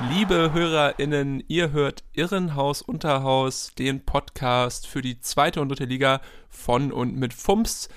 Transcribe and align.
Liebe 0.00 0.52
HörerInnen, 0.52 1.42
ihr 1.48 1.72
hört 1.72 2.04
Irrenhaus 2.12 2.82
Unterhaus, 2.82 3.72
den 3.76 4.04
Podcast 4.04 4.86
für 4.86 5.02
die 5.02 5.20
zweite 5.20 5.60
und 5.60 5.70
dritte 5.70 5.86
Liga 5.86 6.20
von 6.48 6.92
und 6.92 7.16
mit 7.16 7.34
FUMS. 7.34 7.88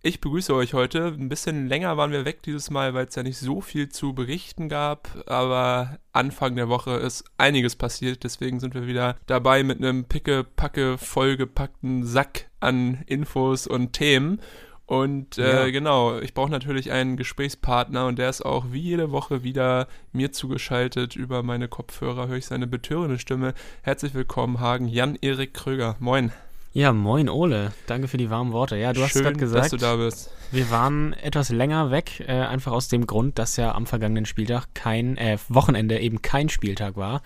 Ich 0.00 0.20
begrüße 0.20 0.54
euch 0.54 0.74
heute. 0.74 1.06
Ein 1.06 1.28
bisschen 1.28 1.66
länger 1.66 1.96
waren 1.96 2.12
wir 2.12 2.24
weg 2.24 2.44
dieses 2.44 2.70
Mal, 2.70 2.94
weil 2.94 3.06
es 3.06 3.16
ja 3.16 3.24
nicht 3.24 3.38
so 3.38 3.60
viel 3.60 3.88
zu 3.88 4.14
berichten 4.14 4.68
gab. 4.68 5.08
Aber 5.26 5.98
Anfang 6.12 6.54
der 6.54 6.68
Woche 6.68 6.92
ist 6.92 7.24
einiges 7.38 7.74
passiert. 7.74 8.22
Deswegen 8.22 8.60
sind 8.60 8.74
wir 8.74 8.86
wieder 8.86 9.16
dabei 9.26 9.64
mit 9.64 9.78
einem 9.78 10.04
picke-packe 10.04 10.96
vollgepackten 10.96 12.06
Sack 12.06 12.48
an 12.60 13.02
Infos 13.06 13.66
und 13.66 13.94
Themen. 13.94 14.40
Und 14.88 15.36
äh, 15.36 15.66
ja. 15.66 15.70
genau, 15.70 16.18
ich 16.18 16.32
brauche 16.32 16.50
natürlich 16.50 16.90
einen 16.90 17.18
Gesprächspartner 17.18 18.06
und 18.06 18.18
der 18.18 18.30
ist 18.30 18.40
auch 18.40 18.72
wie 18.72 18.80
jede 18.80 19.12
Woche 19.12 19.42
wieder 19.42 19.86
mir 20.14 20.32
zugeschaltet. 20.32 21.14
Über 21.14 21.42
meine 21.42 21.68
Kopfhörer 21.68 22.26
höre 22.26 22.38
ich 22.38 22.46
seine 22.46 22.66
betörende 22.66 23.18
Stimme. 23.18 23.52
Herzlich 23.82 24.14
willkommen, 24.14 24.60
Hagen 24.60 24.88
Jan-Erik 24.88 25.52
Kröger. 25.52 25.96
Moin. 25.98 26.32
Ja, 26.72 26.92
moin 26.92 27.30
Ole. 27.30 27.72
Danke 27.86 28.08
für 28.08 28.18
die 28.18 28.28
warmen 28.28 28.52
Worte. 28.52 28.76
Ja, 28.76 28.92
du 28.92 29.00
Schön, 29.00 29.04
hast 29.04 29.14
gerade 29.14 29.36
gesagt, 29.36 29.64
dass 29.64 29.70
du 29.70 29.78
da 29.78 29.96
bist. 29.96 30.30
wir 30.52 30.70
waren 30.70 31.14
etwas 31.14 31.48
länger 31.48 31.90
weg, 31.90 32.20
äh, 32.20 32.32
einfach 32.32 32.72
aus 32.72 32.88
dem 32.88 33.06
Grund, 33.06 33.38
dass 33.38 33.56
ja 33.56 33.74
am 33.74 33.86
vergangenen 33.86 34.26
Spieltag 34.26 34.66
kein 34.74 35.16
äh, 35.16 35.38
Wochenende 35.48 35.98
eben 35.98 36.20
kein 36.20 36.50
Spieltag 36.50 36.96
war, 36.96 37.22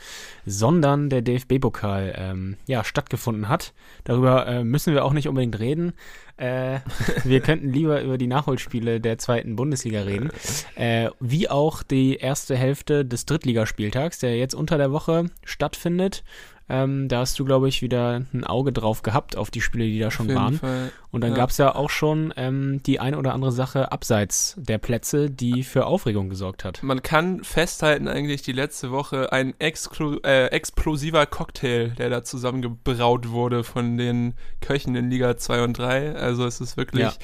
sondern 0.47 1.11
der 1.11 1.23
DFB-Pokal 1.23 2.15
ähm, 2.17 2.57
ja 2.67 2.85
stattgefunden 2.85 3.49
hat. 3.49 3.75
Darüber 4.05 4.47
äh, 4.47 4.63
müssen 4.63 4.95
wir 4.95 5.05
auch 5.05 5.13
nicht 5.13 5.27
unbedingt 5.29 5.59
reden. 5.59 5.93
Äh, 6.37 6.79
wir 7.25 7.41
könnten 7.41 7.73
lieber 7.73 8.01
über 8.01 8.19
die 8.19 8.29
Nachholspiele 8.29 9.01
der 9.01 9.19
zweiten 9.19 9.57
Bundesliga 9.57 10.03
reden. 10.03 10.31
Äh, 10.77 11.11
wie 11.19 11.51
auch 11.51 11.83
die 11.83 12.15
erste 12.15 12.57
Hälfte 12.57 13.05
des 13.05 13.27
Drittligaspieltags, 13.27 14.21
der 14.21 14.37
jetzt 14.37 14.55
unter 14.55 14.79
der 14.79 14.93
Woche 14.93 15.27
stattfindet. 15.45 16.23
Ähm, 16.69 17.09
da 17.09 17.19
hast 17.19 17.39
du, 17.39 17.45
glaube 17.45 17.69
ich, 17.69 17.83
wieder 17.83 18.23
ein 18.33 18.45
Auge 18.45 18.73
drauf 18.73 19.03
gehabt 19.03 19.37
auf 19.37 19.51
die 19.51 19.61
Spiele, 19.61 19.85
die 19.85 19.99
da 19.99 20.11
schon 20.11 20.33
waren. 20.35 20.59
Fall. 20.59 20.93
Und 21.11 21.23
dann 21.23 21.33
Ja. 21.33 21.37
gab 21.37 21.51
es 21.51 21.59
ja 21.59 21.75
auch 21.75 21.91
schon 21.91 22.33
ähm, 22.37 22.83
die 22.85 23.01
ein 23.01 23.15
oder 23.15 23.35
andere 23.35 23.53
Sache 23.53 23.93
abseits 23.93 24.55
der 24.59 24.79
Plätze, 24.79 25.31
die 25.31 25.65
für 25.65 25.87
Aufregung 25.87 26.31
gesorgt 26.31 26.65
hat. 26.65 26.83
Man 26.83 27.03
kann 27.03 27.45
festhalten, 27.45 28.09
eigentlich 28.09 28.43
die 28.43 28.53
letzte 28.53 28.91
Woche 28.91 29.33
ein 29.33 29.55
äh, 29.61 30.47
explosiver 30.47 31.27
Cocktail, 31.27 31.89
der 31.99 32.11
da 32.11 32.25
zusammengebraut 32.25 33.29
wurde 33.29 33.65
von 33.65 33.97
den 33.99 34.35
Köchen 34.61 34.95
in 34.95 35.11
Liga 35.11 35.37
2 35.37 35.65
und 35.65 35.79
3. 35.79 36.15
Also 36.15 36.47
es 36.47 36.61
ist 36.61 36.77
wirklich 36.77 37.19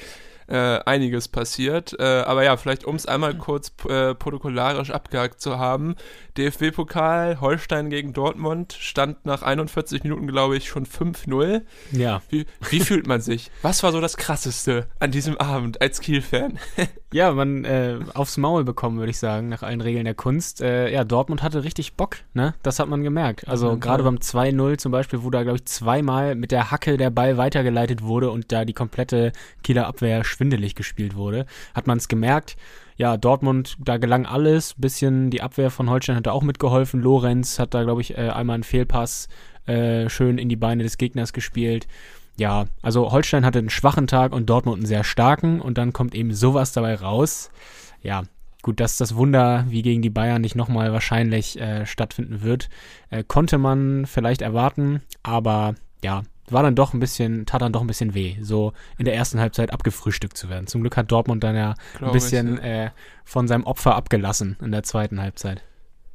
äh, 0.49 0.79
einiges 0.85 1.27
passiert. 1.27 1.95
Äh, 1.99 2.03
aber 2.03 2.43
ja, 2.43 2.57
vielleicht 2.57 2.83
um 2.85 2.95
es 2.95 3.05
einmal 3.05 3.35
kurz 3.35 3.71
äh, 3.87 4.15
protokollarisch 4.15 4.89
abgehakt 4.89 5.39
zu 5.41 5.59
haben. 5.59 5.95
DFB-Pokal, 6.39 7.41
Holstein 7.41 7.89
gegen 7.89 8.13
Dortmund, 8.13 8.73
stand 8.79 9.25
nach 9.25 9.41
41 9.41 10.03
Minuten, 10.03 10.27
glaube 10.27 10.57
ich, 10.57 10.67
schon 10.69 10.85
5-0. 10.85 11.61
Ja. 11.91 12.21
Wie, 12.29 12.45
wie 12.69 12.79
fühlt 12.79 13.07
man 13.07 13.21
sich? 13.21 13.51
Was 13.61 13.83
war 13.83 13.91
so 13.91 14.01
das 14.01 14.17
Krasseste 14.17 14.87
an 14.99 15.11
diesem 15.11 15.37
Abend 15.37 15.81
als 15.81 16.01
Kiel-Fan? 16.01 16.57
Ja, 17.11 17.31
man 17.31 17.65
äh, 17.65 17.97
aufs 18.13 18.37
Maul 18.37 18.63
bekommen, 18.63 18.99
würde 18.99 19.09
ich 19.09 19.17
sagen, 19.17 19.49
nach 19.49 19.63
allen 19.63 19.81
Regeln 19.81 20.05
der 20.05 20.13
Kunst. 20.13 20.61
Äh, 20.61 20.91
ja, 20.91 21.03
Dortmund 21.03 21.41
hatte 21.41 21.63
richtig 21.63 21.95
Bock, 21.95 22.17
ne? 22.35 22.53
Das 22.61 22.77
hat 22.77 22.87
man 22.87 23.01
gemerkt. 23.01 23.47
Also 23.47 23.69
jeden 23.69 23.79
gerade 23.79 24.03
beim 24.03 24.17
2-0 24.17 24.77
zum 24.77 24.91
Beispiel, 24.91 25.23
wo 25.23 25.31
da, 25.31 25.41
glaube 25.41 25.57
ich, 25.57 25.65
zweimal 25.65 26.35
mit 26.35 26.51
der 26.51 26.69
Hacke 26.69 26.97
der 26.97 27.09
Ball 27.09 27.37
weitergeleitet 27.37 28.03
wurde 28.03 28.29
und 28.29 28.51
da 28.51 28.63
die 28.63 28.73
komplette 28.73 29.31
Kieler 29.63 29.87
Abwehr 29.87 30.23
schwindelig 30.23 30.75
gespielt 30.75 31.15
wurde, 31.15 31.47
hat 31.73 31.87
man 31.87 31.97
es 31.97 32.09
gemerkt. 32.09 32.57
Ja, 32.99 33.15
Dortmund, 33.15 33.77
da 33.79 33.95
gelang 33.95 34.25
alles. 34.25 34.73
Bisschen 34.77 35.29
die 35.29 35.41
Abwehr 35.41 35.71
von 35.71 35.89
Holstein 35.89 36.17
hat 36.17 36.27
da 36.27 36.33
auch 36.33 36.43
mitgeholfen. 36.43 37.01
Lorenz 37.01 37.57
hat 37.57 37.73
da, 37.73 37.83
glaube 37.83 38.01
ich, 38.01 38.17
äh, 38.17 38.29
einmal 38.29 38.55
einen 38.55 38.63
Fehlpass 38.63 39.29
äh, 39.67 40.09
schön 40.09 40.37
in 40.37 40.49
die 40.49 40.57
Beine 40.57 40.83
des 40.83 40.97
Gegners 40.97 41.31
gespielt. 41.31 41.87
Ja, 42.37 42.65
also 42.81 43.13
Holstein 43.13 43.45
hatte 43.45 43.59
einen 43.59 43.69
schwachen 43.69 44.05
Tag 44.05 44.33
und 44.33 44.49
Dortmund 44.49 44.79
einen 44.79 44.85
sehr 44.85 45.05
starken 45.05 45.61
und 45.61 45.77
dann 45.77 45.93
kommt 45.93 46.13
eben 46.13 46.33
sowas 46.33 46.73
dabei 46.73 46.95
raus. 46.95 47.51
Ja, 48.03 48.23
gut, 48.63 48.81
dass 48.81 48.97
das 48.97 49.15
Wunder 49.15 49.65
wie 49.69 49.81
gegen 49.81 50.01
die 50.01 50.09
Bayern 50.09 50.41
nicht 50.41 50.57
nochmal 50.57 50.91
wahrscheinlich 50.91 51.57
äh, 51.57 51.85
stattfinden 51.85 52.41
wird, 52.41 52.67
äh, 53.11 53.23
konnte 53.25 53.57
man 53.57 54.07
vielleicht 54.07 54.41
erwarten, 54.41 55.01
aber 55.23 55.75
ja, 56.03 56.23
war 56.51 56.63
dann 56.63 56.75
doch 56.75 56.93
ein 56.93 56.99
bisschen, 56.99 57.45
tat 57.45 57.61
dann 57.61 57.73
doch 57.73 57.81
ein 57.81 57.87
bisschen 57.87 58.13
weh, 58.13 58.37
so 58.41 58.73
in 58.97 59.05
der 59.05 59.15
ersten 59.15 59.39
Halbzeit 59.39 59.71
abgefrühstückt 59.71 60.37
zu 60.37 60.49
werden. 60.49 60.67
Zum 60.67 60.81
Glück 60.81 60.97
hat 60.97 61.11
Dortmund 61.11 61.43
dann 61.43 61.55
ja 61.55 61.71
ein 61.71 61.75
Glaub 61.97 62.13
bisschen 62.13 62.57
ich, 62.57 62.63
äh, 62.63 62.89
von 63.25 63.47
seinem 63.47 63.63
Opfer 63.65 63.95
abgelassen 63.95 64.57
in 64.61 64.71
der 64.71 64.83
zweiten 64.83 65.21
Halbzeit. 65.21 65.63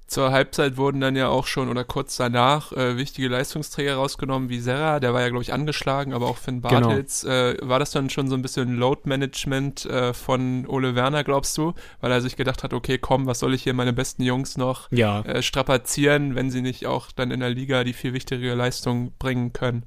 Zur 0.06 0.32
Halbzeit 0.32 0.76
wurden 0.76 1.00
dann 1.00 1.16
ja 1.16 1.28
auch 1.28 1.46
schon 1.46 1.70
oder 1.70 1.82
kurz 1.82 2.16
danach 2.18 2.72
äh, 2.72 2.98
wichtige 2.98 3.28
Leistungsträger 3.28 3.94
rausgenommen, 3.94 4.50
wie 4.50 4.60
Serra, 4.60 5.00
der 5.00 5.14
war 5.14 5.22
ja, 5.22 5.30
glaube 5.30 5.42
ich, 5.42 5.54
angeschlagen, 5.54 6.12
aber 6.12 6.26
auch 6.28 6.36
Finn 6.36 6.60
Genau. 6.60 6.88
Bartels. 6.88 7.24
Äh, 7.24 7.56
war 7.62 7.78
das 7.78 7.90
dann 7.90 8.10
schon 8.10 8.28
so 8.28 8.34
ein 8.36 8.42
bisschen 8.42 8.76
Load-Management 8.76 9.86
äh, 9.86 10.12
von 10.12 10.66
Ole 10.66 10.94
Werner, 10.94 11.24
glaubst 11.24 11.56
du? 11.56 11.72
Weil 12.02 12.12
er 12.12 12.20
sich 12.20 12.36
gedacht 12.36 12.62
hat, 12.62 12.74
okay, 12.74 12.98
komm, 12.98 13.26
was 13.26 13.38
soll 13.38 13.54
ich 13.54 13.62
hier 13.62 13.72
meine 13.72 13.94
besten 13.94 14.22
Jungs 14.22 14.58
noch 14.58 14.90
Ja, 14.92 15.22
äh, 15.22 15.42
strapazieren, 15.42 16.34
wenn 16.34 16.50
sie 16.50 16.60
nicht 16.60 16.86
auch 16.86 17.10
dann 17.10 17.30
in 17.30 17.40
der 17.40 17.50
Liga 17.50 17.82
die 17.82 17.94
viel 17.94 18.12
wichtigere 18.12 18.54
Leistung 18.54 19.12
bringen 19.18 19.54
können? 19.54 19.84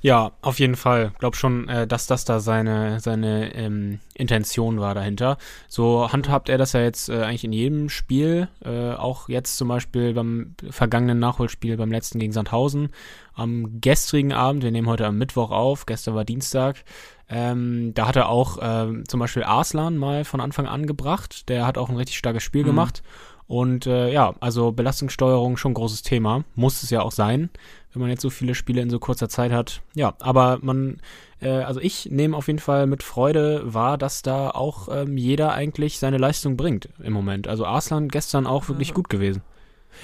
Ja, 0.00 0.32
auf 0.42 0.58
jeden 0.58 0.76
Fall. 0.76 1.12
Glaub 1.18 1.36
schon, 1.36 1.68
äh, 1.68 1.86
dass 1.86 2.06
das 2.06 2.24
da 2.24 2.40
seine, 2.40 3.00
seine 3.00 3.54
ähm, 3.54 4.00
Intention 4.14 4.80
war 4.80 4.94
dahinter. 4.94 5.38
So 5.68 6.10
handhabt 6.12 6.48
er 6.48 6.58
das 6.58 6.72
ja 6.72 6.80
jetzt 6.80 7.08
äh, 7.08 7.22
eigentlich 7.22 7.44
in 7.44 7.52
jedem 7.52 7.88
Spiel. 7.88 8.48
Äh, 8.64 8.92
auch 8.92 9.28
jetzt 9.28 9.56
zum 9.56 9.68
Beispiel 9.68 10.14
beim 10.14 10.54
vergangenen 10.70 11.18
Nachholspiel 11.18 11.76
beim 11.76 11.90
letzten 11.92 12.18
gegen 12.18 12.32
Sandhausen. 12.32 12.90
Am 13.34 13.80
gestrigen 13.80 14.32
Abend, 14.32 14.62
wir 14.62 14.72
nehmen 14.72 14.88
heute 14.88 15.06
am 15.06 15.18
Mittwoch 15.18 15.50
auf, 15.50 15.86
gestern 15.86 16.14
war 16.14 16.24
Dienstag. 16.24 16.84
Ähm, 17.30 17.92
da 17.94 18.08
hat 18.08 18.16
er 18.16 18.28
auch 18.30 18.58
ähm, 18.60 19.04
zum 19.06 19.20
Beispiel 19.20 19.44
Arslan 19.44 19.96
mal 19.96 20.24
von 20.24 20.40
Anfang 20.40 20.66
an 20.66 20.86
gebracht. 20.86 21.48
Der 21.48 21.66
hat 21.66 21.76
auch 21.78 21.88
ein 21.90 21.96
richtig 21.96 22.16
starkes 22.18 22.42
Spiel 22.42 22.62
Mhm. 22.62 22.66
gemacht. 22.66 23.02
Und 23.46 23.86
äh, 23.86 24.12
ja, 24.12 24.34
also 24.40 24.72
Belastungssteuerung 24.72 25.56
schon 25.56 25.72
ein 25.72 25.74
großes 25.74 26.02
Thema. 26.02 26.44
Muss 26.54 26.82
es 26.82 26.90
ja 26.90 27.00
auch 27.00 27.12
sein, 27.12 27.48
wenn 27.98 28.04
man 28.04 28.10
jetzt 28.10 28.22
so 28.22 28.30
viele 28.30 28.54
Spiele 28.54 28.80
in 28.80 28.90
so 28.90 28.98
kurzer 28.98 29.28
Zeit 29.28 29.52
hat. 29.52 29.82
Ja, 29.94 30.14
aber 30.20 30.58
man, 30.62 31.00
äh, 31.40 31.50
also 31.50 31.80
ich 31.80 32.08
nehme 32.10 32.36
auf 32.36 32.46
jeden 32.46 32.60
Fall 32.60 32.86
mit 32.86 33.02
Freude 33.02 33.62
wahr, 33.64 33.98
dass 33.98 34.22
da 34.22 34.50
auch 34.50 34.88
ähm, 34.90 35.16
jeder 35.16 35.52
eigentlich 35.52 35.98
seine 35.98 36.18
Leistung 36.18 36.56
bringt 36.56 36.88
im 37.02 37.12
Moment. 37.12 37.48
Also 37.48 37.66
Arslan 37.66 38.08
gestern 38.08 38.46
auch 38.46 38.68
wirklich 38.68 38.94
gut 38.94 39.08
gewesen. 39.08 39.42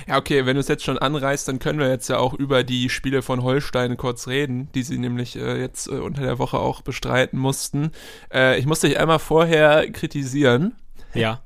Ja, 0.09 0.19
okay, 0.19 0.45
wenn 0.45 0.55
du 0.55 0.61
es 0.61 0.69
jetzt 0.69 0.83
schon 0.83 0.99
anreißt, 0.99 1.47
dann 1.47 1.59
können 1.59 1.79
wir 1.79 1.89
jetzt 1.89 2.09
ja 2.09 2.19
auch 2.19 2.35
über 2.35 2.65
die 2.65 2.89
Spiele 2.89 3.23
von 3.23 3.43
Holstein 3.43 3.97
kurz 3.97 4.27
reden, 4.27 4.69
die 4.75 4.83
sie 4.83 4.99
nämlich 4.99 5.37
äh, 5.37 5.61
jetzt 5.61 5.87
äh, 5.87 5.93
unter 5.93 6.23
der 6.23 6.39
Woche 6.39 6.59
auch 6.59 6.83
bestreiten 6.83 7.39
mussten. 7.39 7.93
Äh, 8.33 8.59
ich 8.59 8.67
muss 8.67 8.81
dich 8.81 8.99
einmal 8.99 9.21
vorher 9.21 9.89
kritisieren. 9.93 10.75
Ja. 11.15 11.44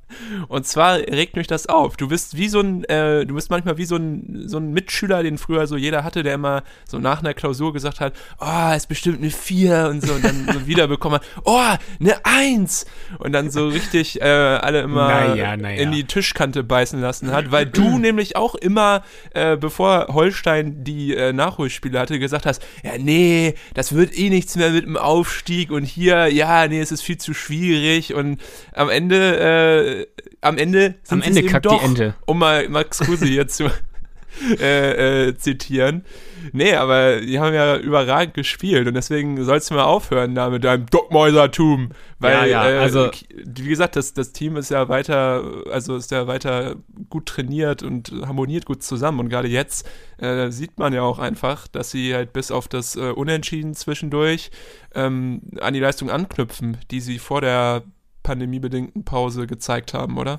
Und 0.48 0.66
zwar 0.66 0.98
regt 0.98 1.36
mich 1.36 1.46
das 1.46 1.66
auf. 1.66 1.96
Du 1.96 2.08
bist 2.08 2.36
wie 2.36 2.48
so 2.48 2.60
ein, 2.60 2.84
äh, 2.84 3.26
du 3.26 3.34
bist 3.34 3.50
manchmal 3.50 3.76
wie 3.78 3.84
so 3.84 3.96
ein, 3.96 4.44
so 4.46 4.58
ein 4.58 4.72
Mitschüler, 4.72 5.22
den 5.22 5.38
früher 5.38 5.66
so 5.66 5.76
jeder 5.76 6.04
hatte, 6.04 6.22
der 6.22 6.34
immer 6.34 6.62
so 6.86 6.98
nach 6.98 7.20
einer 7.20 7.34
Klausur 7.34 7.72
gesagt 7.72 8.00
hat, 8.00 8.14
oh, 8.40 8.74
ist 8.74 8.88
bestimmt 8.88 9.18
eine 9.18 9.30
4 9.30 9.88
und 9.90 10.02
so 10.02 10.14
und 10.14 10.24
dann 10.24 10.48
so 10.52 10.66
wiederbekommen 10.66 11.20
hat, 11.20 11.26
oh, 11.44 11.74
eine 12.00 12.24
1 12.24 12.86
und 13.18 13.32
dann 13.32 13.50
so 13.50 13.68
richtig 13.68 14.20
äh, 14.20 14.24
alle 14.24 14.80
immer 14.80 15.08
Naja, 15.08 15.56
naja. 15.56 15.80
in 15.80 15.92
die 15.92 16.04
Tischkante 16.04 16.62
beißen 16.64 17.00
lassen 17.00 17.32
hat, 17.32 17.50
weil 17.50 17.66
du 17.66 17.98
nämlich 17.98 18.36
auch 18.36 18.54
immer, 18.54 19.02
äh, 19.34 19.56
bevor 19.56 20.08
Holstein 20.08 20.84
die 20.84 21.14
äh, 21.14 21.32
Nachholspiele 21.32 21.98
hatte, 21.98 22.18
gesagt 22.18 22.46
hast, 22.46 22.62
ja, 22.82 22.92
nee, 22.98 23.54
das 23.74 23.94
wird 23.94 24.16
eh 24.16 24.30
nichts 24.30 24.56
mehr 24.56 24.70
mit 24.70 24.84
dem 24.84 24.96
Aufstieg 24.96 25.70
und 25.70 25.84
hier, 25.84 26.28
ja, 26.32 26.66
nee, 26.68 26.80
es 26.80 26.92
ist 26.92 27.02
viel 27.02 27.18
zu 27.18 27.34
schwierig 27.34 28.14
und 28.14 28.40
am 28.72 28.88
Ende, 28.88 29.97
äh, 30.02 30.06
am 30.40 30.58
Ende 30.58 30.94
sind 31.02 31.22
Am 31.22 31.22
Ende 31.22 31.42
kackt 31.44 31.64
die 31.64 31.68
doch, 31.68 31.82
Ente. 31.82 32.14
um 32.26 32.38
mal 32.38 32.68
Max 32.68 32.98
Kruse 33.00 33.26
hier 33.26 33.48
zu, 33.48 33.64
äh, 34.60 35.28
äh, 35.28 35.36
zitieren. 35.36 36.04
Nee, 36.52 36.74
aber 36.74 37.20
die 37.20 37.40
haben 37.40 37.54
ja 37.54 37.76
überragend 37.76 38.34
gespielt 38.34 38.86
und 38.86 38.94
deswegen 38.94 39.42
sollst 39.44 39.70
du 39.70 39.74
mal 39.74 39.82
aufhören 39.84 40.34
da 40.36 40.48
mit 40.50 40.62
deinem 40.62 40.86
Duckmäusertum. 40.86 41.90
Weil, 42.20 42.32
Ja, 42.32 42.44
ja, 42.46 42.70
äh, 42.70 42.78
also- 42.78 43.10
wie 43.44 43.68
gesagt, 43.68 43.96
das, 43.96 44.12
das 44.14 44.32
Team 44.32 44.56
ist 44.56 44.70
ja 44.70 44.88
weiter, 44.88 45.42
also 45.72 45.96
ist 45.96 46.10
ja 46.12 46.26
weiter 46.28 46.76
gut 47.10 47.26
trainiert 47.26 47.82
und 47.82 48.12
harmoniert 48.24 48.66
gut 48.66 48.82
zusammen. 48.84 49.18
Und 49.18 49.28
gerade 49.28 49.48
jetzt 49.48 49.88
äh, 50.18 50.50
sieht 50.50 50.78
man 50.78 50.92
ja 50.92 51.02
auch 51.02 51.18
einfach, 51.18 51.66
dass 51.66 51.90
sie 51.90 52.14
halt 52.14 52.32
bis 52.32 52.50
auf 52.52 52.68
das 52.68 52.94
Unentschieden 52.96 53.74
zwischendurch 53.74 54.50
ähm, 54.94 55.42
an 55.60 55.74
die 55.74 55.80
Leistung 55.80 56.10
anknüpfen, 56.10 56.76
die 56.92 57.00
sie 57.00 57.18
vor 57.18 57.40
der 57.40 57.82
pandemiebedingten 58.28 59.04
Pause 59.04 59.46
gezeigt 59.46 59.94
haben, 59.94 60.18
oder? 60.18 60.38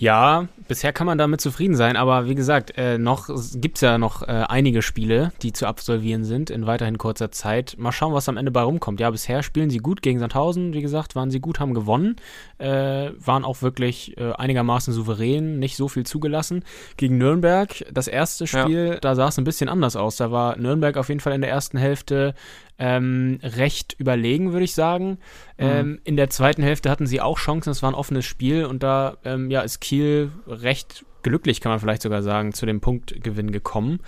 Ja, 0.00 0.46
bisher 0.68 0.92
kann 0.92 1.08
man 1.08 1.18
damit 1.18 1.40
zufrieden 1.40 1.74
sein, 1.74 1.96
aber 1.96 2.28
wie 2.28 2.36
gesagt, 2.36 2.74
äh, 2.76 2.98
noch 2.98 3.28
gibt 3.54 3.78
es 3.78 3.80
ja 3.80 3.98
noch 3.98 4.22
äh, 4.22 4.26
einige 4.26 4.80
Spiele, 4.80 5.32
die 5.42 5.52
zu 5.52 5.66
absolvieren 5.66 6.22
sind 6.22 6.50
in 6.50 6.66
weiterhin 6.66 6.98
kurzer 6.98 7.32
Zeit. 7.32 7.74
Mal 7.78 7.90
schauen, 7.90 8.12
was 8.14 8.28
am 8.28 8.36
Ende 8.36 8.52
bei 8.52 8.62
rumkommt. 8.62 9.00
Ja, 9.00 9.10
bisher 9.10 9.42
spielen 9.42 9.70
sie 9.70 9.78
gut 9.78 10.00
gegen 10.00 10.20
Sandhausen, 10.20 10.72
wie 10.72 10.82
gesagt, 10.82 11.16
waren 11.16 11.32
sie 11.32 11.40
gut, 11.40 11.58
haben 11.58 11.74
gewonnen, 11.74 12.14
äh, 12.58 13.10
waren 13.18 13.44
auch 13.44 13.60
wirklich 13.60 14.16
äh, 14.18 14.30
einigermaßen 14.34 14.92
souverän, 14.94 15.58
nicht 15.58 15.76
so 15.76 15.88
viel 15.88 16.06
zugelassen. 16.06 16.62
Gegen 16.96 17.18
Nürnberg, 17.18 17.84
das 17.90 18.06
erste 18.06 18.44
Ja. 18.44 18.62
Spiel, 18.62 18.98
da 19.00 19.16
sah 19.16 19.26
es 19.28 19.38
ein 19.38 19.44
bisschen 19.44 19.68
anders 19.68 19.96
aus. 19.96 20.14
Da 20.14 20.30
war 20.30 20.56
Nürnberg 20.58 20.96
auf 20.96 21.08
jeden 21.08 21.20
Fall 21.20 21.32
in 21.32 21.40
der 21.40 21.50
ersten 21.50 21.76
Hälfte 21.76 22.34
ähm, 22.78 23.40
recht 23.42 23.94
überlegen, 23.98 24.52
würde 24.52 24.64
ich 24.64 24.74
sagen. 24.74 25.18
Ähm, 25.58 26.00
in 26.04 26.16
der 26.16 26.30
zweiten 26.30 26.62
Hälfte 26.62 26.90
hatten 26.90 27.06
sie 27.06 27.20
auch 27.20 27.38
Chancen, 27.38 27.70
es 27.70 27.82
war 27.82 27.90
ein 27.90 27.94
offenes 27.96 28.24
Spiel 28.24 28.64
und 28.64 28.82
da 28.82 29.16
ähm, 29.24 29.50
ja, 29.50 29.60
ist 29.62 29.80
Kiel 29.80 30.30
recht 30.46 31.04
glücklich, 31.22 31.60
kann 31.60 31.70
man 31.70 31.80
vielleicht 31.80 32.02
sogar 32.02 32.22
sagen, 32.22 32.52
zu 32.52 32.66
dem 32.66 32.80
Punktgewinn 32.80 33.50
gekommen. 33.50 34.00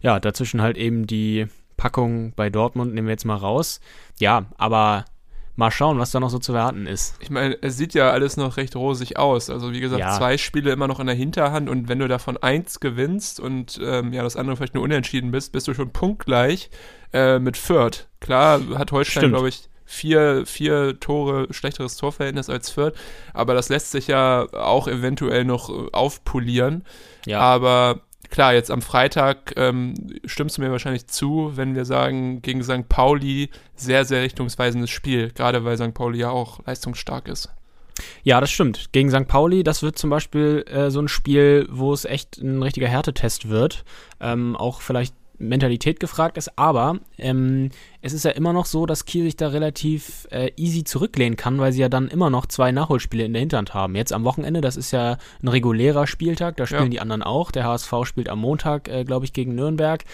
Ja, 0.00 0.18
dazwischen 0.18 0.60
halt 0.60 0.76
eben 0.76 1.06
die 1.06 1.46
Packung 1.76 2.32
bei 2.34 2.50
Dortmund, 2.50 2.94
nehmen 2.94 3.06
wir 3.06 3.12
jetzt 3.12 3.24
mal 3.24 3.36
raus. 3.36 3.80
Ja, 4.18 4.46
aber 4.56 5.04
mal 5.56 5.70
schauen, 5.70 5.98
was 5.98 6.10
da 6.10 6.20
noch 6.20 6.28
so 6.30 6.38
zu 6.38 6.52
erwarten 6.52 6.86
ist. 6.86 7.16
Ich 7.20 7.30
meine, 7.30 7.56
es 7.62 7.76
sieht 7.76 7.94
ja 7.94 8.10
alles 8.10 8.36
noch 8.36 8.56
recht 8.58 8.76
rosig 8.76 9.16
aus. 9.16 9.48
Also 9.48 9.72
wie 9.72 9.80
gesagt, 9.80 10.00
Ja. 10.00 10.16
zwei 10.16 10.36
Spiele 10.36 10.70
immer 10.70 10.86
noch 10.86 11.00
in 11.00 11.06
der 11.06 11.16
Hinterhand 11.16 11.68
und 11.70 11.88
wenn 11.88 11.98
du 11.98 12.08
davon 12.08 12.36
eins 12.36 12.80
gewinnst 12.80 13.40
und 13.40 13.80
ähm, 13.82 14.12
ja 14.12 14.22
das 14.22 14.36
andere 14.36 14.56
vielleicht 14.56 14.74
nur 14.74 14.84
unentschieden 14.84 15.30
bist, 15.30 15.52
bist 15.52 15.66
du 15.66 15.74
schon 15.74 15.92
punktgleich 15.92 16.70
äh, 17.12 17.38
mit 17.38 17.56
Fürth. 17.56 18.08
Klar 18.26 18.60
hat 18.76 18.90
Holstein, 18.90 19.30
glaube 19.30 19.48
ich, 19.48 19.68
vier, 19.84 20.44
vier 20.46 20.98
Tore 20.98 21.46
schlechteres 21.52 21.96
Torverhältnis 21.96 22.50
als 22.50 22.70
Fürth, 22.70 22.94
aber 23.32 23.54
das 23.54 23.68
lässt 23.68 23.92
sich 23.92 24.08
ja 24.08 24.48
auch 24.52 24.88
eventuell 24.88 25.44
noch 25.44 25.70
äh, 25.70 25.88
aufpolieren. 25.92 26.84
Ja, 27.24 27.38
Aber 27.38 28.00
klar, 28.28 28.52
jetzt 28.52 28.72
am 28.72 28.82
Freitag 28.82 29.54
ähm, 29.56 29.94
stimmst 30.24 30.58
du 30.58 30.62
mir 30.62 30.72
wahrscheinlich 30.72 31.06
zu, 31.06 31.52
wenn 31.54 31.76
wir 31.76 31.84
sagen, 31.84 32.42
gegen 32.42 32.64
St. 32.64 32.88
Pauli 32.88 33.48
sehr, 33.76 34.04
sehr 34.04 34.22
richtungsweisendes 34.22 34.90
Spiel, 34.90 35.30
gerade 35.30 35.64
weil 35.64 35.76
St. 35.76 35.94
Pauli 35.94 36.18
ja 36.18 36.30
auch 36.30 36.58
leistungsstark 36.66 37.28
ist. 37.28 37.50
Ja, 38.24 38.40
das 38.40 38.50
stimmt. 38.50 38.92
Gegen 38.92 39.10
St. 39.10 39.28
Pauli, 39.28 39.62
das 39.62 39.84
wird 39.84 39.98
zum 39.98 40.10
Beispiel 40.10 40.64
äh, 40.68 40.90
so 40.90 41.00
ein 41.00 41.06
Spiel, 41.06 41.68
wo 41.70 41.92
es 41.92 42.04
echt 42.04 42.38
ein 42.38 42.60
richtiger 42.60 42.88
Härtetest 42.88 43.48
wird. 43.48 43.84
Ähm, 44.20 44.56
auch 44.56 44.80
vielleicht 44.80 45.14
Mentalität 45.38 46.00
gefragt 46.00 46.36
ist, 46.38 46.58
aber 46.58 46.98
ähm, 47.18 47.70
es 48.02 48.12
ist 48.12 48.24
ja 48.24 48.30
immer 48.32 48.52
noch 48.52 48.66
so, 48.66 48.86
dass 48.86 49.04
Kiel 49.04 49.24
sich 49.24 49.36
da 49.36 49.48
relativ 49.48 50.26
äh, 50.30 50.50
easy 50.56 50.84
zurücklehnen 50.84 51.36
kann, 51.36 51.58
weil 51.58 51.72
sie 51.72 51.80
ja 51.80 51.88
dann 51.88 52.08
immer 52.08 52.30
noch 52.30 52.46
zwei 52.46 52.72
Nachholspiele 52.72 53.24
in 53.24 53.32
der 53.32 53.40
Hinterhand 53.40 53.74
haben. 53.74 53.94
Jetzt 53.96 54.12
am 54.12 54.24
Wochenende, 54.24 54.60
das 54.60 54.76
ist 54.76 54.90
ja 54.92 55.18
ein 55.42 55.48
regulärer 55.48 56.06
Spieltag, 56.06 56.56
da 56.56 56.66
spielen 56.66 56.84
Ja. 56.84 56.88
die 56.88 57.00
anderen 57.00 57.22
auch. 57.22 57.50
Der 57.50 57.64
HSV 57.64 57.92
spielt 58.04 58.28
am 58.28 58.38
Montag, 58.40 58.88
äh, 58.88 59.04
glaube 59.04 59.24
ich, 59.26 59.32
gegen 59.32 59.54
Nürnberg. 59.54 60.04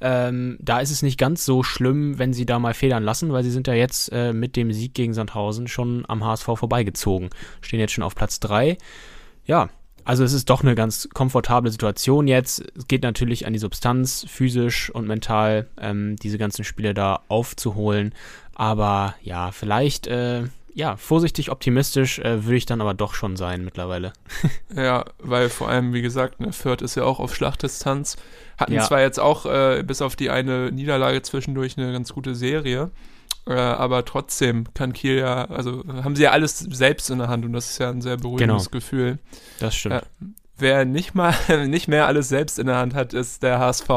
Ähm, 0.00 0.58
da 0.60 0.80
ist 0.80 0.90
es 0.90 1.00
nicht 1.02 1.18
ganz 1.18 1.44
so 1.46 1.62
schlimm, 1.62 2.18
wenn 2.18 2.34
sie 2.34 2.44
da 2.44 2.58
mal 2.58 2.74
federn 2.74 3.02
lassen, 3.02 3.32
weil 3.32 3.42
sie 3.44 3.50
sind 3.50 3.66
ja 3.66 3.72
jetzt 3.74 4.12
äh, 4.12 4.34
mit 4.34 4.54
dem 4.56 4.70
Sieg 4.72 4.92
gegen 4.92 5.14
Sandhausen 5.14 5.68
schon 5.68 6.04
am 6.06 6.22
HSV 6.22 6.44
vorbeigezogen. 6.54 7.30
Stehen 7.62 7.80
jetzt 7.80 7.92
schon 7.92 8.04
auf 8.04 8.14
Platz 8.14 8.38
3. 8.40 8.76
Ja, 9.46 9.70
also 10.06 10.24
es 10.24 10.32
ist 10.32 10.48
doch 10.48 10.62
eine 10.62 10.74
ganz 10.74 11.08
komfortable 11.12 11.70
Situation 11.70 12.28
jetzt. 12.28 12.64
Es 12.76 12.88
geht 12.88 13.02
natürlich 13.02 13.46
an 13.46 13.52
die 13.52 13.58
Substanz, 13.58 14.24
physisch 14.28 14.88
und 14.90 15.06
mental, 15.06 15.66
ähm, 15.80 16.16
diese 16.16 16.38
ganzen 16.38 16.64
Spiele 16.64 16.94
da 16.94 17.20
aufzuholen. 17.28 18.14
Aber 18.54 19.14
ja, 19.20 19.50
vielleicht, 19.52 20.06
äh, 20.06 20.44
ja, 20.74 20.96
vorsichtig 20.96 21.50
optimistisch 21.50 22.18
äh, 22.20 22.44
würde 22.44 22.56
ich 22.56 22.66
dann 22.66 22.80
aber 22.80 22.94
doch 22.94 23.14
schon 23.14 23.36
sein 23.36 23.64
mittlerweile. 23.64 24.12
Ja, 24.74 25.06
weil 25.18 25.48
vor 25.48 25.68
allem, 25.68 25.92
wie 25.92 26.02
gesagt, 26.02 26.38
ne, 26.40 26.52
Fürth 26.52 26.82
ist 26.82 26.94
ja 26.96 27.04
auch 27.04 27.18
auf 27.18 27.34
Schlachtdistanz. 27.34 28.16
Hatten 28.58 28.74
Ja. 28.74 28.82
zwar 28.82 29.00
jetzt 29.00 29.18
auch 29.18 29.46
äh, 29.46 29.82
bis 29.86 30.02
auf 30.02 30.16
die 30.16 30.30
eine 30.30 30.70
Niederlage 30.70 31.22
zwischendurch 31.22 31.76
eine 31.78 31.92
ganz 31.92 32.12
gute 32.12 32.34
Serie, 32.34 32.90
äh, 33.46 33.54
aber 33.54 34.04
trotzdem 34.04 34.64
kann 34.74 34.92
Kiel 34.92 35.18
ja, 35.18 35.44
also 35.46 35.82
haben 36.02 36.16
sie 36.16 36.24
ja 36.24 36.30
alles 36.32 36.58
selbst 36.58 37.10
in 37.10 37.18
der 37.18 37.28
Hand 37.28 37.44
und 37.44 37.52
das 37.52 37.70
ist 37.70 37.78
ja 37.78 37.90
ein 37.90 38.00
sehr 38.02 38.16
beruhigendes 38.16 38.64
Genau. 38.70 38.72
Gefühl. 38.72 39.18
Das 39.60 39.74
stimmt. 39.74 39.94
Ja. 39.94 40.02
Wer 40.58 40.84
nicht 40.84 41.14
mal, 41.14 41.34
nicht 41.66 41.86
mehr 41.88 42.06
alles 42.06 42.28
selbst 42.28 42.58
in 42.58 42.66
der 42.66 42.76
Hand 42.76 42.94
hat, 42.94 43.12
ist 43.14 43.42
der 43.42 43.58
HSV. 43.58 43.88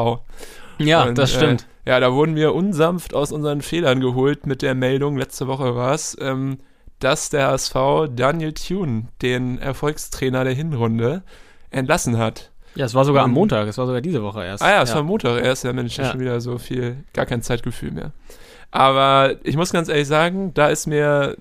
Ja, 0.78 1.04
Und, 1.04 1.18
das 1.18 1.32
stimmt. 1.32 1.66
Äh, 1.84 1.90
ja, 1.90 2.00
da 2.00 2.12
wurden 2.12 2.36
wir 2.36 2.54
unsanft 2.54 3.14
aus 3.14 3.32
unseren 3.32 3.62
Fehlern 3.62 4.00
geholt 4.00 4.46
mit 4.46 4.62
der 4.62 4.74
Meldung, 4.74 5.16
letzte 5.16 5.46
Woche 5.46 5.74
war 5.74 5.94
es, 5.94 6.16
ähm, 6.20 6.58
dass 6.98 7.30
der 7.30 7.48
HSV 7.48 7.74
Daniel 8.14 8.52
Thune, 8.52 9.08
den 9.22 9.58
Erfolgstrainer 9.58 10.44
der 10.44 10.52
Hinrunde, 10.52 11.22
entlassen 11.70 12.18
hat. 12.18 12.50
ja, 12.74 12.84
es 12.84 12.94
war 12.94 13.04
sogar 13.06 13.24
am 13.24 13.30
Montag, 13.32 13.66
es 13.68 13.78
war 13.78 13.86
sogar 13.86 14.00
diese 14.02 14.22
Woche 14.22 14.44
erst. 14.44 14.62
Ah 14.62 14.70
ja, 14.70 14.82
es 14.82 14.94
war 14.94 15.02
Montag 15.02 15.42
erst, 15.42 15.64
ja 15.64 15.72
Mensch, 15.72 15.96
Ja. 15.96 16.10
schon 16.10 16.20
wieder 16.20 16.40
so 16.42 16.58
viel, 16.58 17.04
gar 17.14 17.24
kein 17.26 17.42
Zeitgefühl 17.42 17.90
mehr. 17.92 18.12
Aber 18.70 19.36
ich 19.42 19.56
muss 19.56 19.72
ganz 19.72 19.88
ehrlich 19.88 20.06
sagen, 20.06 20.54
da 20.54 20.68
ist 20.68 20.86
mir 20.86 21.36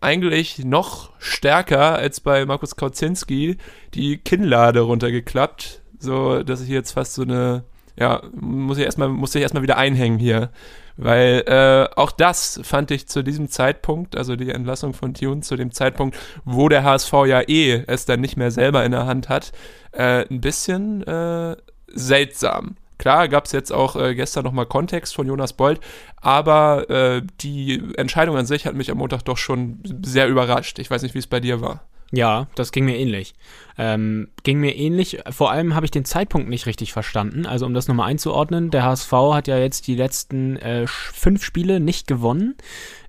eigentlich 0.00 0.64
noch 0.64 1.10
stärker 1.18 1.94
als 1.94 2.20
bei 2.20 2.44
Markus 2.44 2.76
Kauzinski 2.76 3.56
die 3.94 4.18
Kinnlade 4.18 4.80
runtergeklappt, 4.80 5.80
so 5.98 6.42
dass 6.42 6.60
ich 6.60 6.68
jetzt 6.68 6.92
fast 6.92 7.14
so 7.14 7.22
eine, 7.22 7.64
ja, 7.96 8.22
muss 8.32 8.76
ich 8.76 8.84
erstmal, 8.84 9.08
muss 9.08 9.34
ich 9.34 9.40
erstmal 9.40 9.62
wieder 9.62 9.78
einhängen 9.78 10.18
hier. 10.18 10.50
Weil 10.96 11.42
äh, 11.46 11.88
auch 11.96 12.12
das 12.12 12.60
fand 12.62 12.90
ich 12.92 13.08
zu 13.08 13.24
diesem 13.24 13.48
Zeitpunkt, 13.48 14.16
also 14.16 14.36
die 14.36 14.50
Entlassung 14.50 14.94
von 14.94 15.14
Tune 15.14 15.40
zu 15.40 15.56
dem 15.56 15.72
Zeitpunkt, 15.72 16.16
wo 16.44 16.68
der 16.68 16.84
HSV 16.84 17.12
ja 17.26 17.40
eh 17.40 17.82
es 17.86 18.04
dann 18.04 18.20
nicht 18.20 18.36
mehr 18.36 18.52
selber 18.52 18.84
in 18.84 18.92
der 18.92 19.06
Hand 19.06 19.28
hat, 19.28 19.52
äh, 19.92 20.24
ein 20.30 20.40
bisschen 20.40 21.02
äh, 21.04 21.56
seltsam. 21.88 22.76
Klar, 22.98 23.28
gab 23.28 23.46
es 23.46 23.52
jetzt 23.52 23.72
auch 23.72 23.96
äh, 23.96 24.14
gestern 24.14 24.44
nochmal 24.44 24.66
Kontext 24.66 25.14
von 25.14 25.26
Jonas 25.26 25.52
Bold, 25.52 25.80
aber 26.16 26.88
äh, 26.90 27.22
die 27.40 27.82
Entscheidung 27.96 28.36
an 28.36 28.46
sich 28.46 28.66
hat 28.66 28.74
mich 28.74 28.90
am 28.90 28.98
Montag 28.98 29.22
doch 29.22 29.38
schon 29.38 29.80
sehr 30.04 30.28
überrascht. 30.28 30.78
Ich 30.78 30.90
weiß 30.90 31.02
nicht, 31.02 31.14
wie 31.14 31.18
es 31.18 31.26
bei 31.26 31.40
dir 31.40 31.60
war. 31.60 31.82
Ja, 32.16 32.46
das 32.54 32.70
ging 32.70 32.84
mir 32.84 32.96
ähnlich. 32.96 33.34
Ähm, 33.76 34.28
ging 34.44 34.60
mir 34.60 34.76
ähnlich. 34.76 35.18
Vor 35.30 35.50
allem 35.50 35.74
habe 35.74 35.84
ich 35.86 35.90
den 35.90 36.04
Zeitpunkt 36.04 36.48
nicht 36.48 36.66
richtig 36.66 36.92
verstanden. 36.92 37.44
Also 37.44 37.66
um 37.66 37.74
das 37.74 37.88
nochmal 37.88 38.08
einzuordnen, 38.08 38.70
der 38.70 38.84
HSV 38.84 39.12
hat 39.32 39.48
ja 39.48 39.58
jetzt 39.58 39.88
die 39.88 39.96
letzten 39.96 40.56
äh, 40.56 40.86
fünf 40.86 41.42
Spiele 41.42 41.80
nicht 41.80 42.06
gewonnen, 42.06 42.54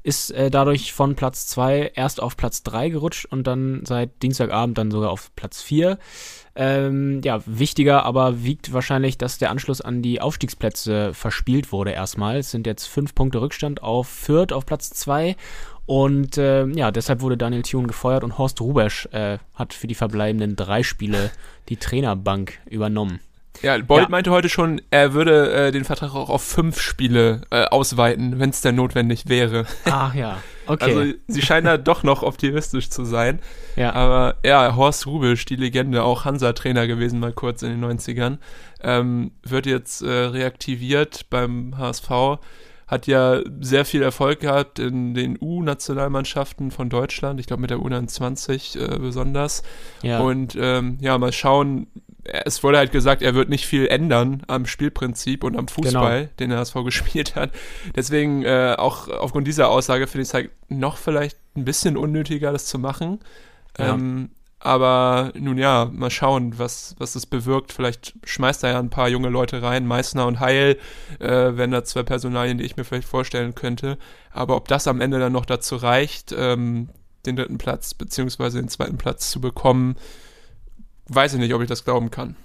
ist 0.01 0.31
äh, 0.31 0.49
dadurch 0.49 0.93
von 0.93 1.15
Platz 1.15 1.45
2 1.47 1.91
erst 1.93 2.21
auf 2.21 2.35
Platz 2.35 2.63
3 2.63 2.89
gerutscht 2.89 3.25
und 3.25 3.45
dann 3.45 3.81
seit 3.85 4.23
Dienstagabend 4.23 4.77
dann 4.77 4.89
sogar 4.89 5.11
auf 5.11 5.31
Platz 5.35 5.61
4. 5.61 5.99
Ähm, 6.55 7.21
ja, 7.23 7.41
wichtiger 7.45 8.03
aber 8.05 8.43
wiegt 8.43 8.71
wahrscheinlich, 8.71 9.17
dass 9.17 9.37
der 9.37 9.51
Anschluss 9.51 9.81
an 9.81 10.01
die 10.01 10.21
Aufstiegsplätze 10.21 11.13
verspielt 11.13 11.71
wurde 11.71 11.91
erstmal. 11.91 12.37
Es 12.37 12.51
sind 12.51 12.65
jetzt 12.65 12.85
fünf 12.85 13.13
Punkte 13.13 13.41
Rückstand 13.41 13.83
auf 13.83 14.07
Fürth 14.07 14.53
auf 14.53 14.65
Platz 14.65 14.89
2 14.91 15.35
und 15.85 16.37
äh, 16.37 16.65
ja, 16.67 16.91
deshalb 16.91 17.21
wurde 17.21 17.37
Daniel 17.37 17.61
Thune 17.61 17.87
gefeuert 17.87 18.23
und 18.23 18.37
Horst 18.37 18.61
Rubesch 18.61 19.07
äh, 19.11 19.37
hat 19.53 19.73
für 19.73 19.87
die 19.87 19.95
verbleibenden 19.95 20.55
drei 20.55 20.81
Spiele 20.81 21.29
die 21.69 21.77
Trainerbank 21.77 22.59
übernommen. 22.69 23.19
Ja, 23.61 23.77
Bold 23.77 24.03
Ja. 24.03 24.09
meinte 24.09 24.31
heute 24.31 24.49
schon, 24.49 24.81
er 24.91 25.13
würde 25.13 25.51
äh, 25.67 25.71
den 25.71 25.83
Vertrag 25.85 26.13
auch 26.15 26.29
auf 26.29 26.43
fünf 26.43 26.81
Spiele 26.81 27.41
äh, 27.51 27.65
ausweiten, 27.65 28.39
wenn 28.39 28.49
es 28.49 28.61
denn 28.61 28.75
notwendig 28.75 29.29
wäre. 29.29 29.65
Ach 29.85 30.13
ja, 30.15 30.41
okay. 30.67 30.83
Also 30.83 31.13
sie 31.27 31.41
scheinen 31.41 31.65
da 31.65 31.77
doch 31.77 32.03
noch 32.03 32.23
optimistisch 32.23 32.89
zu 32.89 33.05
sein. 33.05 33.39
ja. 33.75 33.93
Aber 33.93 34.37
ja, 34.45 34.75
Horst 34.75 35.07
Rubisch, 35.07 35.45
die 35.45 35.55
Legende, 35.55 36.03
auch 36.03 36.25
Hansa-Trainer 36.25 36.87
gewesen 36.87 37.19
mal 37.19 37.33
kurz 37.33 37.63
in 37.63 37.69
den 37.69 37.83
90ern, 37.83 38.37
ähm, 38.81 39.31
wird 39.43 39.65
jetzt 39.65 40.01
äh, 40.01 40.09
reaktiviert 40.09 41.29
beim 41.29 41.77
HSV. 41.77 42.39
Hat 42.87 43.07
ja 43.07 43.41
sehr 43.61 43.83
viel 43.83 44.03
Erfolg 44.03 44.41
gehabt 44.41 44.77
in 44.77 45.15
den 45.15 45.39
U-Nationalmannschaften 45.41 46.69
von 46.69 46.87
Deutschland, 46.89 47.39
ich 47.39 47.47
glaube 47.47 47.61
mit 47.61 47.71
der 47.71 47.79
U29 47.79 48.79
äh, 48.79 48.99
besonders. 48.99 49.63
ja. 50.03 50.19
Und 50.19 50.55
ähm, 50.59 50.97
ja, 51.01 51.17
mal 51.17 51.33
schauen. 51.33 51.87
Es 52.25 52.63
wurde 52.63 52.77
halt 52.79 52.91
gesagt, 52.91 53.21
er 53.21 53.35
wird 53.35 53.49
nicht 53.49 53.65
viel 53.65 53.87
ändern 53.87 54.41
am 54.47 54.65
Spielprinzip 54.65 55.43
und 55.43 55.55
am 55.55 55.67
Fußball, 55.67 56.17
Genau. 56.21 56.29
den 56.39 56.49
der 56.49 56.59
HSV 56.59 56.75
gespielt 56.83 57.35
hat. 57.35 57.51
Deswegen, 57.95 58.43
äh, 58.43 58.75
auch 58.77 59.07
aufgrund 59.07 59.47
dieser 59.47 59.69
Aussage 59.69 60.07
finde 60.07 60.23
ich 60.23 60.29
es 60.29 60.33
halt 60.33 60.49
noch 60.67 60.97
vielleicht 60.97 61.37
ein 61.55 61.65
bisschen 61.65 61.97
unnötiger, 61.97 62.51
das 62.51 62.65
zu 62.65 62.79
machen. 62.79 63.19
Ja. 63.77 63.93
Ähm, 63.93 64.31
Aber 64.59 65.31
nun 65.37 65.59
ja, 65.59 65.91
mal 65.93 66.09
schauen, 66.09 66.57
was, 66.57 66.95
was 66.97 67.13
das 67.13 67.27
bewirkt. 67.27 67.71
Vielleicht 67.71 68.15
schmeißt 68.23 68.63
er 68.63 68.71
ja 68.71 68.79
ein 68.79 68.89
paar 68.89 69.07
junge 69.09 69.29
Leute 69.29 69.61
rein. 69.61 69.85
Meißner 69.85 70.25
und 70.25 70.39
Heil 70.39 70.79
äh, 71.19 71.27
wären 71.55 71.69
da 71.69 71.83
zwei 71.83 72.01
Personalien, 72.01 72.57
die 72.57 72.63
ich 72.63 72.75
mir 72.75 72.83
vielleicht 72.83 73.07
vorstellen 73.07 73.53
könnte. 73.53 73.99
Aber 74.31 74.55
ob 74.55 74.67
das 74.67 74.87
am 74.87 75.01
Ende 75.01 75.19
dann 75.19 75.33
noch 75.33 75.45
dazu 75.45 75.75
reicht, 75.75 76.33
ähm, 76.35 76.89
den 77.27 77.35
dritten 77.35 77.59
Platz 77.59 77.93
beziehungsweise 77.93 78.57
den 78.59 78.69
zweiten 78.69 78.97
Platz 78.97 79.29
zu 79.29 79.39
bekommen, 79.39 79.97
weiß 81.07 81.33
ich 81.33 81.39
nicht, 81.39 81.53
ob 81.53 81.61
ich 81.61 81.67
das 81.67 81.85
glauben 81.85 82.11
kann. 82.11 82.35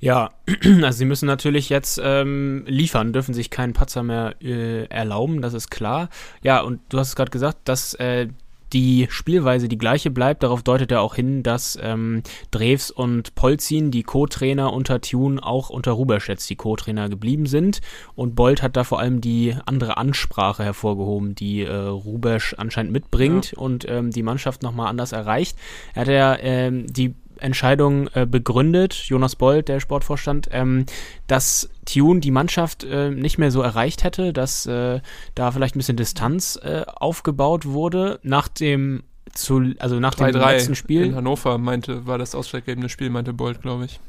Ja, 0.00 0.30
also 0.82 0.98
sie 0.98 1.04
müssen 1.04 1.26
natürlich 1.26 1.68
jetzt 1.68 2.00
ähm, 2.02 2.64
liefern, 2.66 3.12
dürfen 3.12 3.34
sich 3.34 3.50
keinen 3.50 3.72
Patzer 3.72 4.02
mehr 4.02 4.36
äh, 4.40 4.84
erlauben, 4.86 5.42
das 5.42 5.54
ist 5.54 5.70
klar. 5.70 6.08
Ja, 6.42 6.60
und 6.60 6.80
du 6.88 6.98
hast 6.98 7.08
es 7.08 7.16
gerade 7.16 7.30
gesagt, 7.30 7.58
dass 7.64 7.94
äh, 7.94 8.28
die 8.72 9.06
Spielweise 9.10 9.68
die 9.68 9.78
gleiche 9.78 10.10
bleibt. 10.10 10.42
Darauf 10.42 10.62
deutet 10.62 10.92
er 10.92 11.00
auch 11.00 11.14
hin, 11.14 11.42
dass 11.42 11.78
ähm, 11.80 12.22
Drews 12.50 12.90
und 12.90 13.34
Polzin, 13.34 13.90
die 13.90 14.02
Co-Trainer 14.02 14.72
unter 14.72 15.00
Tune, 15.00 15.42
auch 15.42 15.70
unter 15.70 15.92
Rubesch 15.92 16.28
jetzt 16.28 16.48
die 16.50 16.56
Co-Trainer 16.56 17.08
geblieben 17.08 17.46
sind. 17.46 17.80
Und 18.14 18.34
Bolt 18.34 18.62
hat 18.62 18.76
da 18.76 18.84
vor 18.84 19.00
allem 19.00 19.20
die 19.20 19.54
andere 19.66 19.96
Ansprache 19.96 20.64
hervorgehoben, 20.64 21.34
die 21.34 21.62
äh, 21.62 21.74
Rubesch 21.74 22.54
anscheinend 22.58 22.92
mitbringt 22.92 23.52
ja. 23.52 23.58
und 23.58 23.88
ähm, 23.88 24.10
die 24.10 24.22
Mannschaft 24.22 24.62
nochmal 24.62 24.88
anders 24.88 25.12
erreicht. 25.12 25.56
Er 25.94 26.00
hat 26.02 26.08
ja 26.08 26.36
ähm, 26.40 26.86
die 26.86 27.14
Entscheidung 27.40 28.08
äh, 28.14 28.26
begründet, 28.26 28.94
Jonas 28.94 29.36
Bold, 29.36 29.68
der 29.68 29.80
Sportvorstand, 29.80 30.48
ähm, 30.52 30.86
dass 31.26 31.70
Tune 31.84 32.20
die 32.20 32.30
Mannschaft 32.30 32.84
äh, 32.84 33.10
nicht 33.10 33.38
mehr 33.38 33.50
so 33.50 33.62
erreicht 33.62 34.04
hätte, 34.04 34.32
dass 34.32 34.66
äh, 34.66 35.00
da 35.34 35.50
vielleicht 35.50 35.74
ein 35.74 35.78
bisschen 35.78 35.96
Distanz 35.96 36.58
äh, 36.62 36.82
aufgebaut 36.86 37.66
wurde 37.66 38.20
nach 38.22 38.48
dem 38.48 39.04
zu, 39.32 39.74
also 39.78 40.00
nach 40.00 40.14
dem 40.14 40.26
letzten 40.26 40.74
Spiel. 40.74 41.04
In 41.04 41.14
Hannover 41.14 41.58
meinte, 41.58 42.06
war 42.06 42.18
das 42.18 42.34
ausschlaggebende 42.34 42.88
Spiel, 42.88 43.10
meinte 43.10 43.32
Bold, 43.32 43.62
glaube 43.62 43.84
ich. 43.84 44.00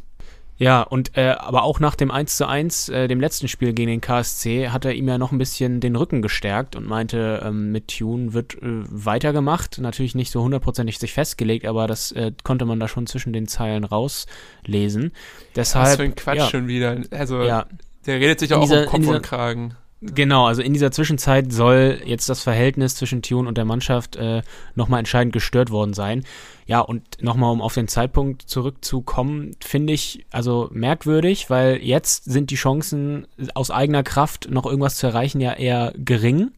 Ja, 0.60 0.82
und 0.82 1.18
äh, 1.18 1.30
aber 1.30 1.64
auch 1.64 1.80
nach 1.80 1.96
dem 1.96 2.12
1 2.12 2.36
zu 2.36 2.46
1, 2.46 2.90
äh, 2.90 3.08
dem 3.08 3.22
letzten 3.22 3.48
Spiel 3.48 3.72
gegen 3.72 3.90
den 3.90 4.02
KSC, 4.02 4.70
hat 4.70 4.84
er 4.84 4.94
ihm 4.94 5.08
ja 5.08 5.18
noch 5.18 5.32
ein 5.32 5.38
bisschen 5.38 5.80
den 5.80 5.96
Rücken 5.96 6.22
gestärkt 6.22 6.76
und 6.76 6.86
meinte, 6.86 7.42
ähm, 7.46 7.72
mit 7.72 7.88
Tune 7.88 8.34
wird 8.34 8.56
äh, 8.56 8.60
weitergemacht. 8.62 9.80
Natürlich 9.80 10.16
nicht 10.16 10.32
so 10.32 10.44
hundertprozentig 10.44 11.00
sich 11.00 11.14
festgelegt, 11.14 11.66
aber 11.66 11.88
das 11.88 12.12
äh, 12.12 12.34
konnte 12.44 12.66
man 12.66 12.78
da 12.78 12.90
schon 12.90 13.08
zwischen 13.08 13.32
den 13.32 13.48
Zeilen 13.48 13.86
rauslesen. 13.86 15.14
Deshalb, 15.56 15.88
Was 15.88 15.96
für 15.96 16.04
ein 16.04 16.16
Quatsch 16.16 16.38
ja, 16.38 16.50
schon 16.50 16.68
wieder. 16.68 16.98
Also, 17.12 17.42
ja, 17.42 17.66
der 18.06 18.20
redet 18.20 18.42
sich 18.42 18.54
auch 18.54 18.62
dieser, 18.62 18.82
um 18.82 18.88
Kopf 18.88 19.08
und 19.08 19.22
Kragen. 19.24 19.76
Genau, 20.02 20.46
also 20.46 20.62
in 20.62 20.72
dieser 20.72 20.92
Zwischenzeit 20.92 21.52
soll 21.52 22.02
jetzt 22.06 22.30
das 22.30 22.42
Verhältnis 22.42 22.96
zwischen 22.96 23.22
Tune 23.22 23.48
und 23.48 23.58
der 23.58 23.66
Mannschaft 23.66 24.16
äh, 24.16 24.44
nochmal 24.74 25.00
entscheidend 25.00 25.34
gestört 25.34 25.72
worden 25.72 25.94
sein. 25.94 26.24
Ja, 26.70 26.82
und 26.82 27.02
nochmal, 27.20 27.52
um 27.52 27.64
auf 27.64 27.74
den 27.74 27.88
Zeitpunkt 27.88 28.44
zurückzukommen, 28.44 29.56
finde 29.60 29.92
ich 29.92 30.28
also 30.30 30.70
merkwürdig, 30.72 31.50
weil 31.50 31.78
jetzt 31.78 32.26
sind 32.26 32.52
die 32.52 32.58
Chancen 32.58 33.26
aus 33.56 33.72
eigener 33.72 34.04
Kraft 34.04 34.52
noch 34.52 34.68
irgendwas 34.68 34.98
zu 34.98 35.08
erreichen 35.08 35.42
ja 35.42 35.54
eher 35.54 35.94
gering. 35.98 36.52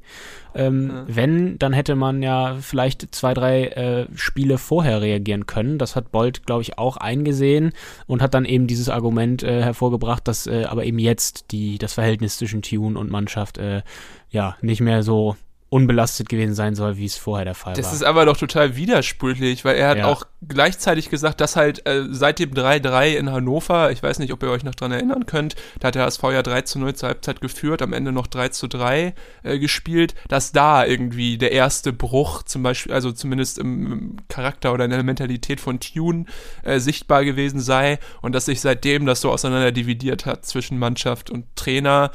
Ähm, 0.54 0.90
ja. 0.90 1.06
Wenn, 1.08 1.58
dann 1.60 1.72
hätte 1.72 1.96
man 1.96 2.22
ja 2.22 2.58
vielleicht 2.60 3.16
zwei, 3.16 3.34
drei 3.34 3.68
äh, 3.68 4.08
Spiele 4.14 4.58
vorher 4.58 5.00
reagieren 5.00 5.46
können. 5.46 5.78
Das 5.78 5.96
hat 5.96 6.12
Bolt, 6.12 6.46
glaube 6.46 6.64
ich, 6.64 6.78
auch 6.78 6.98
eingesehen 6.98 7.72
und 8.06 8.22
hat 8.22 8.34
dann 8.34 8.44
eben 8.44 8.68
dieses 8.68 8.90
Argument 8.90 9.44
äh, 9.44 9.64
hervorgebracht, 9.64 10.28
dass 10.28 10.46
äh, 10.46 10.66
aber 10.66 10.84
eben 10.84 11.00
jetzt 11.00 11.54
die, 11.54 11.78
das 11.78 11.94
Verhältnis 11.94 12.38
zwischen 12.38 12.62
Tune 12.62 13.00
und 13.00 13.12
Mannschaft 13.12 13.60
äh, 13.60 13.82
ja 14.30 14.58
nicht 14.62 14.82
mehr 14.82 15.04
so 15.04 15.38
unbelastet 15.72 16.28
gewesen 16.28 16.54
sein 16.54 16.76
soll, 16.76 16.98
wie 16.98 17.06
es 17.06 17.16
vorher 17.16 17.46
der 17.46 17.56
Fall 17.56 17.74
das 17.76 17.86
war. 17.86 17.92
Das 17.92 18.02
ist 18.02 18.06
aber 18.06 18.26
doch 18.26 18.36
total 18.36 18.76
widersprüchlich, 18.76 19.64
weil 19.64 19.78
er 19.78 19.88
hat 19.88 20.00
ja. 20.00 20.08
auch 20.08 20.26
gleichzeitig 20.46 21.10
gesagt, 21.10 21.40
dass 21.40 21.56
halt 21.56 21.88
äh, 21.88 22.04
seit 22.10 22.40
dem 22.40 22.52
3-3 22.52 23.16
in 23.16 23.32
Hannover, 23.32 23.90
ich 23.90 24.04
weiß 24.04 24.20
nicht, 24.20 24.34
ob 24.34 24.44
ihr 24.44 24.52
euch 24.52 24.66
noch 24.66 24.76
dran 24.76 24.92
erinnern 24.92 25.26
könnt, 25.28 25.56
da 25.80 25.88
hat 25.88 25.96
der 25.96 26.04
HSV 26.04 26.24
ja 26.24 26.44
3 26.44 26.64
zu 26.64 26.78
0 26.78 26.96
zur 26.96 27.08
Halbzeit 27.08 27.40
geführt, 27.40 27.82
am 27.82 27.94
Ende 27.94 28.12
noch 28.12 28.28
3 28.28 28.50
zu 28.50 28.68
3 28.68 29.14
äh, 29.44 29.60
gespielt, 29.60 30.14
dass 30.28 30.52
da 30.52 30.84
irgendwie 30.84 31.38
der 31.38 31.54
erste 31.54 31.94
Bruch 31.94 32.44
zum 32.44 32.64
Beispiel, 32.64 32.92
also 32.92 33.14
zumindest 33.14 33.58
im, 33.58 33.94
im 33.94 34.18
Charakter 34.28 34.74
oder 34.74 34.84
in 34.84 34.92
der 34.92 35.04
Mentalität 35.04 35.62
von 35.62 35.80
Tune 35.80 36.26
äh, 36.64 36.80
sichtbar 36.80 37.24
gewesen 37.24 37.62
sei 37.62 37.98
und 38.22 38.36
dass 38.36 38.44
sich 38.44 38.60
seitdem 38.60 39.06
das 39.06 39.22
so 39.22 39.32
auseinander 39.32 39.72
dividiert 39.72 40.26
hat 40.26 40.46
zwischen 40.46 40.78
Mannschaft 40.78 41.30
und 41.30 41.46
Trainer 41.56 42.12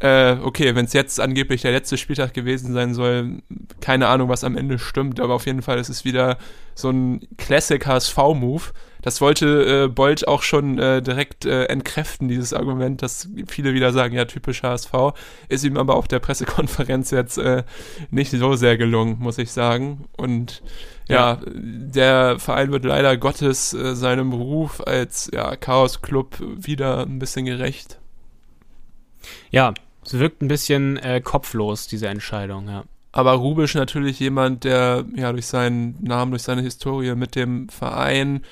äh, 0.00 0.36
okay, 0.42 0.74
wenn 0.74 0.84
es 0.84 0.92
jetzt 0.92 1.20
angeblich 1.20 1.62
der 1.62 1.72
letzte 1.72 1.96
Spieltag 1.96 2.34
gewesen 2.34 2.72
sein 2.72 2.94
soll, 2.94 3.42
keine 3.80 4.08
Ahnung, 4.08 4.28
was 4.28 4.44
am 4.44 4.56
Ende 4.56 4.78
stimmt, 4.78 5.20
aber 5.20 5.34
auf 5.34 5.46
jeden 5.46 5.62
Fall 5.62 5.78
ist 5.78 5.88
es 5.88 6.04
wieder 6.04 6.36
so 6.74 6.90
ein 6.90 7.26
Classic 7.38 7.84
HSV-Move. 7.84 8.64
Das 9.00 9.20
wollte 9.20 9.84
äh, 9.84 9.88
Bolt 9.88 10.26
auch 10.26 10.42
schon 10.42 10.78
äh, 10.78 11.00
direkt 11.00 11.46
äh, 11.46 11.66
entkräften, 11.66 12.28
dieses 12.28 12.52
Argument, 12.52 13.02
dass 13.02 13.28
viele 13.46 13.72
wieder 13.72 13.92
sagen, 13.92 14.14
ja, 14.14 14.24
typisch 14.24 14.62
HSV. 14.62 14.92
Ist 15.48 15.64
ihm 15.64 15.76
aber 15.76 15.94
auf 15.94 16.08
der 16.08 16.18
Pressekonferenz 16.18 17.12
jetzt 17.12 17.38
äh, 17.38 17.62
nicht 18.10 18.32
so 18.32 18.56
sehr 18.56 18.76
gelungen, 18.76 19.18
muss 19.18 19.38
ich 19.38 19.52
sagen. 19.52 20.06
Und 20.16 20.62
ja, 21.08 21.34
ja 21.34 21.40
der 21.46 22.38
Verein 22.38 22.72
wird 22.72 22.84
leider 22.84 23.16
Gottes 23.16 23.72
äh, 23.72 23.94
seinem 23.94 24.32
Ruf 24.32 24.82
als 24.84 25.30
ja, 25.32 25.54
Chaos-Club 25.56 26.38
wieder 26.40 27.06
ein 27.06 27.18
bisschen 27.18 27.46
gerecht. 27.46 28.00
Ja, 29.50 29.72
es 30.06 30.18
wirkt 30.18 30.42
ein 30.42 30.48
bisschen 30.48 30.96
äh, 30.98 31.20
kopflos, 31.20 31.86
diese 31.86 32.08
Entscheidung, 32.08 32.68
ja. 32.68 32.84
Aber 33.12 33.32
Rubisch 33.32 33.74
natürlich 33.74 34.20
jemand, 34.20 34.64
der 34.64 35.06
ja 35.14 35.32
durch 35.32 35.46
seinen 35.46 35.96
Namen, 36.02 36.32
durch 36.32 36.42
seine 36.42 36.60
Historie 36.60 37.14
mit 37.14 37.34
dem 37.34 37.68
Verein 37.70 38.42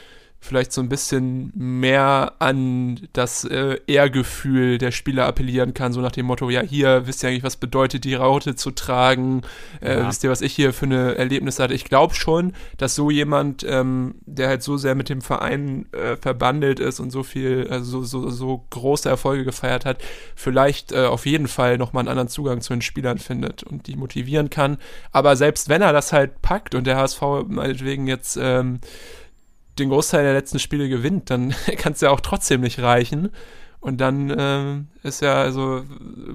vielleicht 0.45 0.73
so 0.73 0.83
ein 0.83 0.91
bisschen 0.91 1.53
mehr 1.55 2.35
an 2.39 3.09
das 3.15 3.45
äh, 3.45 3.79
Ehrgefühl 3.87 4.77
der 4.77 4.91
Spieler 4.91 5.25
appellieren 5.25 5.73
kann, 5.73 5.95
so 5.95 6.03
nach 6.03 6.13
dem 6.13 6.27
Motto, 6.27 6.51
ja, 6.51 6.61
hier 6.61 7.07
wisst 7.07 7.23
ihr 7.23 7.31
eigentlich, 7.31 7.45
was 7.45 7.57
bedeutet, 7.57 8.05
die 8.05 8.15
Raute 8.15 8.55
zu 8.55 8.71
tragen, 8.71 9.41
äh, 9.81 9.99
ja. 9.99 10.07
wisst 10.07 10.23
ihr, 10.23 10.31
was 10.31 10.43
ich 10.43 10.53
hier 10.53 10.75
für 10.75 10.85
eine 10.85 11.15
Erlebnis 11.15 11.59
hatte. 11.59 11.73
Ich 11.73 11.87
glaube 11.87 12.15
schon, 12.15 12.53
dass 12.77 12.95
so 12.95 13.11
jemand, 13.11 13.65
ähm, 13.67 14.17
der 14.27 14.49
halt 14.49 14.63
so 14.63 14.77
sehr 14.77 14.95
mit 14.95 15.09
dem 15.09 15.23
Verein 15.23 15.87
äh, 15.93 16.17
verbandelt 16.17 16.79
ist 16.79 17.01
und 17.01 17.11
so 17.11 17.23
viel, 17.23 17.67
also 17.71 18.05
so, 18.05 18.21
so, 18.21 18.29
so 18.29 18.65
große 18.69 19.09
Erfolge 19.09 19.45
gefeiert 19.45 19.87
hat, 19.87 20.03
vielleicht 20.37 20.93
äh, 20.93 21.07
auf 21.07 21.25
jeden 21.25 21.49
Fall 21.49 21.79
nochmal 21.79 22.03
einen 22.03 22.11
anderen 22.11 22.29
Zugang 22.29 22.61
zu 22.61 22.75
den 22.75 22.83
Spielern 22.83 23.17
findet 23.17 23.63
und 23.63 23.87
die 23.87 23.97
motivieren 23.97 24.51
kann. 24.51 24.77
Aber 25.11 25.37
selbst 25.37 25.71
wenn 25.71 25.81
er 25.81 25.95
das 25.95 26.13
halt 26.13 26.43
packt 26.43 26.75
und 26.75 26.87
der 26.87 26.99
HSV 26.99 27.23
meinetwegen 27.49 28.07
jetzt 28.07 28.39
ähm, 28.39 28.81
den 29.79 29.91
Großteil 29.91 30.23
der 30.23 30.35
letzten 30.35 30.59
Spiele 30.59 30.89
gewinnt, 30.89 31.31
dann 31.31 31.55
kann 31.79 31.93
es 31.93 32.01
ja 32.01 32.11
auch 32.11 32.21
trotzdem 32.21 32.61
nicht 32.61 32.81
reichen. 32.81 33.31
Und 33.81 34.01
dann 34.01 34.31
äh, 34.31 35.07
ist 35.07 35.21
ja, 35.21 35.35
also 35.43 35.85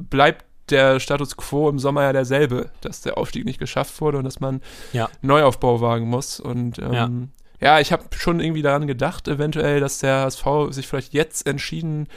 bleibt 0.10 0.46
der 0.69 1.00
Status 1.00 1.36
quo 1.36 1.67
im 1.69 1.79
Sommer 1.79 2.03
ja 2.03 2.13
derselbe, 2.13 2.69
dass 2.81 3.01
der 3.01 3.17
Aufstieg 3.17 3.46
nicht 3.46 3.60
geschafft 3.60 4.00
wurde 4.01 4.19
und 4.19 4.24
dass 4.24 4.39
man 4.39 4.62
ja. 4.93 5.10
Neuaufbau 5.22 5.81
wagen 5.81 6.08
muss. 6.08 6.39
Und 6.39 6.77
ähm, 6.77 6.93
ja. 6.93 7.10
ja. 7.60 7.79
ich 7.79 7.91
habe 7.91 8.03
schon 8.15 8.39
irgendwie 8.39 8.62
daran 8.62 8.86
gedacht, 8.86 9.27
eventuell, 9.27 9.79
dass 9.79 10.00
der 10.00 10.22
HSV 10.22 10.46
sich 10.69 10.88
vielleicht 10.88 11.13
jetzt 11.13 11.48
entschieden 11.48 12.08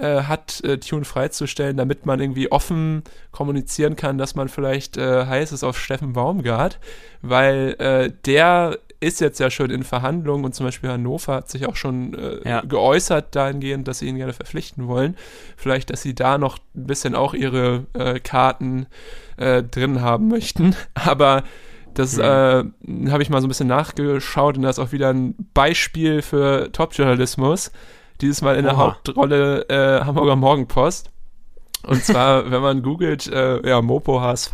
äh, 0.00 0.22
hat, 0.22 0.62
äh, 0.64 0.78
Tune 0.78 1.04
freizustellen, 1.04 1.76
damit 1.76 2.06
man 2.06 2.20
irgendwie 2.20 2.50
offen 2.50 3.04
kommunizieren 3.32 3.96
kann, 3.96 4.18
dass 4.18 4.34
man 4.34 4.48
vielleicht 4.48 4.96
äh, 4.96 5.26
heiß 5.26 5.52
ist 5.52 5.62
auf 5.62 5.78
Steffen 5.78 6.14
Baumgart, 6.14 6.78
weil 7.22 7.76
äh, 7.78 8.12
der 8.24 8.78
ist 9.00 9.20
jetzt 9.20 9.40
ja 9.40 9.50
schon 9.50 9.70
in 9.70 9.82
Verhandlungen 9.82 10.44
und 10.44 10.54
zum 10.54 10.66
Beispiel 10.66 10.90
Hannover 10.90 11.34
hat 11.34 11.48
sich 11.48 11.66
auch 11.66 11.76
schon 11.76 12.14
äh, 12.14 12.48
ja. 12.48 12.60
geäußert 12.60 13.34
dahingehend, 13.34 13.88
dass 13.88 14.00
sie 14.00 14.06
ihn 14.06 14.16
gerne 14.16 14.34
verpflichten 14.34 14.88
wollen. 14.88 15.16
Vielleicht, 15.56 15.90
dass 15.90 16.02
sie 16.02 16.14
da 16.14 16.36
noch 16.36 16.58
ein 16.74 16.86
bisschen 16.86 17.14
auch 17.14 17.32
ihre 17.32 17.86
äh, 17.94 18.20
Karten 18.20 18.86
äh, 19.38 19.62
drin 19.62 20.02
haben 20.02 20.28
möchten. 20.28 20.76
Aber 20.94 21.44
das 21.94 22.16
mhm. 22.16 22.22
Äh, 22.22 23.10
habe 23.10 23.22
ich 23.22 23.30
mal 23.30 23.40
so 23.40 23.46
ein 23.46 23.48
bisschen 23.48 23.68
nachgeschaut 23.68 24.56
und 24.56 24.62
das 24.62 24.78
ist 24.78 24.84
auch 24.84 24.92
wieder 24.92 25.12
ein 25.12 25.34
Beispiel 25.54 26.22
für 26.22 26.70
Top-Journalismus. 26.72 27.72
Dieses 28.20 28.42
Mal 28.42 28.56
in 28.56 28.64
der 28.64 28.76
Hauptrolle 28.76 29.66
äh, 29.68 30.04
Hamburger 30.04 30.36
Morgenpost. 30.36 31.10
Und 31.86 32.04
zwar, 32.04 32.50
wenn 32.50 32.60
man 32.60 32.82
googelt, 32.82 33.26
äh, 33.28 33.66
ja, 33.66 33.80
Mopo 33.80 34.20
HSV, 34.20 34.52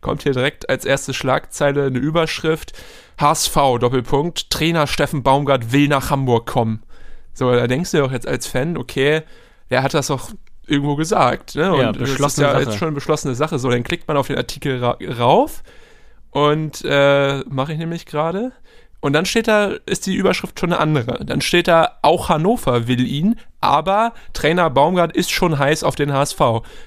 kommt 0.00 0.22
hier 0.22 0.32
direkt 0.32 0.70
als 0.70 0.84
erste 0.84 1.12
Schlagzeile 1.12 1.86
eine 1.86 1.98
Überschrift. 1.98 2.72
HSV, 3.20 3.54
Doppelpunkt, 3.80 4.50
Trainer 4.50 4.86
Steffen 4.86 5.22
Baumgart 5.22 5.72
will 5.72 5.88
nach 5.88 6.10
Hamburg 6.10 6.46
kommen. 6.46 6.82
So, 7.32 7.52
da 7.52 7.66
denkst 7.66 7.90
du 7.92 7.98
doch 7.98 8.12
jetzt 8.12 8.26
als 8.26 8.46
Fan, 8.46 8.76
okay, 8.76 9.22
der 9.70 9.82
hat 9.82 9.94
das 9.94 10.08
doch 10.08 10.30
irgendwo 10.66 10.96
gesagt, 10.96 11.56
ne? 11.56 11.72
Und 11.72 11.80
ja, 11.80 11.92
das 11.92 12.10
ist 12.10 12.38
ja 12.38 12.52
Sache. 12.52 12.62
jetzt 12.62 12.78
schon 12.78 12.88
eine 12.88 12.94
beschlossene 12.94 13.34
Sache. 13.34 13.58
So, 13.58 13.70
dann 13.70 13.82
klickt 13.82 14.08
man 14.08 14.16
auf 14.16 14.28
den 14.28 14.36
Artikel 14.36 14.82
ra 14.82 14.96
rauf 15.18 15.62
und 16.30 16.84
äh, 16.84 17.40
mache 17.48 17.72
ich 17.72 17.78
nämlich 17.78 18.06
gerade. 18.06 18.52
Und 19.00 19.14
dann 19.14 19.24
steht 19.24 19.48
da, 19.48 19.72
ist 19.86 20.06
die 20.06 20.14
Überschrift 20.14 20.60
schon 20.60 20.72
eine 20.72 20.80
andere. 20.80 21.24
Dann 21.24 21.40
steht 21.40 21.68
da, 21.68 21.98
auch 22.02 22.28
Hannover 22.28 22.86
will 22.86 23.06
ihn, 23.06 23.36
aber 23.60 24.12
Trainer 24.32 24.68
Baumgart 24.70 25.16
ist 25.16 25.30
schon 25.30 25.58
heiß 25.58 25.84
auf 25.84 25.94
den 25.94 26.12
HSV. 26.12 26.40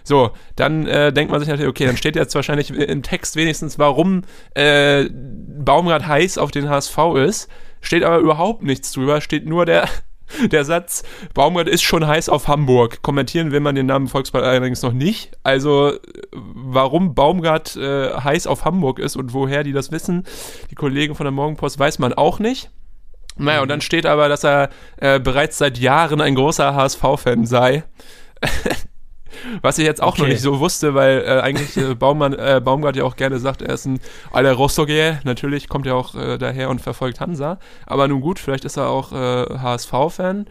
So, 0.03 0.31
dann 0.55 0.85
äh, 0.85 1.11
denkt 1.11 1.31
man 1.31 1.39
sich 1.39 1.49
natürlich, 1.49 1.69
okay, 1.69 1.85
dann 1.85 1.97
steht 1.97 2.15
jetzt 2.15 2.35
wahrscheinlich 2.35 2.69
im 2.71 3.03
Text 3.03 3.35
wenigstens, 3.35 3.79
warum 3.79 4.21
äh, 4.53 5.05
Baumgart 5.09 6.07
heiß 6.07 6.37
auf 6.37 6.51
den 6.51 6.69
HSV 6.69 6.97
ist. 7.25 7.49
steht 7.81 8.03
aber 8.03 8.17
überhaupt 8.19 8.63
nichts 8.63 8.91
drüber, 8.91 9.19
steht 9.19 9.45
nur 9.45 9.65
der, 9.65 9.89
der 10.51 10.65
Satz, 10.65 11.03
Baumgart 11.33 11.67
ist 11.67 11.83
schon 11.83 12.05
heiß 12.05 12.29
auf 12.29 12.47
Hamburg. 12.47 13.01
Kommentieren 13.01 13.51
will 13.51 13.59
man 13.59 13.75
den 13.75 13.85
Namen 13.85 14.07
Volksball 14.07 14.43
allerdings 14.43 14.81
noch 14.81 14.93
nicht. 14.93 15.37
Also, 15.43 15.93
warum 16.31 17.15
Baumgart 17.15 17.75
äh, 17.75 18.13
heiß 18.13 18.47
auf 18.47 18.65
Hamburg 18.65 18.99
ist 18.99 19.15
und 19.15 19.33
woher 19.33 19.63
die 19.63 19.73
das 19.73 19.91
wissen, 19.91 20.23
die 20.71 20.75
Kollegen 20.75 21.15
von 21.15 21.25
der 21.25 21.31
Morgenpost, 21.31 21.79
weiß 21.79 21.99
man 21.99 22.13
auch 22.13 22.39
nicht. 22.39 22.71
Naja, 23.35 23.61
und 23.61 23.69
dann 23.69 23.81
steht 23.81 24.05
aber, 24.05 24.29
dass 24.29 24.43
er 24.43 24.69
äh, 24.97 25.19
bereits 25.19 25.57
seit 25.57 25.79
Jahren 25.79 26.21
ein 26.21 26.35
großer 26.35 26.75
HSV-Fan 26.75 27.45
sei. 27.45 27.83
Was 29.61 29.77
ich 29.77 29.85
jetzt 29.85 30.01
auch 30.01 30.17
noch 30.17 30.23
Okay. 30.25 30.33
nicht 30.33 30.41
so 30.41 30.59
wusste, 30.59 30.93
weil 30.93 31.21
äh, 31.25 31.39
eigentlich 31.41 31.75
äh, 31.77 31.95
Baumann, 31.95 32.33
äh, 32.33 32.61
Baumgart 32.63 32.95
ja 32.95 33.03
auch 33.03 33.15
gerne 33.15 33.39
sagt, 33.39 33.61
er 33.61 33.73
ist 33.73 33.85
ein 33.85 33.99
aller 34.31 34.53
Rostocker. 34.53 35.19
Natürlich 35.23 35.67
kommt 35.69 35.85
er 35.87 35.95
auch 35.95 36.15
äh, 36.15 36.37
daher 36.37 36.69
und 36.69 36.81
verfolgt 36.81 37.19
Hansa. 37.19 37.59
Aber 37.85 38.07
nun 38.07 38.21
gut, 38.21 38.39
vielleicht 38.39 38.65
ist 38.65 38.77
er 38.77 38.89
auch 38.89 39.11
äh, 39.11 39.57
HSV-Fan. 39.59 40.45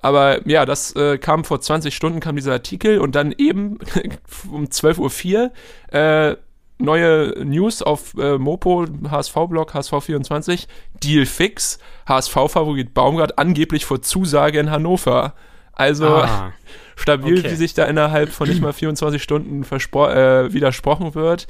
Aber 0.00 0.46
ja, 0.48 0.64
das 0.64 0.94
äh, 0.94 1.18
kam 1.18 1.44
vor 1.44 1.60
20 1.60 1.94
Stunden, 1.94 2.20
kam 2.20 2.36
dieser 2.36 2.52
Artikel 2.52 2.98
und 3.00 3.14
dann 3.16 3.32
eben 3.36 3.78
um 4.52 4.66
12.04 4.66 5.50
Uhr 5.92 5.98
äh, 5.98 6.36
neue 6.78 7.34
News 7.44 7.82
auf 7.82 8.14
äh, 8.16 8.38
Mopo, 8.38 8.86
HSV-Blog, 9.10 9.74
HSV24, 9.74 10.68
Deal 11.02 11.26
fix, 11.26 11.80
HSV-Favorit 12.08 12.94
Baumgart 12.94 13.38
angeblich 13.38 13.84
vor 13.84 14.00
Zusage 14.00 14.60
in 14.60 14.70
Hannover. 14.70 15.34
Also 15.72 16.06
Ah, 16.06 16.52
stabil, 16.98 17.38
okay. 17.38 17.50
wie 17.50 17.56
sich 17.56 17.74
da 17.74 17.84
innerhalb 17.84 18.30
von 18.30 18.48
nicht 18.48 18.60
mal 18.60 18.72
24 18.72 19.22
Stunden 19.22 19.62
äh, 19.62 20.52
widersprochen 20.52 21.14
wird. 21.14 21.46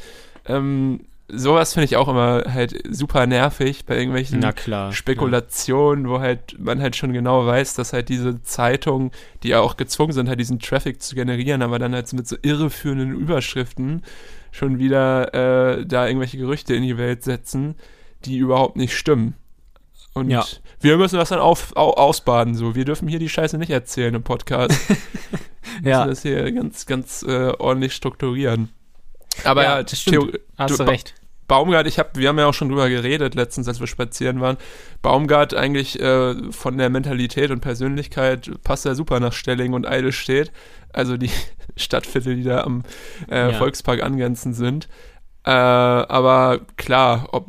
Ähm, 0.47 1.01
sowas 1.29 1.75
finde 1.75 1.85
ich 1.85 1.97
auch 1.97 2.09
immer 2.09 2.45
halt 2.53 2.83
super 2.91 3.27
nervig 3.27 3.85
bei 3.85 3.97
irgendwelchen 3.97 4.41
klar. 4.53 4.93
Spekulationen, 4.93 6.09
wo 6.09 6.21
halt 6.21 6.57
man 6.59 6.81
halt 6.81 6.97
schon 6.97 7.13
genau 7.13 7.47
weiß, 7.47 7.75
dass 7.75 7.93
halt 7.93 8.09
diese 8.09 8.43
Zeitungen, 8.43 9.11
die 9.43 9.49
ja 9.49 9.61
auch 9.61 9.77
gezwungen 9.77 10.13
sind, 10.13 10.29
halt 10.29 10.41
diesen 10.41 10.59
Traffic 10.59 11.03
zu 11.03 11.15
generieren, 11.15 11.63
aber 11.63 11.79
dann 11.79 11.95
halt 11.95 12.13
mit 12.13 12.27
so 12.27 12.37
irreführenden 12.43 13.13
Überschriften 13.13 14.03
schon 14.51 14.79
wieder 14.79 15.35
äh, 15.35 15.87
da 15.87 16.07
irgendwelche 16.07 16.39
Gerüchte 16.39 16.75
in 16.75 16.83
die 16.83 16.97
Welt 16.97 17.23
setzen, 17.23 17.75
die 18.25 18.39
überhaupt 18.39 18.77
nicht 18.77 18.97
stimmen. 18.97 19.35
Und 20.19 20.31
Ja. 20.31 20.45
wir 20.81 20.97
müssen 20.97 21.17
das 21.17 21.31
dann 21.31 21.41
auf, 21.41 21.77
au, 21.77 21.91
ausbaden, 21.93 22.55
so. 22.55 22.75
Wir 22.75 22.85
dürfen 22.85 23.09
hier 23.09 23.19
die 23.19 23.29
Scheiße 23.29 23.57
nicht 23.59 23.71
erzählen 23.71 24.15
im 24.15 24.23
Podcast. 24.23 24.79
Wir 25.83 25.91
Ja, 25.93 25.99
müssen 26.07 26.09
das 26.11 26.23
hier 26.23 26.51
ganz, 26.53 26.87
ganz 26.87 27.23
äh, 27.23 27.53
ordentlich 27.59 27.95
strukturieren. 27.95 28.71
Aber 29.45 29.63
Ja, 29.63 29.77
ja, 29.79 29.83
das 29.83 30.01
stimmt. 30.01 30.33
Theo- 30.33 30.39
hast 30.57 30.79
du 30.79 30.85
du- 30.85 30.91
recht. 30.91 31.15
Baumgart, 31.47 31.87
ich 31.87 31.99
hab, 31.99 32.17
wir 32.19 32.29
haben 32.29 32.39
ja 32.39 32.47
auch 32.47 32.53
schon 32.55 32.69
drüber 32.69 32.91
geredet 32.91 33.35
letztens, 33.35 33.69
als 33.69 33.81
wir 33.81 33.87
spazieren 33.87 34.41
waren. 34.43 34.59
Baumgart 35.01 35.55
eigentlich 35.55 35.99
äh, 35.99 36.35
von 36.53 36.77
der 36.77 36.91
Mentalität 36.91 37.51
und 37.51 37.61
Persönlichkeit 37.61 38.51
passt 38.65 38.85
er 38.85 38.95
super 38.95 39.19
nach 39.21 39.33
Stelling 39.33 39.73
und 39.73 39.87
Eidelstedt. 39.87 40.53
Also 40.93 41.17
die 41.17 41.31
Stadtviertel, 41.77 42.37
die 42.37 42.43
da 42.43 42.63
am 42.65 42.83
äh, 43.31 43.53
Ja. 43.53 43.57
Volkspark 43.57 44.03
angrenzend 44.03 44.57
sind. 44.57 44.89
Äh, 45.45 45.51
aber 45.51 46.61
klar, 46.77 47.29
ob 47.33 47.47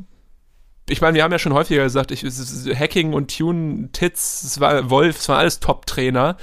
ich 0.90 1.02
meine, 1.02 1.16
wir 1.16 1.24
haben 1.24 1.32
ja 1.32 1.40
schon 1.40 1.54
häufiger 1.54 1.84
gesagt, 1.84 2.12
ich, 2.12 2.24
Hacking 2.24 3.14
und 3.14 3.36
Tune, 3.36 3.90
Titz, 3.92 4.44
es 4.44 4.60
war 4.60 4.90
Wolf, 4.90 5.20
es 5.20 5.30
waren 5.30 5.40
alles 5.40 5.60
Top-Trainer, 5.60 6.38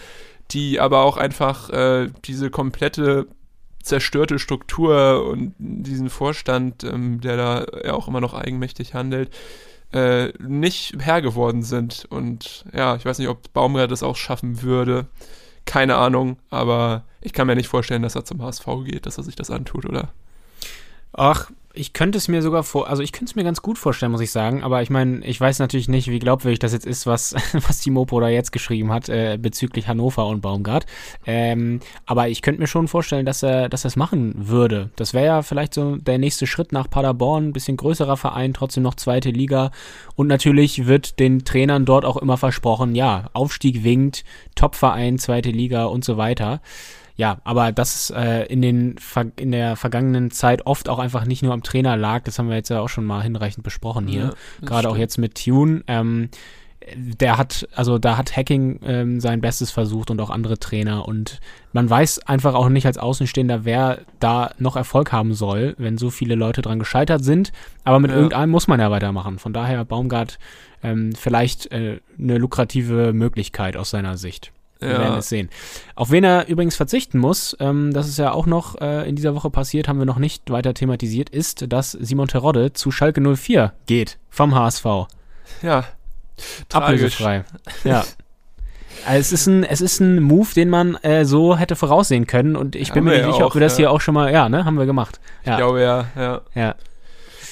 die 0.50 0.80
aber 0.80 1.02
auch 1.02 1.16
einfach 1.16 1.70
äh, 1.70 2.10
diese 2.24 2.50
komplette 2.50 3.26
zerstörte 3.82 4.38
Struktur 4.38 5.24
und 5.26 5.54
diesen 5.58 6.10
Vorstand, 6.10 6.84
ähm, 6.84 7.20
der 7.20 7.36
da 7.36 7.66
ja 7.84 7.94
auch 7.94 8.08
immer 8.08 8.20
noch 8.20 8.34
eigenmächtig 8.34 8.94
handelt, 8.94 9.30
äh, 9.92 10.32
nicht 10.38 10.96
Herr 10.98 11.22
geworden 11.22 11.62
sind. 11.62 12.04
Und 12.08 12.64
ja, 12.72 12.96
ich 12.96 13.04
weiß 13.04 13.18
nicht, 13.18 13.28
ob 13.28 13.52
Baumgart 13.52 13.90
das 13.90 14.02
auch 14.02 14.16
schaffen 14.16 14.62
würde. 14.62 15.06
Keine 15.64 15.96
Ahnung, 15.96 16.38
aber 16.50 17.04
ich 17.20 17.32
kann 17.32 17.46
mir 17.46 17.56
nicht 17.56 17.68
vorstellen, 17.68 18.02
dass 18.02 18.14
er 18.14 18.24
zum 18.24 18.42
HSV 18.42 18.66
geht, 18.84 19.06
dass 19.06 19.18
er 19.18 19.24
sich 19.24 19.36
das 19.36 19.50
antut, 19.50 19.84
oder? 19.84 20.10
Ach, 21.12 21.50
ich 21.76 21.92
könnte 21.92 22.18
es 22.18 22.26
mir 22.26 22.42
sogar 22.42 22.62
vor, 22.62 22.88
also 22.88 23.02
ich 23.02 23.12
könnte 23.12 23.26
es 23.26 23.36
mir 23.36 23.44
ganz 23.44 23.60
gut 23.62 23.78
vorstellen, 23.78 24.10
muss 24.10 24.20
ich 24.20 24.30
sagen. 24.30 24.62
Aber 24.64 24.82
ich 24.82 24.90
meine, 24.90 25.24
ich 25.24 25.40
weiß 25.40 25.58
natürlich 25.58 25.88
nicht, 25.88 26.10
wie 26.10 26.18
glaubwürdig 26.18 26.58
das 26.58 26.72
jetzt 26.72 26.86
ist, 26.86 27.06
was, 27.06 27.34
was 27.52 27.80
die 27.80 27.90
Mopo 27.90 28.18
da 28.20 28.28
jetzt 28.28 28.50
geschrieben 28.50 28.92
hat 28.92 29.08
äh, 29.08 29.38
bezüglich 29.40 29.86
Hannover 29.86 30.26
und 30.26 30.40
Baumgart. 30.40 30.86
Ähm, 31.26 31.80
aber 32.06 32.28
ich 32.28 32.42
könnte 32.42 32.60
mir 32.60 32.66
schon 32.66 32.88
vorstellen, 32.88 33.26
dass 33.26 33.42
er, 33.42 33.68
dass 33.68 33.84
er 33.84 33.88
es 33.88 33.96
machen 33.96 34.34
würde. 34.36 34.90
Das 34.96 35.14
wäre 35.14 35.26
ja 35.26 35.42
vielleicht 35.42 35.74
so 35.74 35.96
der 35.96 36.18
nächste 36.18 36.46
Schritt 36.46 36.72
nach 36.72 36.88
Paderborn, 36.88 37.48
ein 37.48 37.52
bisschen 37.52 37.76
größerer 37.76 38.16
Verein, 38.16 38.54
trotzdem 38.54 38.82
noch 38.82 38.94
zweite 38.94 39.30
Liga. 39.30 39.70
Und 40.14 40.26
natürlich 40.26 40.86
wird 40.86 41.18
den 41.18 41.44
Trainern 41.44 41.84
dort 41.84 42.04
auch 42.04 42.16
immer 42.16 42.38
versprochen, 42.38 42.94
ja, 42.94 43.28
Aufstieg 43.34 43.84
winkt, 43.84 44.24
Topverein, 44.54 45.18
zweite 45.18 45.50
Liga 45.50 45.84
und 45.84 46.04
so 46.04 46.16
weiter. 46.16 46.60
Ja, 47.16 47.38
aber 47.44 47.72
das 47.72 48.10
äh, 48.10 48.44
in, 48.46 48.60
den, 48.60 48.96
in 49.36 49.50
der 49.52 49.76
vergangenen 49.76 50.30
Zeit 50.30 50.66
oft 50.66 50.88
auch 50.88 50.98
einfach 50.98 51.24
nicht 51.24 51.42
nur 51.42 51.54
am 51.54 51.62
Trainer 51.62 51.96
lag. 51.96 52.24
Das 52.24 52.38
haben 52.38 52.48
wir 52.50 52.56
jetzt 52.56 52.68
ja 52.68 52.80
auch 52.80 52.88
schon 52.90 53.04
mal 53.06 53.22
hinreichend 53.22 53.64
besprochen 53.64 54.06
hier. 54.06 54.22
Ja, 54.60 54.66
Gerade 54.66 54.88
auch 54.88 54.92
stimmt. 54.92 55.00
jetzt 55.00 55.18
mit 55.18 55.44
Tune. 55.44 55.82
Ähm, 55.86 56.28
der 56.94 57.36
hat, 57.38 57.66
also 57.74 57.98
da 57.98 58.16
hat 58.16 58.36
Hacking 58.36 58.80
ähm, 58.84 59.20
sein 59.20 59.40
Bestes 59.40 59.70
versucht 59.70 60.10
und 60.10 60.20
auch 60.20 60.30
andere 60.30 60.58
Trainer. 60.58 61.08
Und 61.08 61.40
man 61.72 61.88
weiß 61.88 62.20
einfach 62.26 62.54
auch 62.54 62.68
nicht 62.68 62.86
als 62.86 62.98
Außenstehender, 62.98 63.64
wer 63.64 64.00
da 64.20 64.50
noch 64.58 64.76
Erfolg 64.76 65.10
haben 65.10 65.32
soll, 65.34 65.74
wenn 65.78 65.98
so 65.98 66.10
viele 66.10 66.34
Leute 66.34 66.62
dran 66.62 66.78
gescheitert 66.78 67.24
sind. 67.24 67.50
Aber 67.84 67.98
mit 67.98 68.10
Ja. 68.10 68.16
irgendeinem 68.18 68.50
muss 68.50 68.68
man 68.68 68.78
ja 68.78 68.90
weitermachen. 68.90 69.38
Von 69.38 69.52
daher 69.52 69.84
Baumgart 69.84 70.38
ähm, 70.82 71.12
vielleicht 71.18 71.72
äh, 71.72 71.98
eine 72.18 72.38
lukrative 72.38 73.12
Möglichkeit 73.14 73.76
aus 73.76 73.90
seiner 73.90 74.16
Sicht. 74.18 74.52
Wir 74.80 74.88
werden 74.90 75.02
Ja, 75.12 75.18
es 75.18 75.28
sehen. 75.28 75.48
Auf 75.94 76.10
wen 76.10 76.24
er 76.24 76.48
übrigens 76.48 76.76
verzichten 76.76 77.18
muss, 77.18 77.56
ähm, 77.60 77.92
das 77.92 78.08
ist 78.08 78.18
ja 78.18 78.32
auch 78.32 78.46
noch 78.46 78.80
äh, 78.80 79.08
in 79.08 79.16
dieser 79.16 79.34
Woche 79.34 79.50
passiert, 79.50 79.88
haben 79.88 79.98
wir 79.98 80.06
noch 80.06 80.18
nicht 80.18 80.50
weiter 80.50 80.74
thematisiert, 80.74 81.30
ist, 81.30 81.72
dass 81.72 81.92
Simon 81.92 82.28
Terodde 82.28 82.72
zu 82.72 82.90
Schalke 82.90 83.20
04 83.36 83.72
geht 83.86 84.18
vom 84.30 84.54
HSV. 84.54 84.84
ja. 85.62 85.84
Ablösefrei. 86.72 87.44
Ja. 87.84 88.04
Also 89.06 89.20
es 89.20 89.32
ist 89.32 89.46
ein, 89.46 89.64
es 89.64 89.80
ist 89.80 90.00
ein 90.00 90.22
Move, 90.22 90.48
den 90.54 90.68
man 90.68 90.96
äh, 90.96 91.24
so 91.24 91.56
hätte 91.56 91.76
voraussehen 91.76 92.26
können 92.26 92.56
und 92.56 92.74
ich 92.76 92.92
bin 92.92 93.00
Haben 93.00 93.04
mir 93.04 93.10
wir 93.12 93.26
nicht 93.26 93.34
sicher, 93.34 93.44
auch, 93.46 93.50
ob 93.50 93.54
wir 93.54 93.60
das 93.60 93.74
ja. 93.74 93.76
hier 93.78 93.90
auch 93.90 94.00
schon 94.00 94.14
mal, 94.14 94.32
ja, 94.32 94.48
ne, 94.48 94.64
haben 94.64 94.76
wir 94.78 94.86
gemacht. 94.86 95.20
Ich 95.42 95.48
Ja, 95.48 95.56
glaube 95.56 95.80
ja, 95.80 96.06
ja. 96.16 96.40
ja, 96.54 96.74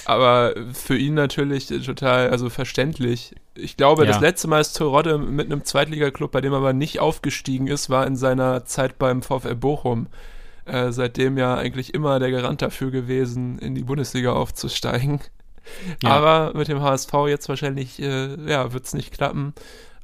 Aber 0.06 0.54
für 0.72 0.96
ihn 0.96 1.14
natürlich 1.14 1.66
total, 1.68 2.30
also 2.30 2.50
verständlich. 2.50 3.34
Ich 3.54 3.76
glaube, 3.76 4.04
Ja. 4.04 4.12
das 4.12 4.20
letzte 4.20 4.48
Mal, 4.48 4.58
dass 4.58 4.72
Terodde 4.72 5.18
mit 5.18 5.46
einem 5.50 5.64
Zweitligaklub, 5.64 6.30
bei 6.32 6.40
dem 6.40 6.52
er 6.52 6.58
aber 6.58 6.72
nicht 6.72 7.00
aufgestiegen 7.00 7.66
ist, 7.68 7.88
war 7.90 8.06
in 8.06 8.16
seiner 8.16 8.64
Zeit 8.64 8.98
beim 8.98 9.22
VfL 9.22 9.54
Bochum. 9.54 10.08
Äh, 10.66 10.92
seitdem 10.92 11.36
ja 11.36 11.56
eigentlich 11.56 11.92
immer 11.92 12.18
der 12.18 12.30
Garant 12.30 12.62
dafür 12.62 12.90
gewesen, 12.90 13.58
in 13.58 13.74
die 13.74 13.82
Bundesliga 13.84 14.32
aufzusteigen. 14.32 15.20
Ja. 16.02 16.10
Aber 16.10 16.52
mit 16.56 16.68
dem 16.68 16.80
HSV 16.82 17.12
jetzt 17.28 17.48
wahrscheinlich, 17.48 18.00
äh, 18.00 18.34
ja, 18.50 18.72
wird 18.72 18.84
es 18.84 18.94
nicht 18.94 19.12
klappen. 19.12 19.54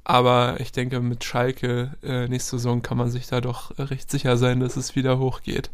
Aber 0.04 0.56
ich 0.58 0.72
denke, 0.72 1.00
mit 1.00 1.24
Schalke 1.24 1.92
äh, 2.02 2.26
nächste 2.28 2.52
Saison 2.56 2.82
kann 2.82 2.96
man 2.96 3.10
sich 3.10 3.26
da 3.26 3.40
doch 3.40 3.72
recht 3.78 4.10
sicher 4.10 4.36
sein, 4.36 4.60
dass 4.60 4.76
es 4.76 4.96
wieder 4.96 5.18
hochgeht. 5.18 5.70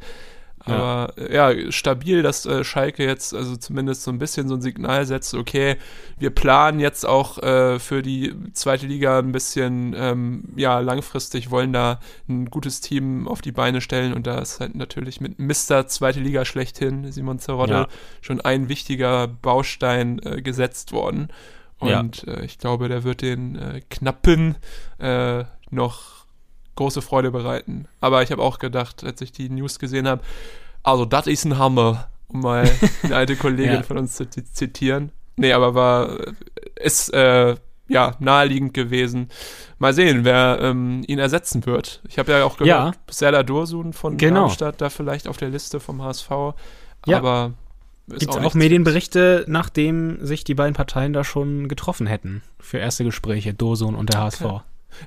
Ja. 0.68 0.74
Aber 0.74 1.12
äh, 1.16 1.35
ja, 1.35 1.72
stabil, 1.72 2.22
dass 2.22 2.44
äh, 2.46 2.64
Schalke 2.64 3.05
jetzt 3.05 3.35
also 3.35 3.57
zumindest 3.57 4.02
so 4.02 4.11
ein 4.11 4.18
bisschen 4.18 4.48
so 4.48 4.55
ein 4.55 4.61
Signal 4.61 5.07
setzt, 5.07 5.35
okay, 5.35 5.76
wir 6.18 6.31
planen 6.31 6.81
jetzt 6.81 7.07
auch 7.07 7.38
äh, 7.38 7.79
für 7.79 8.02
die 8.02 8.35
zweite 8.52 8.87
Liga 8.87 9.18
ein 9.18 9.33
bisschen, 9.33 9.94
ähm, 9.96 10.44
ja, 10.57 10.81
langfristig, 10.81 11.50
wollen 11.50 11.72
da 11.72 12.00
ein 12.29 12.46
gutes 12.46 12.81
Team 12.81 13.29
auf 13.29 13.42
die 13.42 13.52
Beine 13.52 13.81
stellen 13.81 14.12
und 14.12 14.26
da 14.26 14.38
ist 14.38 14.59
halt 14.61 14.74
natürlich 14.74 15.20
mit 15.20 15.38
Mr. 15.38 15.87
zweite 15.87 16.20
Liga 16.20 16.44
schlechthin, 16.44 17.12
Simon 17.12 17.38
Zerodde, 17.38 17.72
Ja. 17.72 17.88
schon 18.20 18.40
ein 18.40 18.68
wichtiger 18.68 19.29
Baustein 19.29 20.18
äh, 20.24 20.42
gesetzt 20.42 20.92
worden. 20.92 21.29
Ja. 21.83 22.00
Und 22.00 22.26
äh, 22.26 22.44
ich 22.44 22.59
glaube, 22.59 22.88
der 22.88 23.05
wird 23.05 23.22
den 23.22 23.57
äh, 23.57 23.83
Knappen 23.90 24.57
noch 25.70 26.15
große 26.77 27.03
Freude 27.03 27.31
bereiten. 27.31 27.87
Aber 28.01 28.23
ich 28.23 28.31
habe 28.31 28.43
auch 28.43 28.59
gedacht, 28.59 29.03
als 29.05 29.21
ich 29.21 29.33
die 29.33 29.49
News 29.49 29.79
gesehen 29.79 30.07
habe, 30.07 30.23
also 30.83 31.05
das 31.05 31.27
ist 31.27 31.45
ein 31.45 31.59
Hammer, 31.59 32.09
um 32.29 32.41
mal 32.41 32.71
eine 33.03 33.17
alte 33.17 33.37
Kollegin 33.37 33.75
Ja. 33.75 33.83
von 33.83 33.99
uns 33.99 34.15
zu 34.17 34.29
zi- 34.31 34.45
zitieren. 34.45 35.11
Nee, 35.37 35.53
aber 35.53 35.75
war, 35.75 36.17
ist, 36.77 37.12
äh, 37.12 37.57
ja, 37.89 38.15
naheliegend 38.21 38.73
gewesen. 38.75 39.29
Mal 39.79 39.93
sehen, 39.95 40.25
wer 40.25 40.59
ähm, 40.61 41.03
ihn 41.07 41.19
ersetzen 41.19 41.67
wird. 41.67 42.03
Ich 42.09 42.19
habe 42.19 42.33
ja 42.33 42.45
auch 42.45 42.57
gehört, 42.57 42.69
Ja. 42.69 42.93
Serdar 43.11 43.45
Dursun 43.45 43.93
von 43.93 44.17
Genau. 44.17 44.41
Darmstadt 44.43 44.81
da 44.81 44.89
vielleicht 44.91 45.29
auf 45.29 45.37
der 45.37 45.51
Liste 45.51 45.79
vom 45.79 46.03
HSV. 46.03 46.31
Ja. 47.07 47.19
Aber 47.19 47.53
Gibt 48.09 48.23
es 48.23 48.29
auch, 48.29 48.41
nichts 48.41 48.55
Medienberichte, 48.55 49.45
nachdem 49.49 50.25
sich 50.25 50.43
die 50.45 50.55
beiden 50.55 50.75
Parteien 50.75 51.12
da 51.12 51.23
schon 51.25 51.69
getroffen 51.69 52.07
hätten 52.07 52.43
für 52.59 52.79
erste 52.79 53.05
Gespräche, 53.05 53.53
Dosun 53.55 53.95
und 53.95 54.12
der 54.12 54.21
HSV. 54.23 54.45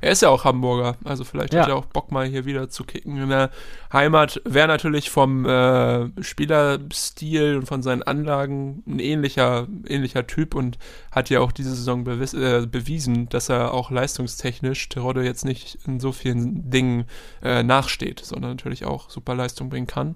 Er 0.02 0.12
ist 0.12 0.22
ja 0.22 0.30
auch 0.30 0.44
Hamburger, 0.44 0.96
also 1.04 1.24
vielleicht 1.24 1.54
Ja. 1.54 1.62
hat 1.62 1.70
er 1.70 1.76
auch 1.76 1.86
Bock 1.86 2.12
mal 2.12 2.26
hier 2.26 2.46
wieder 2.46 2.70
zu 2.70 2.84
kicken 2.84 3.18
in 3.18 3.30
der 3.30 3.50
Heimat. 3.92 4.42
Wäre 4.46 4.68
natürlich 4.68 5.10
vom 5.10 5.46
äh, 5.46 6.10
Spielerstil 6.24 7.58
und 7.58 7.66
von 7.66 7.82
seinen 7.82 8.04
Anlagen 8.04 8.84
ein 8.88 9.00
ähnlicher, 9.00 9.68
ähnlicher 9.88 10.28
Typ 10.28 10.56
und 10.56 10.78
hat 11.12 11.30
ja 11.30 11.40
auch 11.40 11.52
diese 11.52 11.76
Saison 11.76 12.04
bewies, 12.04 12.34
äh, 12.34 12.66
bewiesen, 12.70 13.30
dass 13.30 13.50
er 13.50 13.74
auch 13.74 13.92
leistungstechnisch 13.92 14.90
Terodde 14.90 15.24
jetzt 15.24 15.46
nicht 15.46 15.80
in 15.88 16.00
so 16.00 16.12
vielen 16.12 16.70
Dingen 16.70 17.06
äh, 17.44 17.64
nachsteht, 17.64 18.20
sondern 18.24 18.52
natürlich 18.52 18.86
auch 18.86 19.10
super 19.10 19.36
Leistung 19.36 19.70
bringen 19.70 19.88
kann. 19.88 20.16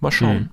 Mal 0.00 0.12
schauen. 0.12 0.38
Mhm. 0.38 0.50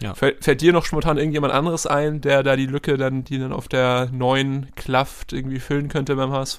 Ja. 0.00 0.14
Fällt, 0.14 0.42
fällt 0.42 0.60
dir 0.62 0.72
noch 0.72 0.86
spontan 0.86 1.18
irgendjemand 1.18 1.52
anderes 1.52 1.86
ein, 1.86 2.20
der 2.22 2.42
da 2.42 2.56
die 2.56 2.66
Lücke 2.66 2.96
dann, 2.96 3.24
die 3.24 3.38
dann 3.38 3.52
auf 3.52 3.68
der 3.68 4.08
neuen 4.12 4.74
klafft, 4.76 5.32
irgendwie 5.32 5.60
füllen 5.60 5.88
könnte 5.88 6.16
beim 6.16 6.32
HSV? 6.32 6.58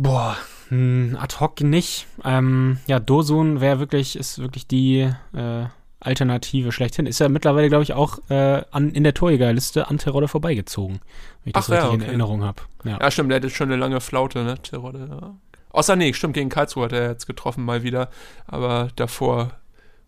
Boah, 0.00 0.36
hm, 0.68 1.18
ad 1.20 1.40
hoc 1.40 1.60
nicht. 1.60 2.06
Ähm, 2.24 2.78
ja, 2.86 3.00
Dosun 3.00 3.60
wäre 3.60 3.80
wirklich, 3.80 4.14
ist 4.16 4.38
wirklich 4.38 4.68
die 4.68 5.10
äh, 5.34 5.64
Alternative 5.98 6.70
schlechthin. 6.70 7.06
Ist 7.06 7.18
ja 7.18 7.28
mittlerweile, 7.28 7.68
glaube 7.68 7.82
ich, 7.82 7.94
auch 7.94 8.20
äh, 8.30 8.62
an, 8.70 8.92
in 8.92 9.02
der 9.02 9.12
Torjägerliste 9.12 9.88
an 9.88 9.98
Terodde 9.98 10.28
vorbeigezogen. 10.28 11.00
Wenn 11.42 11.50
ich 11.50 11.52
das 11.54 11.68
Ach 11.68 11.74
ja, 11.74 11.80
richtig 11.80 11.94
in 11.94 12.00
okay. 12.02 12.08
Erinnerung 12.10 12.44
habe. 12.44 12.62
Ja. 12.84 12.98
Ja, 13.00 13.10
stimmt, 13.10 13.32
der 13.32 13.38
hatte 13.38 13.50
schon 13.50 13.72
eine 13.72 13.76
lange 13.76 14.00
Flaute, 14.00 14.44
ne, 14.44 14.62
Terodde. 14.62 15.08
Ja. 15.20 15.34
Außer, 15.70 15.96
nee, 15.96 16.12
stimmt, 16.12 16.34
gegen 16.34 16.48
Karlsruhe 16.48 16.84
hat 16.84 16.92
er 16.92 17.08
jetzt 17.10 17.26
getroffen 17.26 17.64
mal 17.64 17.82
wieder, 17.82 18.08
aber 18.46 18.90
davor 18.94 19.50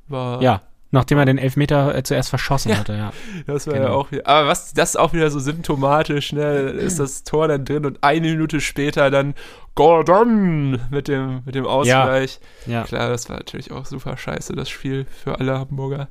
war... 0.07 0.41
ja, 0.41 0.63
nachdem 0.93 1.19
er 1.19 1.25
den 1.25 1.39
Elfmeter 1.39 1.95
äh, 1.95 2.03
zuerst 2.03 2.31
verschossen 2.31 2.71
Ja. 2.73 2.79
hatte, 2.79 2.95
ja. 2.95 3.13
Das 3.47 3.67
war 3.67 3.75
ja 3.75 3.81
Genau. 3.83 3.95
auch 3.95 4.11
wieder. 4.11 4.27
Aber 4.27 4.49
was, 4.49 4.73
das 4.75 4.91
ist 4.91 4.97
auch 4.97 5.13
wieder 5.13 5.31
so 5.31 5.39
symptomatisch, 5.39 6.33
ne? 6.33 6.45
Ist 6.71 6.99
das 6.99 7.23
Tor 7.25 7.49
dann 7.49 7.65
drin 7.65 7.87
und 7.87 7.99
eine 8.03 8.29
Minute 8.29 8.61
später 8.61 9.11
dann 9.11 9.35
Gordon 9.75 10.81
mit 10.91 11.09
dem, 11.09 11.43
mit 11.45 11.55
dem 11.55 11.67
Ausgleich. 11.67 12.39
Ja, 12.67 12.85
Klar, 12.85 13.09
das 13.09 13.29
war 13.29 13.37
natürlich 13.37 13.73
auch 13.73 13.87
super 13.87 14.17
scheiße, 14.17 14.55
das 14.55 14.69
Spiel 14.69 15.07
für 15.23 15.39
alle 15.39 15.59
Hamburger. 15.59 16.09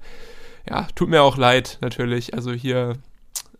Ja, 0.69 0.87
tut 0.95 1.09
mir 1.09 1.21
auch 1.23 1.37
leid, 1.37 1.77
natürlich. 1.81 2.33
Also 2.33 2.51
hier, 2.51 2.97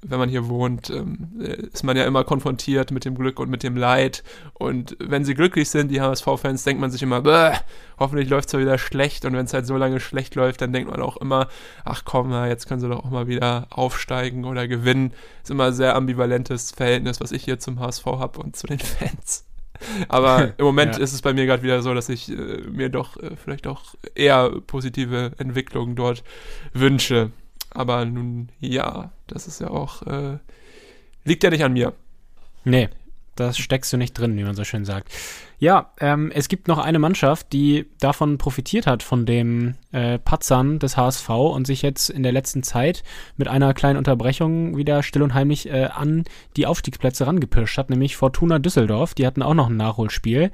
wenn 0.02 0.20
man 0.20 0.30
hier 0.30 0.48
wohnt, 0.48 0.90
ähm, 0.90 1.30
äh, 1.42 1.68
ist 1.68 1.84
man 1.84 1.98
ja 1.98 2.06
immer 2.06 2.24
konfrontiert 2.24 2.92
mit 2.92 3.04
dem 3.06 3.16
Glück 3.16 3.40
und 3.40 3.50
mit 3.50 3.64
dem 3.64 3.76
Leid. 3.76 4.24
Und 4.54 4.96
wenn 5.00 5.26
sie 5.26 5.34
glücklich 5.34 5.70
sind, 5.70 5.90
die 5.92 6.00
HSV-Fans, 6.02 6.64
denkt 6.64 6.80
man 6.80 6.90
sich 6.92 7.02
immer, 7.04 7.22
"Bäh, 7.22 7.54
hoffentlich 7.98 8.30
läuft 8.30 8.48
es 8.48 8.54
mal 8.54 8.62
wieder 8.62 8.78
schlecht. 8.78 9.26
Und 9.26 9.34
wenn 9.34 9.46
es 9.46 9.54
halt 9.54 9.66
so 9.68 9.76
lange 9.76 10.00
schlecht 10.00 10.36
läuft, 10.36 10.62
dann 10.62 10.72
denkt 10.72 10.90
man 10.90 11.02
auch 11.02 11.18
immer, 11.18 11.48
ach 11.84 12.04
komm, 12.06 12.30
na, 12.30 12.48
jetzt 12.48 12.68
können 12.68 12.80
sie 12.80 12.88
doch 12.88 13.04
auch 13.04 13.10
mal 13.10 13.28
wieder 13.28 13.68
aufsteigen 13.72 14.46
oder 14.46 14.68
gewinnen. 14.68 15.12
Ist 15.44 15.52
immer 15.52 15.66
ein 15.66 15.74
sehr 15.74 15.96
ambivalentes 15.96 16.72
Verhältnis, 16.72 17.20
was 17.20 17.32
ich 17.34 17.44
hier 17.44 17.60
zum 17.60 17.80
HSV 17.80 18.06
habe 18.06 18.40
und 18.40 18.56
zu 18.56 18.68
den 18.68 18.80
Fans. 18.80 19.46
Aber 20.08 20.54
im 20.58 20.66
Moment 20.66 20.96
Ja. 20.98 21.02
ist 21.04 21.14
es 21.14 21.22
bei 21.22 21.34
mir 21.34 21.46
gerade 21.46 21.64
wieder 21.64 21.82
so, 21.82 21.94
dass 21.94 22.08
ich 22.10 22.30
äh, 22.30 22.62
mir 22.70 22.90
doch 22.90 23.18
äh, 23.18 23.32
vielleicht 23.36 23.68
auch 23.68 23.96
eher 24.16 24.50
positive 24.68 25.32
Entwicklungen 25.38 25.96
dort 25.96 26.24
wünsche. 26.74 27.32
Aber 27.72 28.06
nun, 28.06 28.50
ja, 28.60 29.12
das 29.28 29.48
ist 29.48 29.62
ja 29.62 29.70
auch, 29.70 30.02
äh, 30.04 30.38
liegt 31.24 31.44
ja 31.44 31.50
nicht 31.50 31.64
an 31.64 31.74
mir. 31.74 31.94
Nee, 32.64 32.90
das 33.40 33.58
steckst 33.58 33.94
du 33.94 33.98
nicht 33.98 34.18
drin, 34.18 34.36
wie 34.38 34.44
man 34.44 34.56
so 34.56 34.64
schön 34.64 34.86
sagt. 34.86 35.10
Ja, 35.60 35.92
ähm, 36.00 36.32
es 36.34 36.48
gibt 36.48 36.68
noch 36.68 36.78
eine 36.78 37.00
Mannschaft, 37.00 37.52
die 37.54 37.86
davon 38.00 38.38
profitiert 38.38 38.88
hat, 38.88 39.04
von 39.04 39.26
dem 39.26 39.76
äh, 39.92 40.20
Patzern 40.20 40.80
des 40.80 40.98
HSV 40.98 41.30
und 41.30 41.68
sich 41.68 41.82
jetzt 41.82 42.10
in 42.10 42.24
der 42.24 42.32
letzten 42.32 42.64
Zeit 42.64 43.04
mit 43.38 43.48
einer 43.48 43.74
kleinen 43.74 43.98
Unterbrechung 43.98 44.78
wieder 44.78 45.04
still 45.04 45.22
und 45.22 45.34
heimlich 45.34 45.70
äh, 45.70 45.86
an 45.86 46.24
die 46.56 46.66
Aufstiegsplätze 46.66 47.28
rangepirscht 47.28 47.78
hat, 47.78 47.90
nämlich 47.90 48.16
Fortuna 48.16 48.60
Düsseldorf. 48.60 49.14
Die 49.14 49.26
hatten 49.26 49.42
auch 49.42 49.54
noch 49.54 49.70
ein 49.70 49.78
Nachholspiel, 49.78 50.52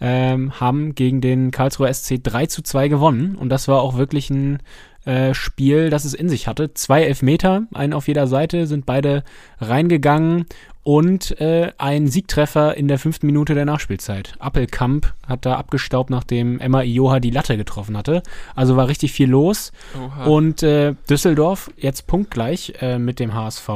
ähm, 0.00 0.58
haben 0.58 0.94
gegen 0.94 1.20
den 1.20 1.50
Karlsruher 1.50 1.92
SC 1.92 2.22
3 2.22 2.46
zu 2.46 2.62
2 2.62 2.88
gewonnen 2.88 3.34
und 3.36 3.48
das 3.50 3.68
war 3.68 3.80
auch 3.82 3.96
wirklich 3.96 4.30
ein 4.30 4.60
äh, 5.06 5.32
Spiel, 5.34 5.88
das 5.90 6.04
es 6.04 6.12
in 6.14 6.28
sich 6.28 6.46
hatte. 6.46 6.74
Zwei 6.74 7.04
Elfmeter, 7.04 7.62
einen 7.72 7.92
auf 7.94 8.08
jeder 8.08 8.26
Seite, 8.26 8.66
sind 8.66 8.84
beide 8.86 9.24
reingegangen 9.60 10.46
und 10.82 11.40
äh, 11.40 11.72
ein 11.78 12.06
Siegtreffer 12.06 12.76
in 12.76 12.86
der 12.86 12.98
fünften 12.98 13.26
Minute 13.26 13.54
der 13.54 13.64
Nachspielzeit. 13.64 14.34
Appelkamp 14.38 15.14
hat 15.26 15.44
da 15.44 15.56
abgestaubt, 15.56 16.10
nachdem 16.10 16.60
Emma 16.60 16.82
Ioha 16.82 17.18
die 17.18 17.30
Latte 17.30 17.56
getroffen 17.56 17.96
hatte. 17.96 18.22
Also 18.54 18.76
war 18.76 18.86
richtig 18.88 19.12
viel 19.12 19.28
los. 19.28 19.72
Oha. 19.98 20.24
Und 20.26 20.62
äh, 20.62 20.94
Düsseldorf 21.10 21.70
jetzt 21.76 22.06
punktgleich 22.06 22.74
äh, 22.80 22.98
mit 22.98 23.18
dem 23.18 23.34
HSV 23.34 23.68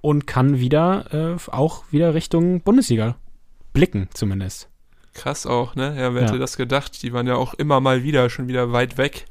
und 0.00 0.26
kann 0.26 0.58
wieder 0.60 1.36
äh, 1.36 1.50
auch 1.50 1.84
wieder 1.90 2.14
Richtung 2.14 2.60
Bundesliga 2.60 3.16
blicken, 3.72 4.08
zumindest. 4.14 4.68
Krass 5.14 5.46
auch, 5.46 5.74
ne? 5.74 5.94
Ja, 5.98 6.14
wer 6.14 6.22
Ja. 6.22 6.28
hätte 6.28 6.38
das 6.38 6.56
gedacht? 6.56 7.02
Die 7.02 7.12
waren 7.12 7.26
ja 7.26 7.34
auch 7.34 7.54
immer 7.54 7.80
mal 7.80 8.02
wieder 8.02 8.30
schon 8.30 8.48
wieder 8.48 8.72
weit 8.72 8.98
weg. 8.98 9.26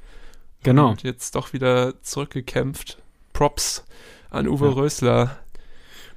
Genau. 0.63 0.91
Und 0.91 1.03
jetzt 1.03 1.35
doch 1.35 1.53
wieder 1.53 2.01
zurückgekämpft. 2.01 2.97
Props 3.33 3.83
an 4.29 4.47
Uwe 4.47 4.67
Ja. 4.67 4.71
Rösler. 4.73 5.37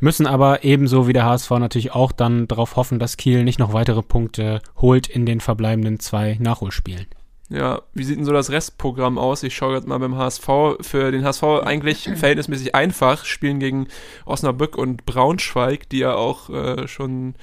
Müssen 0.00 0.26
aber 0.26 0.64
ebenso 0.64 1.08
wie 1.08 1.12
der 1.12 1.24
HSV 1.24 1.50
natürlich 1.52 1.92
auch 1.92 2.12
dann 2.12 2.46
darauf 2.48 2.76
hoffen, 2.76 2.98
dass 2.98 3.16
Kiel 3.16 3.44
nicht 3.44 3.58
noch 3.58 3.72
weitere 3.72 4.02
Punkte 4.02 4.60
holt 4.76 5.06
in 5.06 5.24
den 5.24 5.40
verbleibenden 5.40 5.98
zwei 5.98 6.36
Nachholspielen. 6.40 7.06
Ja, 7.50 7.82
wie 7.92 8.04
sieht 8.04 8.18
denn 8.18 8.24
so 8.24 8.32
das 8.32 8.50
Restprogramm 8.50 9.18
aus? 9.18 9.42
Ich 9.42 9.54
schaue 9.54 9.72
gerade 9.74 9.86
mal 9.86 9.98
beim 9.98 10.16
HSV. 10.16 10.46
Für 10.80 11.12
den 11.12 11.24
HSV 11.24 11.42
eigentlich 11.64 12.04
verhältnismäßig 12.14 12.74
einfach. 12.74 13.24
Spielen 13.24 13.60
gegen 13.60 13.88
Osnabrück 14.24 14.76
und 14.76 15.06
Braunschweig, 15.06 15.88
die 15.90 15.98
ja 15.98 16.14
auch 16.14 16.50
äh, 16.50 16.88
schon, 16.88 17.34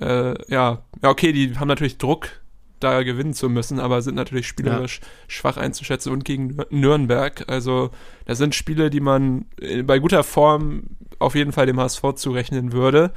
äh, 0.00 0.34
ja, 0.52 0.82
ja, 1.02 1.08
okay, 1.08 1.32
die 1.32 1.58
haben 1.58 1.68
natürlich 1.68 1.98
Druck, 1.98 2.39
da 2.80 3.02
gewinnen 3.02 3.34
zu 3.34 3.48
müssen, 3.48 3.78
aber 3.78 4.02
sind 4.02 4.14
natürlich 4.16 4.46
spielerisch 4.48 5.00
schwach 5.28 5.56
einzuschätzen 5.56 6.12
und 6.12 6.24
gegen 6.24 6.52
Nür- 6.60 6.66
Nürnberg. 6.70 7.44
Also, 7.48 7.90
das 8.26 8.38
sind 8.38 8.54
Spiele, 8.54 8.90
die 8.90 9.00
man 9.00 9.44
äh, 9.60 9.82
bei 9.82 9.98
guter 9.98 10.24
Form 10.24 10.82
auf 11.18 11.34
jeden 11.34 11.52
Fall 11.52 11.66
dem 11.66 11.78
HSV 11.78 12.02
zurechnen 12.16 12.72
würde. 12.72 13.12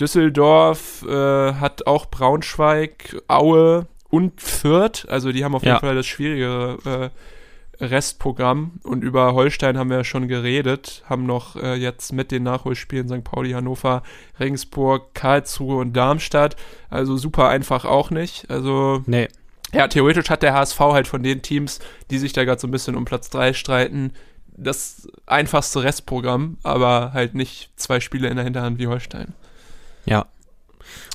Düsseldorf 0.00 1.04
äh, 1.08 1.54
hat 1.54 1.86
auch 1.86 2.06
Braunschweig, 2.06 3.16
Aue 3.28 3.86
und 4.10 4.40
Fürth. 4.40 5.06
Also 5.08 5.32
die 5.32 5.44
haben 5.44 5.54
auf 5.54 5.62
jeden 5.62 5.74
Ja. 5.74 5.80
Fall 5.80 5.94
das 5.94 6.06
schwierigere 6.06 6.78
äh, 6.84 7.10
Restprogramm. 7.80 8.80
Und 8.82 9.02
über 9.02 9.34
Holstein 9.34 9.78
haben 9.78 9.90
wir 9.90 9.98
ja 9.98 10.04
schon 10.04 10.28
geredet. 10.28 11.02
Haben 11.06 11.26
noch 11.26 11.56
äh, 11.56 11.74
jetzt 11.74 12.12
mit 12.12 12.30
den 12.30 12.42
Nachholspielen 12.42 13.08
St. 13.08 13.24
Pauli, 13.24 13.52
Hannover, 13.52 14.02
Regensburg, 14.38 15.14
Karlsruhe 15.14 15.76
und 15.76 15.94
Darmstadt. 15.94 16.56
Also 16.90 17.16
super 17.16 17.48
einfach 17.48 17.84
auch 17.84 18.10
nicht. 18.10 18.50
Also 18.50 19.02
Nee, 19.06 19.28
ja, 19.74 19.88
theoretisch 19.88 20.30
hat 20.30 20.42
der 20.42 20.54
HSV 20.54 20.78
halt 20.78 21.08
von 21.08 21.22
den 21.22 21.42
Teams, 21.42 21.80
die 22.10 22.18
sich 22.18 22.32
da 22.32 22.44
gerade 22.44 22.60
so 22.60 22.68
ein 22.68 22.70
bisschen 22.70 22.94
um 22.94 23.04
Platz 23.04 23.28
3 23.30 23.52
streiten, 23.54 24.12
das 24.56 25.08
einfachste 25.26 25.82
Restprogramm, 25.82 26.58
aber 26.62 27.12
halt 27.12 27.34
nicht 27.34 27.70
zwei 27.74 27.98
Spiele 27.98 28.28
in 28.28 28.36
der 28.36 28.44
Hinterhand 28.44 28.78
wie 28.78 28.86
Holstein. 28.86 29.34
Ja. 30.06 30.26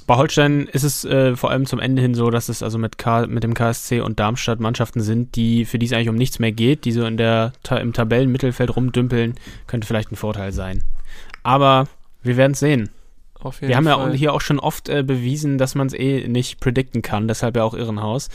Bei 0.07 0.15
Holstein 0.15 0.67
ist 0.67 0.83
es 0.83 1.05
äh, 1.05 1.35
vor 1.35 1.51
allem 1.51 1.65
zum 1.65 1.79
Ende 1.79 2.01
hin 2.01 2.15
so, 2.15 2.29
dass 2.29 2.49
es 2.49 2.63
also 2.63 2.77
mit, 2.77 2.97
K 2.97 3.27
mit 3.27 3.43
dem 3.43 3.53
KSC 3.53 4.01
und 4.01 4.19
Darmstadt 4.19 4.59
Mannschaften 4.59 5.01
sind, 5.01 5.35
die 5.35 5.65
für 5.65 5.77
die 5.77 5.85
es 5.85 5.93
eigentlich 5.93 6.09
um 6.09 6.15
nichts 6.15 6.39
mehr 6.39 6.51
geht, 6.51 6.85
die 6.85 6.91
so 6.91 7.05
in 7.05 7.17
der 7.17 7.53
Ta 7.63 7.77
im 7.77 7.93
Tabellenmittelfeld 7.93 8.75
rumdümpeln, 8.75 9.35
könnte 9.67 9.87
vielleicht 9.87 10.11
ein 10.11 10.15
Vorteil 10.15 10.51
sein. 10.51 10.83
Aber 11.43 11.87
wir 12.23 12.37
werden 12.37 12.53
es 12.53 12.59
sehen. 12.59 12.89
Auf 13.41 13.61
jeden 13.61 13.69
Wir 13.69 13.77
haben 13.77 13.87
ja 13.87 13.97
Fall. 13.97 14.11
auch 14.11 14.13
hier 14.13 14.33
auch 14.33 14.41
schon 14.41 14.59
oft 14.59 14.89
äh, 14.89 15.01
bewiesen, 15.01 15.57
dass 15.57 15.73
man 15.73 15.87
es 15.87 15.93
eh 15.93 16.27
nicht 16.27 16.59
predikten 16.59 17.01
kann, 17.01 17.29
deshalb 17.29 17.55
ja 17.55 17.63
auch 17.63 17.73
Irrenhaus. 17.73 18.29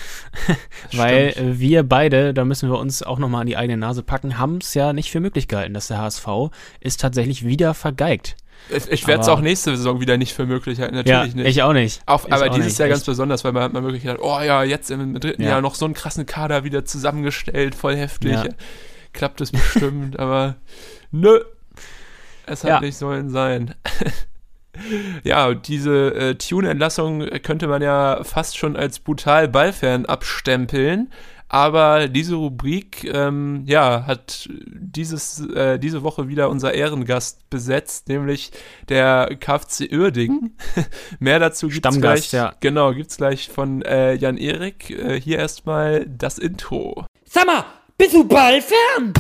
Weil 0.93 1.35
äh, 1.37 1.59
wir 1.59 1.83
beide, 1.83 2.33
da 2.33 2.47
müssen 2.47 2.71
wir 2.71 2.79
uns 2.79 3.03
auch 3.03 3.19
nochmal 3.19 3.43
an 3.43 3.47
die 3.47 3.59
eigene 3.59 3.77
Nase 3.77 4.03
packen, 4.03 4.39
haben 4.39 4.59
es 4.59 4.73
ja 4.73 4.95
nicht 4.95 5.11
für 5.11 5.21
möglich 5.21 5.47
gehalten, 5.47 5.75
dass 5.75 5.89
der 5.89 5.99
HSV 5.99 6.27
ist 6.81 7.03
tatsächlich 7.03 7.45
wieder 7.45 7.75
vergeigt. 7.75 8.37
Ich, 8.71 9.07
werde 9.07 9.21
es 9.23 9.29
auch 9.29 9.41
nächste 9.41 9.77
Saison 9.77 10.01
wieder 10.01 10.17
nicht 10.17 10.33
für 10.33 10.47
möglich 10.47 10.81
halten, 10.81 10.95
natürlich 10.95 11.35
nicht. 11.35 11.47
ich 11.47 11.63
auch 11.63 11.73
nicht. 11.75 12.01
Auf, 12.07 12.27
Ich 12.27 12.33
aber 12.33 12.49
dieses 12.49 12.67
nicht. 12.73 12.79
Jahr 12.79 12.89
ganz 12.89 13.05
besonders, 13.05 13.45
weil 13.45 13.53
man 13.53 13.63
hat 13.63 13.73
man 13.75 13.83
wirklich 13.85 14.03
gedacht, 14.03 14.21
oh 14.23 14.41
ja, 14.41 14.63
jetzt 14.63 14.91
im 14.91 15.21
dritten 15.21 15.43
Ja. 15.43 15.51
Jahr 15.51 15.61
noch 15.61 15.75
so 15.75 15.85
einen 15.85 15.93
krassen 15.95 16.25
Kader 16.25 16.65
wieder 16.65 16.85
zusammengestellt, 16.85 17.75
voll 17.75 17.95
heftig. 17.97 18.33
Ja. 18.33 18.45
Klappt 19.13 19.41
es 19.43 19.53
bestimmt, 19.53 20.19
aber 20.19 20.57
nö. 21.11 21.41
Es 22.47 22.65
hat 22.65 22.71
Ja. 22.71 22.81
nicht 22.81 22.97
sollen 22.97 23.29
sein. 23.31 23.75
ja, 25.25 25.55
diese 25.55 26.15
äh, 26.15 26.35
Tune-Entlassung 26.35 27.21
könnte 27.43 27.69
man 27.69 27.81
ja 27.83 28.23
fast 28.25 28.57
schon 28.59 28.77
als 28.77 28.99
brutal 28.99 29.49
ballfern 29.49 30.05
abstempeln. 30.07 31.11
Aber 31.55 32.09
diese 32.09 32.35
Rubrik, 32.35 33.05
ähm, 33.05 33.63
ja, 33.65 34.07
hat 34.09 34.49
dieses, 34.51 35.39
äh, 35.51 35.79
diese 35.79 36.03
Woche 36.03 36.27
wieder 36.27 36.51
unser 36.51 36.75
Ehrengast 36.75 37.49
besetzt, 37.49 38.09
nämlich 38.09 38.51
der 38.89 39.37
KFC 39.39 39.89
Uerding. 39.93 40.57
Mehr 41.21 41.39
dazu 41.39 41.69
gibt's 41.69 41.79
Stammgast, 41.79 42.31
gleich. 42.31 42.33
ja. 42.33 42.55
Genau, 42.59 42.93
gibt's 42.93 43.19
gleich 43.19 43.51
von 43.51 43.83
äh, 43.83 44.15
Jan 44.15 44.37
Erik. 44.37 44.91
Äh, 44.91 45.21
hier 45.21 45.39
erstmal 45.39 46.07
das 46.07 46.39
Intro. 46.39 47.07
Sag 47.25 47.47
mal, 47.47 47.65
bist 47.99 48.15
du 48.15 48.25
ballfern? 48.25 49.13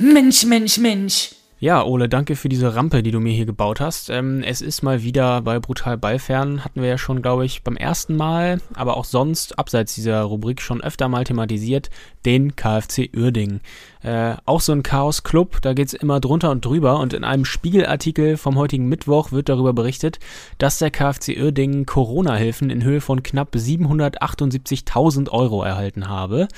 Mensch, 0.00 0.44
Mensch, 0.44 0.78
Mensch. 0.78 1.35
Ja, 1.58 1.82
Ole, 1.86 2.10
danke 2.10 2.36
für 2.36 2.50
diese 2.50 2.74
Rampe, 2.74 3.02
die 3.02 3.12
du 3.12 3.18
mir 3.18 3.32
hier 3.32 3.46
gebaut 3.46 3.80
hast. 3.80 4.10
Ähm, 4.10 4.42
es 4.42 4.60
ist 4.60 4.82
mal 4.82 5.02
wieder 5.02 5.40
bei 5.40 5.58
Brutal 5.58 5.96
Ballfern, 5.96 6.62
hatten 6.62 6.82
wir 6.82 6.88
ja 6.90 6.98
schon, 6.98 7.22
glaube 7.22 7.46
ich, 7.46 7.62
beim 7.62 7.78
ersten 7.78 8.14
Mal, 8.14 8.60
aber 8.74 8.98
auch 8.98 9.06
sonst, 9.06 9.58
abseits 9.58 9.94
dieser 9.94 10.20
Rubrik, 10.20 10.60
schon 10.60 10.82
öfter 10.82 11.08
mal 11.08 11.24
thematisiert, 11.24 11.88
den 12.26 12.56
KfC 12.56 13.08
Uerdingen. 13.16 13.62
Äh, 14.02 14.34
auch 14.44 14.60
so 14.60 14.72
ein 14.72 14.82
Chaos-Club, 14.82 15.62
da 15.62 15.72
geht's 15.72 15.94
immer 15.94 16.20
drunter 16.20 16.50
und 16.50 16.62
drüber 16.62 17.00
und 17.00 17.14
in 17.14 17.24
einem 17.24 17.46
Spiegelartikel 17.46 18.36
vom 18.36 18.56
heutigen 18.56 18.90
Mittwoch 18.90 19.32
wird 19.32 19.48
darüber 19.48 19.72
berichtet, 19.72 20.18
dass 20.58 20.78
der 20.78 20.90
KfC 20.90 21.40
Uerdingen 21.40 21.86
Corona-Hilfen 21.86 22.68
in 22.68 22.84
Höhe 22.84 23.00
von 23.00 23.22
knapp 23.22 23.54
778.000 23.54 25.30
Euro 25.30 25.62
erhalten 25.62 26.06
habe. 26.06 26.48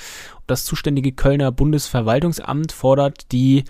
Das 0.45 0.65
zuständige 0.65 1.13
Kölner 1.13 1.53
Bundesverwaltungsamt 1.53 2.73
fordert 2.73 3.31
die 3.31 3.63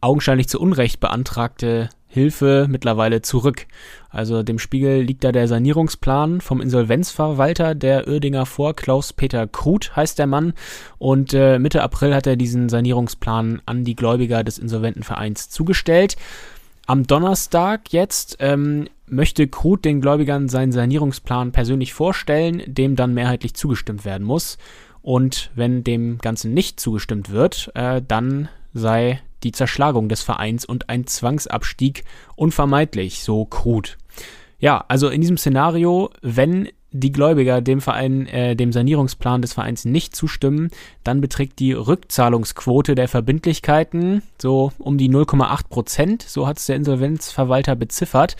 augenscheinlich 0.00 0.48
zu 0.48 0.60
Unrecht 0.60 1.00
beantragte 1.00 1.90
Hilfe 2.12 2.66
mittlerweile 2.68 3.22
zurück. 3.22 3.66
Also 4.08 4.42
dem 4.42 4.58
Spiegel 4.58 5.02
liegt 5.02 5.22
da 5.22 5.30
der 5.30 5.46
Sanierungsplan 5.46 6.40
vom 6.40 6.60
Insolvenzverwalter 6.60 7.76
der 7.76 8.08
Uerdinger 8.08 8.46
vor. 8.46 8.74
Klaus-Peter 8.74 9.46
Kruth 9.46 9.94
heißt 9.94 10.18
der 10.18 10.26
Mann. 10.26 10.54
Und 10.98 11.32
äh, 11.34 11.60
Mitte 11.60 11.82
April 11.82 12.12
hat 12.12 12.26
er 12.26 12.34
diesen 12.34 12.68
Sanierungsplan 12.68 13.62
an 13.64 13.84
die 13.84 13.94
Gläubiger 13.94 14.42
des 14.42 14.58
Insolventenvereins 14.58 15.50
zugestellt. 15.50 16.16
Am 16.86 17.06
Donnerstag 17.06 17.92
jetzt 17.92 18.38
ähm, 18.40 18.88
möchte 19.06 19.46
Kruth 19.46 19.84
den 19.84 20.00
Gläubigern 20.00 20.48
seinen 20.48 20.72
Sanierungsplan 20.72 21.52
persönlich 21.52 21.94
vorstellen, 21.94 22.62
dem 22.66 22.96
dann 22.96 23.14
mehrheitlich 23.14 23.54
zugestimmt 23.54 24.04
werden 24.04 24.26
muss. 24.26 24.58
Und 25.00 25.52
wenn 25.54 25.84
dem 25.84 26.18
Ganzen 26.18 26.52
nicht 26.52 26.80
zugestimmt 26.80 27.30
wird, 27.30 27.70
äh, 27.76 28.02
dann 28.06 28.48
sei 28.74 29.20
die 29.42 29.52
Zerschlagung 29.52 30.08
des 30.08 30.22
Vereins 30.22 30.64
und 30.64 30.88
ein 30.88 31.06
Zwangsabstieg 31.06 32.04
unvermeidlich, 32.36 33.22
so 33.22 33.44
Krut. 33.44 33.98
Ja, 34.58 34.84
also 34.88 35.08
in 35.08 35.20
diesem 35.20 35.38
Szenario, 35.38 36.10
wenn 36.20 36.68
die 36.92 37.12
Gläubiger 37.12 37.60
dem 37.60 37.80
Verein, 37.80 38.26
äh, 38.26 38.56
dem 38.56 38.72
Sanierungsplan 38.72 39.42
des 39.42 39.52
Vereins 39.52 39.84
nicht 39.84 40.14
zustimmen, 40.14 40.70
dann 41.04 41.20
beträgt 41.20 41.58
die 41.60 41.72
Rückzahlungsquote 41.72 42.94
der 42.94 43.08
Verbindlichkeiten 43.08 44.22
so 44.38 44.72
um 44.78 44.98
die 44.98 45.08
0,8 45.08 45.68
Prozent. 45.68 46.22
So 46.22 46.46
hat 46.46 46.58
es 46.58 46.66
der 46.66 46.76
Insolvenzverwalter 46.76 47.76
beziffert. 47.76 48.36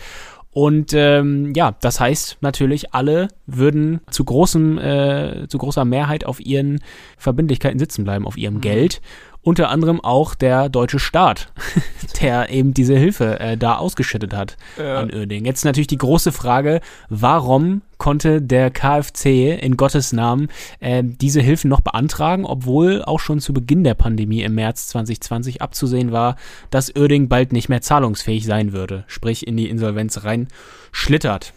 Und 0.53 0.91
ähm, 0.93 1.53
ja, 1.55 1.75
das 1.79 2.01
heißt 2.01 2.39
natürlich, 2.41 2.93
alle 2.93 3.29
würden 3.45 4.01
zu 4.11 4.25
großem, 4.25 4.77
äh, 4.79 5.47
zu 5.47 5.57
großer 5.57 5.85
Mehrheit 5.85 6.25
auf 6.25 6.41
ihren 6.41 6.81
Verbindlichkeiten 7.17 7.79
sitzen 7.79 8.03
bleiben, 8.03 8.27
auf 8.27 8.37
ihrem 8.37 8.55
mhm. 8.55 8.61
Geld 8.61 9.01
unter 9.43 9.69
anderem 9.69 9.99
auch 10.01 10.35
der 10.35 10.69
deutsche 10.69 10.99
Staat, 10.99 11.51
der 12.21 12.49
eben 12.49 12.73
diese 12.73 12.95
Hilfe 12.95 13.39
äh, 13.39 13.57
da 13.57 13.77
ausgeschüttet 13.77 14.33
hat 14.33 14.57
ja. 14.77 14.99
an 14.99 15.11
Uerdingen. 15.11 15.45
Jetzt 15.45 15.65
natürlich 15.65 15.87
die 15.87 15.97
große 15.97 16.31
Frage, 16.31 16.81
warum 17.09 17.81
konnte 17.97 18.41
der 18.41 18.71
KfC 18.71 19.53
in 19.53 19.77
Gottes 19.77 20.13
Namen 20.13 20.49
äh, 20.79 21.03
diese 21.03 21.41
Hilfen 21.41 21.69
noch 21.69 21.81
beantragen, 21.81 22.45
obwohl 22.45 23.03
auch 23.03 23.19
schon 23.19 23.39
zu 23.39 23.53
Beginn 23.53 23.83
der 23.83 23.95
Pandemie 23.95 24.41
im 24.41 24.55
März 24.55 24.87
2020 24.89 25.61
abzusehen 25.61 26.11
war, 26.11 26.35
dass 26.69 26.95
Uerdingen 26.95 27.29
bald 27.29 27.51
nicht 27.51 27.69
mehr 27.69 27.81
zahlungsfähig 27.81 28.45
sein 28.45 28.73
würde, 28.73 29.03
sprich 29.07 29.47
in 29.47 29.57
die 29.57 29.69
Insolvenz 29.69 30.23
rein 30.23 30.47
schlittert. 30.91 31.53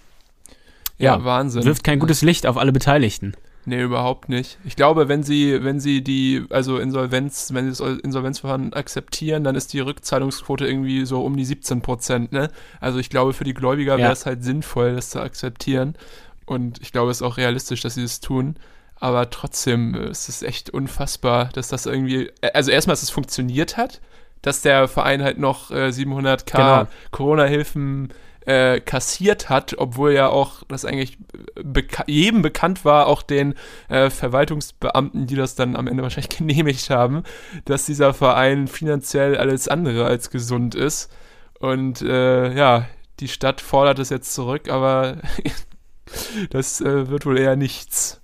Ja, 0.99 1.16
ja 1.16 1.25
Wahnsinn. 1.25 1.64
Wirft 1.64 1.85
kein 1.85 1.99
gutes 1.99 2.23
Licht 2.23 2.47
auf 2.47 2.57
alle 2.57 2.73
Beteiligten. 2.73 3.35
Nee, 3.66 3.83
überhaupt 3.83 4.29
nicht. 4.29 4.59
Ich 4.64 4.77
glaube, 4.77 5.09
wenn 5.09 5.22
sie, 5.22 5.64
wenn 5.64 5.81
sie 5.81 6.03
die, 6.03 6.44
also 6.50 6.79
Insolvenz, 6.79 7.50
wenn 7.53 7.72
sie 7.72 7.83
das 7.83 7.98
Insolvenzverfahren 8.00 8.74
akzeptieren, 8.74 9.42
dann 9.44 9.55
ist 9.55 9.72
die 9.72 9.81
Rückzahlungsquote 9.81 10.66
irgendwie 10.66 11.07
so 11.07 11.24
um 11.24 11.37
die 11.37 11.44
17 11.44 11.81
Prozent, 11.81 12.33
ne? 12.33 12.50
Also 12.81 12.98
ich 12.98 13.09
glaube, 13.09 13.33
für 13.33 13.44
die 13.44 13.55
Gläubiger 13.55 13.96
wäre 13.96 14.12
es 14.12 14.27
halt 14.27 14.44
sinnvoll, 14.44 14.94
das 14.94 15.11
zu 15.11 15.20
akzeptieren. 15.20 15.96
Und 16.46 16.81
ich 16.83 16.92
glaube, 16.92 17.11
es 17.11 17.18
ist 17.18 17.22
auch 17.22 17.38
realistisch, 17.38 17.81
dass 17.81 17.94
sie 17.94 18.03
das 18.03 18.20
tun. 18.20 18.57
Aber 19.00 19.29
trotzdem 19.31 19.94
äh, 19.94 20.11
ist 20.11 20.29
es 20.29 20.42
echt 20.42 20.70
unfassbar, 20.70 21.50
dass 21.53 21.68
das 21.68 21.87
irgendwie, 21.87 22.31
äh, 22.40 22.53
also 22.53 22.70
erstmal, 22.70 22.92
dass 22.92 23.03
es 23.03 23.11
funktioniert 23.11 23.77
hat, 23.77 24.00
dass 24.42 24.62
der 24.62 24.88
Verein 24.88 25.22
halt 25.22 25.38
noch 25.38 25.70
äh, 25.70 25.88
700k 25.88 26.53
genau. 26.53 26.87
Corona-Hilfen 27.11 28.12
äh, 28.47 28.81
kassiert 28.81 29.49
hat, 29.49 29.75
obwohl 29.79 30.13
ja 30.13 30.29
auch 30.29 30.63
das 30.69 30.85
eigentlich 30.85 31.19
beka 31.63 32.05
jedem 32.07 32.43
bekannt 32.43 32.85
war, 32.85 33.07
auch 33.07 33.23
den 33.23 33.55
äh, 33.89 34.11
Verwaltungsbeamten, 34.11 35.27
die 35.27 35.37
das 35.37 35.55
dann 35.55 35.77
am 35.77 35.87
Ende 35.87 36.03
wahrscheinlich 36.03 36.29
genehmigt 36.39 36.91
haben, 36.91 37.23
dass 37.65 37.87
dieser 37.87 38.15
Verein 38.15 38.69
finanziell 38.69 39.37
alles 39.37 39.69
andere 39.69 40.07
als 40.07 40.31
gesund 40.31 40.75
ist. 40.75 41.11
Und 41.59 42.03
äh, 42.03 42.55
ja, 42.55 42.87
die 43.21 43.29
Stadt 43.29 43.61
fordert 43.61 43.99
es 43.99 44.11
jetzt 44.11 44.35
zurück, 44.35 44.69
aber 44.69 45.19
das 46.51 46.81
äh, 46.81 47.09
wird 47.09 47.27
wohl 47.27 47.39
eher 47.39 47.57
nichts. 47.57 48.21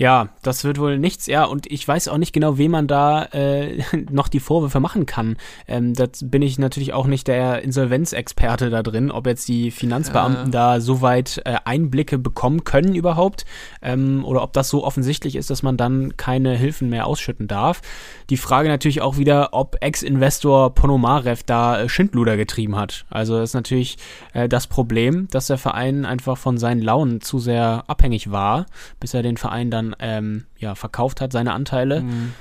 Ja, 0.00 0.30
das 0.40 0.64
wird 0.64 0.78
wohl 0.78 0.98
nichts, 0.98 1.26
ja, 1.26 1.44
und 1.44 1.70
ich 1.70 1.86
weiß 1.86 2.08
auch 2.08 2.16
nicht 2.16 2.32
genau, 2.32 2.56
wem 2.56 2.70
man 2.70 2.86
da 2.86 3.24
äh, 3.34 3.82
noch 4.10 4.28
die 4.28 4.40
Vorwürfe 4.40 4.80
machen 4.80 5.04
kann. 5.04 5.36
Ähm, 5.68 5.92
das 5.92 6.24
bin 6.24 6.40
ich 6.40 6.58
natürlich 6.58 6.94
auch 6.94 7.06
nicht 7.06 7.28
der 7.28 7.60
Insolvenzexperte 7.60 8.70
da 8.70 8.82
drin, 8.82 9.10
ob 9.10 9.26
jetzt 9.26 9.46
die 9.46 9.70
Finanzbeamten 9.70 10.46
ja. 10.46 10.50
da 10.50 10.80
soweit 10.80 11.42
äh, 11.44 11.56
Einblicke 11.66 12.16
bekommen 12.16 12.64
können 12.64 12.94
überhaupt 12.94 13.44
ähm, 13.82 14.24
oder 14.24 14.42
ob 14.42 14.54
das 14.54 14.70
so 14.70 14.84
offensichtlich 14.84 15.36
ist, 15.36 15.50
dass 15.50 15.62
man 15.62 15.76
dann 15.76 16.16
keine 16.16 16.56
Hilfen 16.56 16.88
mehr 16.88 17.06
ausschütten 17.06 17.46
darf. 17.46 17.82
Die 18.30 18.38
Frage 18.38 18.70
natürlich 18.70 19.02
auch 19.02 19.18
wieder, 19.18 19.50
ob 19.52 19.76
Ex-Investor 19.82 20.74
Ponomarev 20.74 21.42
da 21.44 21.78
äh, 21.78 21.90
Schindluder 21.90 22.38
getrieben 22.38 22.76
hat. 22.76 23.04
Also 23.10 23.38
das 23.38 23.50
ist 23.50 23.54
natürlich 23.54 23.98
äh, 24.32 24.48
das 24.48 24.66
Problem, 24.66 25.28
dass 25.30 25.48
der 25.48 25.58
Verein 25.58 26.06
einfach 26.06 26.38
von 26.38 26.56
seinen 26.56 26.80
Launen 26.80 27.20
zu 27.20 27.38
sehr 27.38 27.84
abhängig 27.86 28.30
war, 28.30 28.64
bis 28.98 29.12
er 29.12 29.22
den 29.22 29.36
Verein 29.36 29.70
dann 29.70 29.89
ähm, 29.98 30.46
ja, 30.58 30.74
verkauft 30.74 31.20
hat, 31.20 31.32
seine 31.32 31.52
Anteile. 31.52 32.02
Mhm. 32.02 32.32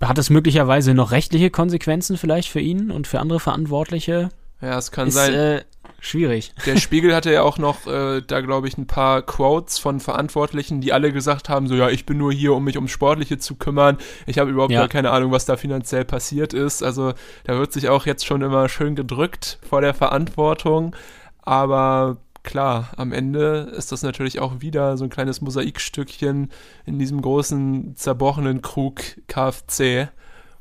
Hat 0.00 0.18
es 0.18 0.30
möglicherweise 0.30 0.94
noch 0.94 1.10
rechtliche 1.10 1.50
Konsequenzen 1.50 2.16
vielleicht 2.16 2.48
für 2.48 2.60
ihn 2.60 2.90
und 2.90 3.06
für 3.06 3.20
andere 3.20 3.40
Verantwortliche? 3.40 4.30
Ja, 4.60 4.78
es 4.78 4.90
kann 4.90 5.08
ist, 5.08 5.14
sein. 5.14 5.34
Äh, 5.34 5.64
schwierig. 6.00 6.54
Der 6.66 6.76
Spiegel 6.76 7.14
hatte 7.14 7.32
ja 7.32 7.42
auch 7.42 7.58
noch 7.58 7.86
äh, 7.86 8.22
da, 8.22 8.40
glaube 8.40 8.68
ich, 8.68 8.78
ein 8.78 8.86
paar 8.86 9.22
Quotes 9.22 9.78
von 9.78 10.00
Verantwortlichen, 10.00 10.80
die 10.80 10.92
alle 10.92 11.12
gesagt 11.12 11.48
haben, 11.48 11.66
so 11.66 11.74
ja, 11.74 11.90
ich 11.90 12.06
bin 12.06 12.18
nur 12.18 12.32
hier, 12.32 12.54
um 12.54 12.64
mich 12.64 12.76
ums 12.76 12.90
Sportliche 12.90 13.38
zu 13.38 13.56
kümmern. 13.56 13.98
Ich 14.26 14.38
habe 14.38 14.50
überhaupt 14.50 14.72
ja. 14.72 14.88
keine 14.88 15.10
Ahnung, 15.10 15.32
was 15.32 15.44
da 15.44 15.56
finanziell 15.56 16.04
passiert 16.04 16.54
ist. 16.54 16.82
Also 16.82 17.12
da 17.44 17.58
wird 17.58 17.72
sich 17.72 17.88
auch 17.88 18.06
jetzt 18.06 18.24
schon 18.24 18.42
immer 18.42 18.68
schön 18.68 18.94
gedrückt 18.94 19.58
vor 19.68 19.80
der 19.80 19.94
Verantwortung. 19.94 20.96
Aber 21.42 22.16
klar, 22.44 22.90
am 22.96 23.12
Ende 23.12 23.72
ist 23.76 23.90
das 23.90 24.02
natürlich 24.02 24.38
auch 24.38 24.60
wieder 24.60 24.96
so 24.96 25.04
ein 25.04 25.10
kleines 25.10 25.40
Mosaikstückchen 25.40 26.50
in 26.86 26.98
diesem 26.98 27.20
großen 27.20 27.96
zerbrochenen 27.96 28.62
Krug 28.62 29.00
KFC. 29.26 30.08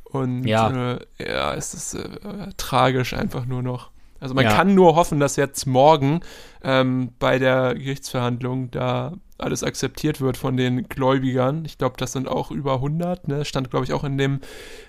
Und 0.04 0.46
ja, 0.46 0.96
äh, 0.96 1.00
ja 1.20 1.54
es 1.54 1.74
ist 1.74 1.94
äh, 1.94 2.50
tragisch 2.58 3.14
einfach 3.14 3.46
nur 3.46 3.62
noch. 3.62 3.92
Also 4.20 4.34
man 4.34 4.46
ja. 4.46 4.54
kann 4.54 4.74
nur 4.74 4.96
hoffen, 4.96 5.20
dass 5.20 5.36
jetzt 5.36 5.66
morgen 5.66 6.22
ähm, 6.64 7.12
bei 7.20 7.38
der 7.40 7.76
Gerichtsverhandlung 7.76 8.72
da 8.72 9.14
alles 9.38 9.64
akzeptiert 9.64 10.22
wird 10.22 10.38
von 10.38 10.56
den 10.56 10.88
Gläubigern. 10.88 11.66
Ich 11.66 11.78
glaube, 11.78 11.96
das 11.98 12.14
sind 12.14 12.30
auch 12.30 12.50
über 12.50 12.76
100, 12.76 13.28
ne? 13.28 13.44
stand 13.44 13.70
glaube 13.70 13.86
ich 13.86 13.92
auch 13.92 14.06
in 14.06 14.18
dem 14.18 14.40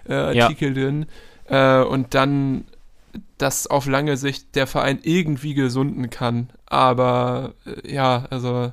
äh, 0.09 0.15
Artikel 0.15 0.69
ja. 0.69 0.85
drin. 0.85 1.07
Äh, 1.47 1.83
und 1.83 2.15
dann 2.15 2.65
dass 3.39 3.67
auf 3.67 3.87
lange 3.87 4.17
Sicht 4.17 4.55
der 4.55 4.67
Verein 4.67 4.99
irgendwie 5.03 5.55
gesunden 5.55 6.11
kann. 6.11 6.51
Aber 6.75 7.55
äh, 7.67 7.95
ja, 7.95 8.27
also 8.31 8.73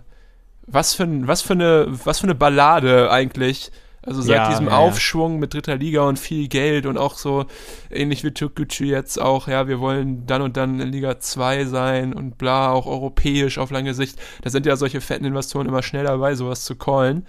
was 0.65 0.93
für, 0.93 1.07
was, 1.27 1.41
für 1.41 1.53
eine, 1.53 1.85
was 1.89 2.19
für 2.19 2.25
eine 2.25 2.35
Ballade 2.35 3.11
eigentlich. 3.11 3.71
Also 4.03 4.23
seit 4.23 4.37
ja, 4.37 4.49
diesem 4.49 4.65
ja, 4.65 4.77
Aufschwung 4.77 5.37
mit 5.37 5.53
dritter 5.53 5.75
Liga 5.75 6.01
und 6.01 6.17
viel 6.17 6.47
Geld 6.47 6.87
und 6.87 6.97
auch 6.97 7.15
so 7.15 7.45
ähnlich 7.91 8.23
wie 8.23 8.31
Türkgücü 8.31 8.85
jetzt 8.85 9.21
auch, 9.21 9.47
ja, 9.47 9.67
wir 9.67 9.79
wollen 9.79 10.25
dann 10.25 10.41
und 10.41 10.57
dann 10.57 10.79
in 10.79 10.91
Liga 10.91 11.19
2 11.19 11.65
sein 11.65 12.13
und 12.13 12.39
bla, 12.39 12.71
auch 12.71 12.87
europäisch 12.87 13.59
auf 13.59 13.69
lange 13.69 13.93
Sicht. 13.93 14.19
Da 14.41 14.49
sind 14.49 14.65
ja 14.65 14.75
solche 14.75 15.01
fetten 15.01 15.25
Investoren 15.25 15.67
immer 15.67 15.83
schnell 15.83 16.05
dabei, 16.05 16.33
sowas 16.33 16.65
zu 16.65 16.75
callen. 16.75 17.27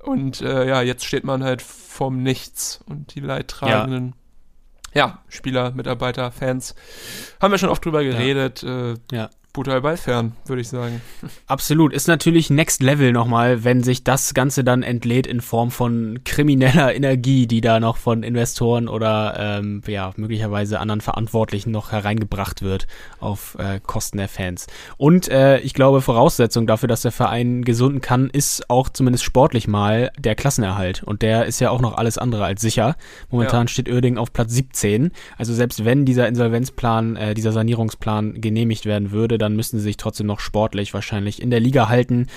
Und 0.00 0.42
äh, 0.42 0.68
ja, 0.68 0.82
jetzt 0.82 1.06
steht 1.06 1.24
man 1.24 1.42
halt 1.42 1.62
vorm 1.62 2.22
Nichts 2.22 2.82
und 2.86 3.14
die 3.14 3.20
Leidtragenden. 3.20 4.08
Ja 4.08 4.16
ja, 4.94 5.18
Spieler, 5.28 5.72
Mitarbeiter, 5.72 6.30
Fans. 6.30 6.74
Haben 7.40 7.52
wir 7.52 7.58
schon 7.58 7.70
oft 7.70 7.84
drüber 7.84 8.04
geredet. 8.04 8.62
Ja. 8.62 8.92
Äh, 8.92 8.94
ja. 9.10 9.30
Brutal 9.52 9.82
ballfern, 9.82 10.32
würde 10.46 10.62
ich 10.62 10.68
sagen. 10.68 11.02
Absolut. 11.46 11.92
Ist 11.92 12.08
natürlich 12.08 12.48
Next 12.48 12.82
Level 12.82 13.12
nochmal, 13.12 13.64
wenn 13.64 13.82
sich 13.82 14.02
das 14.02 14.32
Ganze 14.32 14.64
dann 14.64 14.82
entlädt 14.82 15.26
in 15.26 15.40
Form 15.42 15.70
von 15.70 16.20
krimineller 16.24 16.94
Energie, 16.94 17.46
die 17.46 17.60
da 17.60 17.78
noch 17.78 17.98
von 17.98 18.22
Investoren 18.22 18.88
oder 18.88 19.34
ähm, 19.38 19.82
ja, 19.86 20.12
möglicherweise 20.16 20.80
anderen 20.80 21.02
Verantwortlichen 21.02 21.70
noch 21.70 21.92
hereingebracht 21.92 22.62
wird 22.62 22.86
auf 23.20 23.56
äh, 23.58 23.78
Kosten 23.80 24.18
der 24.18 24.28
Fans. 24.28 24.66
Und 24.96 25.28
äh, 25.28 25.58
ich 25.58 25.74
glaube, 25.74 26.00
Voraussetzung 26.00 26.66
dafür, 26.66 26.88
dass 26.88 27.02
der 27.02 27.12
Verein 27.12 27.62
gesunden 27.62 28.00
kann, 28.00 28.30
ist 28.30 28.70
auch 28.70 28.88
zumindest 28.88 29.24
sportlich 29.24 29.68
mal 29.68 30.12
der 30.18 30.34
Klassenerhalt. 30.34 31.02
Und 31.02 31.20
der 31.20 31.44
ist 31.44 31.60
ja 31.60 31.70
auch 31.70 31.80
noch 31.80 31.98
alles 31.98 32.16
andere 32.16 32.44
als 32.44 32.62
sicher. 32.62 32.96
Momentan 33.30 33.66
ja. 33.66 33.68
steht 33.68 33.90
Oerding 33.90 34.16
auf 34.16 34.32
Platz 34.32 34.52
17. 34.52 35.10
Also 35.36 35.52
selbst 35.52 35.84
wenn 35.84 36.06
dieser 36.06 36.26
Insolvenzplan, 36.26 37.16
äh, 37.16 37.34
dieser 37.34 37.52
Sanierungsplan 37.52 38.40
genehmigt 38.40 38.86
werden 38.86 39.10
würde, 39.10 39.41
dann 39.42 39.56
müssten 39.56 39.78
sie 39.78 39.84
sich 39.84 39.98
trotzdem 39.98 40.26
noch 40.26 40.40
sportlich 40.40 40.94
wahrscheinlich 40.94 41.42
in 41.42 41.50
der 41.50 41.60
Liga 41.60 41.88
halten, 41.88 42.28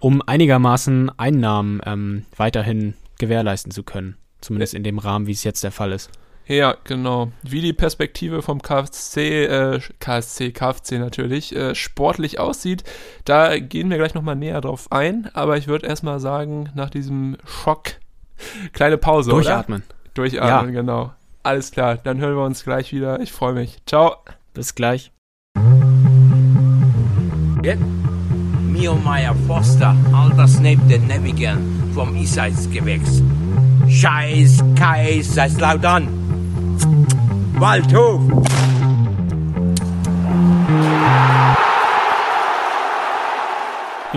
um 0.00 0.20
einigermaßen 0.20 1.16
Einnahmen 1.18 1.80
ähm, 1.86 2.26
weiterhin 2.36 2.94
gewährleisten 3.18 3.70
zu 3.70 3.84
können. 3.84 4.16
Zumindest 4.40 4.74
in 4.74 4.82
dem 4.82 4.98
Rahmen, 4.98 5.26
wie 5.26 5.32
es 5.32 5.44
jetzt 5.44 5.64
der 5.64 5.72
Fall 5.72 5.92
ist. 5.92 6.10
Ja, 6.46 6.76
genau. 6.84 7.32
Wie 7.42 7.62
die 7.62 7.72
Perspektive 7.72 8.42
vom 8.42 8.60
KFC, 8.60 9.16
äh, 9.16 9.80
KSC, 9.98 10.52
KFC 10.52 10.98
natürlich, 10.98 11.56
äh, 11.56 11.74
sportlich 11.74 12.38
aussieht, 12.38 12.84
da 13.24 13.58
gehen 13.58 13.88
wir 13.88 13.96
gleich 13.96 14.14
nochmal 14.14 14.36
näher 14.36 14.60
drauf 14.60 14.92
ein. 14.92 15.30
Aber 15.32 15.56
ich 15.56 15.68
würde 15.68 15.86
erstmal 15.86 16.20
sagen, 16.20 16.70
nach 16.74 16.90
diesem 16.90 17.38
Schock, 17.46 17.92
kleine 18.72 18.98
Pause. 18.98 19.30
Durchatmen. 19.30 19.84
Oder? 19.86 20.12
Durchatmen, 20.14 20.74
ja. 20.74 20.80
genau. 20.80 21.12
Alles 21.42 21.70
klar, 21.70 21.96
dann 21.96 22.18
hören 22.18 22.36
wir 22.36 22.44
uns 22.44 22.64
gleich 22.64 22.92
wieder. 22.92 23.20
Ich 23.20 23.32
freue 23.32 23.54
mich. 23.54 23.78
Ciao. 23.86 24.16
Bis 24.52 24.74
gleich. 24.74 25.13
Yep. 27.64 27.78
Mio 28.60 28.94
Meyer 28.94 29.34
Foster, 29.46 29.96
alter 30.12 30.46
Snape 30.46 30.82
der 30.86 30.98
Nevigan 30.98 31.90
vom 31.94 32.14
Eastsides 32.14 32.70
Gewächs. 32.70 33.22
Scheiß 33.88 34.62
Kaiserslautern. 34.76 36.06
Waldhof. 37.54 38.20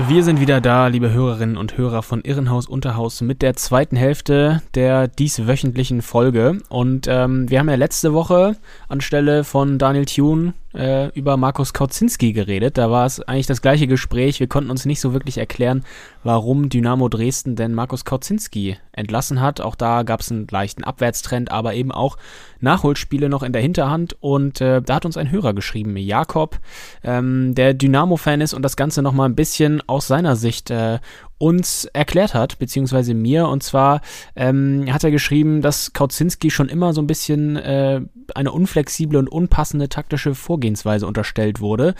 Wir 0.07 0.23
sind 0.23 0.41
wieder 0.41 0.59
da, 0.59 0.87
liebe 0.87 1.11
Hörerinnen 1.11 1.55
und 1.55 1.77
Hörer 1.77 2.03
von 2.03 2.21
Irrenhaus 2.21 2.67
Unterhaus, 2.67 3.21
mit 3.21 3.41
der 3.41 3.55
zweiten 3.55 3.95
Hälfte 3.95 4.61
der 4.75 5.07
dieswöchentlichen 5.07 6.01
Folge. 6.01 6.59
Und 6.67 7.07
ähm, 7.09 7.49
wir 7.49 7.59
haben 7.59 7.69
ja 7.69 7.75
letzte 7.75 8.13
Woche 8.13 8.57
anstelle 8.89 9.43
von 9.43 9.79
Daniel 9.79 10.05
Thune 10.05 10.53
äh, 10.77 11.07
über 11.09 11.35
Markus 11.37 11.73
Kautzinski 11.73 12.33
geredet. 12.33 12.77
Da 12.77 12.91
war 12.91 13.05
es 13.05 13.19
eigentlich 13.19 13.47
das 13.47 13.61
gleiche 13.61 13.87
Gespräch. 13.87 14.39
Wir 14.39 14.47
konnten 14.47 14.69
uns 14.69 14.85
nicht 14.85 15.01
so 15.01 15.11
wirklich 15.11 15.37
erklären, 15.37 15.83
warum 16.23 16.69
Dynamo 16.69 17.09
Dresden 17.09 17.55
denn 17.55 17.73
Markus 17.73 18.05
Kautzinski 18.05 18.77
entlassen 18.91 19.41
hat. 19.41 19.59
Auch 19.59 19.75
da 19.75 20.03
gab 20.03 20.21
es 20.21 20.31
einen 20.31 20.47
leichten 20.49 20.83
Abwärtstrend, 20.83 21.51
aber 21.51 21.73
eben 21.73 21.91
auch 21.91 22.17
Nachholspiele 22.59 23.29
noch 23.29 23.43
in 23.43 23.53
der 23.53 23.61
Hinterhand. 23.61 24.15
Und 24.19 24.61
äh, 24.61 24.81
da 24.81 24.95
hat 24.95 25.05
uns 25.05 25.17
ein 25.17 25.31
Hörer 25.31 25.53
geschrieben, 25.53 25.97
Jakob, 25.97 26.59
ähm, 27.03 27.55
der 27.55 27.73
Dynamo-Fan 27.73 28.41
ist 28.41 28.53
und 28.53 28.61
das 28.61 28.77
Ganze 28.77 29.01
nochmal 29.01 29.29
ein 29.29 29.35
bisschen 29.35 29.81
aus 29.87 30.07
seiner 30.07 30.35
Sicht 30.35 30.69
äh, 30.69 30.99
uns 31.37 31.85
erklärt 31.85 32.33
hat, 32.33 32.57
beziehungsweise 32.59 33.13
mir. 33.13 33.47
Und 33.47 33.63
zwar 33.63 34.01
ähm, 34.35 34.85
hat 34.91 35.03
er 35.03 35.11
geschrieben, 35.11 35.61
dass 35.61 35.93
Kautzinski 35.93 36.49
schon 36.49 36.69
immer 36.69 36.93
so 36.93 37.01
ein 37.01 37.07
bisschen 37.07 37.55
äh, 37.57 38.01
eine 38.33 38.51
unflexible 38.51 39.17
und 39.17 39.29
unpassende 39.29 39.89
taktische 39.89 40.35
Vorgehensweise 40.35 41.05
unterstellt 41.05 41.59
wurde. 41.59 41.95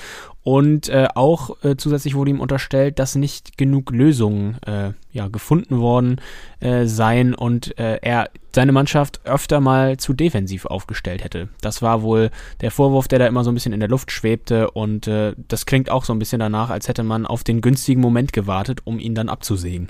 Und 0.47 0.87
äh, 0.87 1.09
auch 1.13 1.61
äh, 1.65 1.75
zusätzlich 1.75 2.15
wurde 2.15 2.31
ihm 2.31 2.39
unterstellt, 2.39 2.99
dass 2.99 3.15
nicht 3.15 3.57
genug 3.57 3.91
Lösungen 3.91 4.57
äh, 4.63 4.93
ja, 5.11 5.27
gefunden 5.27 5.79
worden 5.79 6.21
äh, 6.61 6.85
seien 6.85 7.35
und 7.35 7.77
äh, 7.77 7.97
er 8.01 8.29
seine 8.55 8.71
Mannschaft 8.71 9.19
öfter 9.25 9.59
mal 9.59 9.97
zu 9.97 10.13
defensiv 10.13 10.65
aufgestellt 10.65 11.21
hätte. 11.21 11.49
Das 11.59 11.81
war 11.81 12.01
wohl 12.01 12.31
der 12.61 12.71
Vorwurf, 12.71 13.09
der 13.09 13.19
da 13.19 13.27
immer 13.27 13.43
so 13.43 13.51
ein 13.51 13.55
bisschen 13.55 13.73
in 13.73 13.81
der 13.81 13.89
Luft 13.89 14.09
schwebte 14.09 14.71
und 14.71 15.05
äh, 15.07 15.33
das 15.49 15.65
klingt 15.65 15.89
auch 15.89 16.05
so 16.05 16.13
ein 16.13 16.19
bisschen 16.19 16.39
danach, 16.39 16.69
als 16.69 16.87
hätte 16.87 17.03
man 17.03 17.25
auf 17.25 17.43
den 17.43 17.59
günstigen 17.59 17.99
Moment 17.99 18.31
gewartet, 18.31 18.79
um 18.85 18.99
ihn 18.99 19.15
dann 19.15 19.27
abzusägen. 19.27 19.89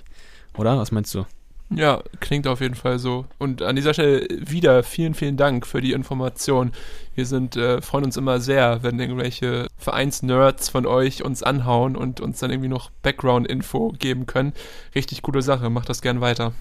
Oder? 0.57 0.79
Was 0.79 0.91
meinst 0.91 1.13
du? 1.13 1.25
Ja, 1.69 2.01
klingt 2.21 2.47
auf 2.47 2.61
jeden 2.61 2.75
Fall 2.75 2.97
so. 2.97 3.25
Und 3.39 3.61
an 3.61 3.75
dieser 3.75 3.93
Stelle 3.93 4.25
wieder 4.29 4.83
vielen, 4.83 5.13
vielen 5.13 5.35
Dank 5.35 5.67
für 5.67 5.81
die 5.81 5.91
Information. 5.91 6.71
Wir 7.13 7.25
sind, 7.25 7.57
äh, 7.57 7.81
freuen 7.81 8.05
uns 8.05 8.15
immer 8.15 8.39
sehr, 8.39 8.83
wenn 8.83 8.99
irgendwelche 8.99 9.67
Vereinsnerds 9.77 10.69
von 10.69 10.85
euch 10.85 11.25
uns 11.25 11.43
anhauen 11.43 11.97
und 11.97 12.21
uns 12.21 12.39
dann 12.39 12.51
irgendwie 12.51 12.69
noch 12.69 12.89
Background-Info 13.01 13.93
geben 13.99 14.25
können. 14.27 14.53
Richtig 14.95 15.21
gute 15.21 15.41
Sache, 15.41 15.69
macht 15.69 15.89
das 15.89 16.01
gern 16.01 16.21
weiter. 16.21 16.53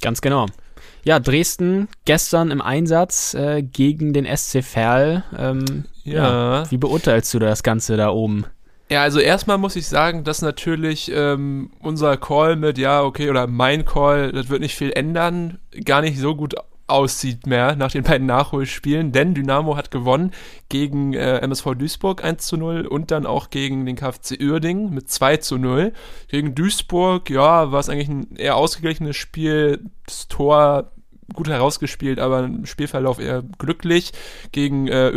Ganz 0.00 0.20
genau. 0.20 0.46
Ja, 1.04 1.20
Dresden 1.20 1.88
gestern 2.04 2.50
im 2.50 2.60
Einsatz 2.60 3.34
äh, 3.34 3.62
gegen 3.62 4.12
den 4.12 4.26
SC 4.26 4.64
Verl. 4.64 5.22
Ähm, 5.38 5.84
ja. 6.02 6.62
ja. 6.62 6.70
Wie 6.70 6.78
beurteilst 6.78 7.32
du 7.32 7.38
das 7.38 7.62
Ganze 7.62 7.96
da 7.96 8.10
oben? 8.10 8.46
Ja, 8.92 9.00
also 9.00 9.20
erstmal 9.20 9.56
muss 9.56 9.74
ich 9.74 9.86
sagen, 9.86 10.22
dass 10.22 10.42
natürlich 10.42 11.10
ähm, 11.14 11.70
unser 11.80 12.18
Call 12.18 12.56
mit, 12.56 12.76
ja, 12.76 13.02
okay, 13.02 13.30
oder 13.30 13.46
mein 13.46 13.86
Call, 13.86 14.32
das 14.32 14.50
wird 14.50 14.60
nicht 14.60 14.76
viel 14.76 14.92
ändern, 14.92 15.60
gar 15.86 16.02
nicht 16.02 16.18
so 16.18 16.36
gut 16.36 16.56
aussieht 16.88 17.46
mehr 17.46 17.74
nach 17.74 17.90
den 17.90 18.02
beiden 18.02 18.26
Nachholspielen, 18.26 19.10
denn 19.10 19.32
Dynamo 19.32 19.78
hat 19.78 19.90
gewonnen 19.90 20.32
gegen 20.68 21.14
äh, 21.14 21.38
MSV 21.38 21.68
Duisburg 21.74 22.22
1 22.22 22.46
zu 22.46 22.58
0 22.58 22.86
und 22.86 23.10
dann 23.10 23.24
auch 23.24 23.48
gegen 23.48 23.86
den 23.86 23.96
KfC 23.96 24.38
Uerdingen 24.38 24.92
mit 24.92 25.10
2 25.10 25.38
zu 25.38 25.56
0. 25.56 25.94
Gegen 26.28 26.54
Duisburg, 26.54 27.30
ja, 27.30 27.72
war 27.72 27.80
es 27.80 27.88
eigentlich 27.88 28.10
ein 28.10 28.36
eher 28.36 28.56
ausgeglichenes 28.56 29.16
Spiel. 29.16 29.86
Das 30.04 30.28
Tor 30.28 30.92
gut 31.34 31.48
herausgespielt, 31.48 32.18
aber 32.18 32.44
im 32.44 32.66
Spielverlauf 32.66 33.18
eher 33.18 33.42
glücklich. 33.58 34.12
Gegen 34.52 34.88
äh, 34.88 35.12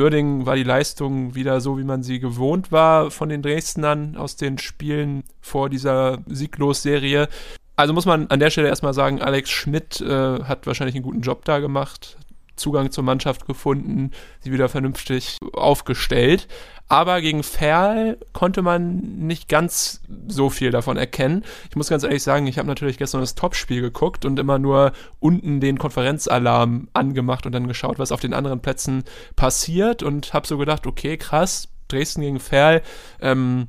war 0.46 0.56
die 0.56 0.64
Leistung 0.64 1.36
wieder 1.36 1.62
so, 1.62 1.78
wie 1.78 1.84
man 1.84 2.04
sie 2.04 2.20
gewohnt 2.20 2.72
war 2.72 3.12
von 3.12 3.30
den 3.30 3.42
Dresdnern 3.42 4.16
aus 4.16 4.36
den 4.36 4.58
Spielen 4.58 5.24
vor 5.42 5.70
dieser 5.70 6.20
Sieglos-Serie. 6.28 7.28
Also 7.76 7.94
muss 7.94 8.06
man 8.06 8.28
an 8.28 8.40
der 8.40 8.50
Stelle 8.52 8.70
erstmal 8.70 8.94
sagen, 8.94 9.22
Alex 9.22 9.50
Schmidt 9.50 10.00
äh, 10.00 10.44
hat 10.44 10.66
wahrscheinlich 10.66 10.96
einen 10.96 11.04
guten 11.04 11.22
Job 11.22 11.44
da 11.44 11.60
gemacht, 11.60 12.18
Zugang 12.56 12.92
zur 12.92 13.04
Mannschaft 13.04 13.46
gefunden, 13.46 14.12
sie 14.40 14.52
wieder 14.52 14.70
vernünftig 14.70 15.38
aufgestellt. 15.54 16.48
Aber 16.88 17.20
gegen 17.22 17.42
Ferl 17.42 18.18
konnte 18.32 18.62
man 18.62 18.98
nicht 18.98 19.50
ganz 19.50 20.02
so 20.28 20.52
viel 20.52 20.70
davon 20.70 20.98
erkennen. 20.98 21.44
Ich 21.70 21.76
muss 21.76 21.90
ganz 21.90 22.04
ehrlich 22.04 22.22
sagen, 22.22 22.46
ich 22.46 22.60
habe 22.60 22.68
natürlich 22.68 23.00
gestern 23.00 23.22
das 23.22 23.34
Topspiel 23.34 23.82
geguckt 23.82 24.24
und 24.24 24.38
immer 24.38 24.60
nur 24.60 24.92
unten 25.20 25.60
den 25.60 25.80
Konferenzalarm 25.80 26.88
angemacht 26.94 27.48
und 27.48 27.54
dann 27.54 27.68
geschaut, 27.68 27.98
was 27.98 28.12
auf 28.12 28.20
den 28.20 28.36
anderen 28.36 28.62
Plätzen 28.62 29.04
passiert 29.36 30.04
und 30.04 30.34
habe 30.34 30.46
so 30.46 30.60
gedacht, 30.60 30.86
okay, 30.86 31.18
krass, 31.18 31.70
Dresden 31.88 32.22
gegen 32.22 32.40
Ferl, 32.40 32.84
ähm, 33.20 33.68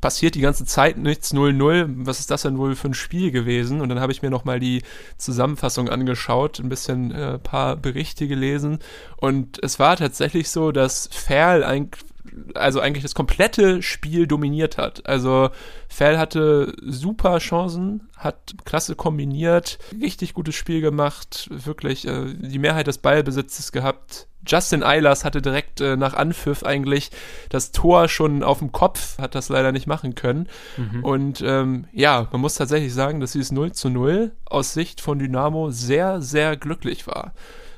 passiert 0.00 0.34
die 0.34 0.40
ganze 0.40 0.64
Zeit 0.64 0.96
nichts, 0.98 1.32
0-0. 1.32 2.06
Was 2.06 2.20
ist 2.20 2.30
das 2.30 2.42
denn 2.42 2.58
wohl 2.58 2.74
für 2.74 2.88
ein 2.88 2.94
Spiel 2.94 3.30
gewesen? 3.30 3.80
Und 3.80 3.88
dann 3.88 4.00
habe 4.00 4.12
ich 4.12 4.22
mir 4.22 4.30
nochmal 4.30 4.60
die 4.60 4.82
Zusammenfassung 5.16 5.88
angeschaut, 5.88 6.58
ein 6.58 6.68
bisschen 6.68 7.12
äh, 7.12 7.38
paar 7.38 7.76
Berichte 7.76 8.28
gelesen. 8.28 8.78
Und 9.16 9.62
es 9.62 9.78
war 9.78 9.96
tatsächlich 9.96 10.50
so, 10.50 10.72
dass 10.72 11.08
Ferl 11.12 11.64
ein, 11.64 11.90
also 12.54 12.80
eigentlich 12.80 13.02
das 13.02 13.14
komplette 13.14 13.82
Spiel 13.82 14.26
dominiert 14.26 14.78
hat. 14.78 15.06
Also 15.06 15.50
Ferl 15.88 16.18
hatte 16.18 16.74
super 16.82 17.38
Chancen, 17.38 18.08
hat 18.16 18.54
klasse 18.64 18.94
kombiniert, 18.94 19.78
richtig 20.00 20.34
gutes 20.34 20.54
Spiel 20.54 20.80
gemacht, 20.80 21.48
wirklich 21.50 22.06
äh, 22.06 22.34
die 22.34 22.58
Mehrheit 22.58 22.86
des 22.86 22.98
Ballbesitzes 22.98 23.72
gehabt, 23.72 24.28
Justin 24.46 24.82
Eilers 24.82 25.24
hatte 25.24 25.42
direkt 25.42 25.80
äh, 25.80 25.96
nach 25.96 26.14
Anpfiff 26.14 26.62
eigentlich 26.62 27.10
das 27.50 27.72
Tor 27.72 28.08
schon 28.08 28.42
auf 28.42 28.58
dem 28.58 28.72
Kopf, 28.72 29.18
hat 29.18 29.34
das 29.34 29.48
leider 29.48 29.72
nicht 29.72 29.86
machen 29.86 30.14
können. 30.14 30.48
Mhm. 30.76 31.04
Und 31.04 31.42
ähm, 31.44 31.86
ja, 31.92 32.28
man 32.32 32.40
muss 32.40 32.54
tatsächlich 32.54 32.94
sagen, 32.94 33.20
dass 33.20 33.32
dieses 33.32 33.52
0 33.52 33.72
zu 33.72 33.90
0 33.90 34.32
aus 34.46 34.72
Sicht 34.72 35.00
von 35.00 35.18
Dynamo 35.18 35.70
sehr, 35.70 36.22
sehr 36.22 36.56
glücklich 36.56 37.06
war. 37.06 37.34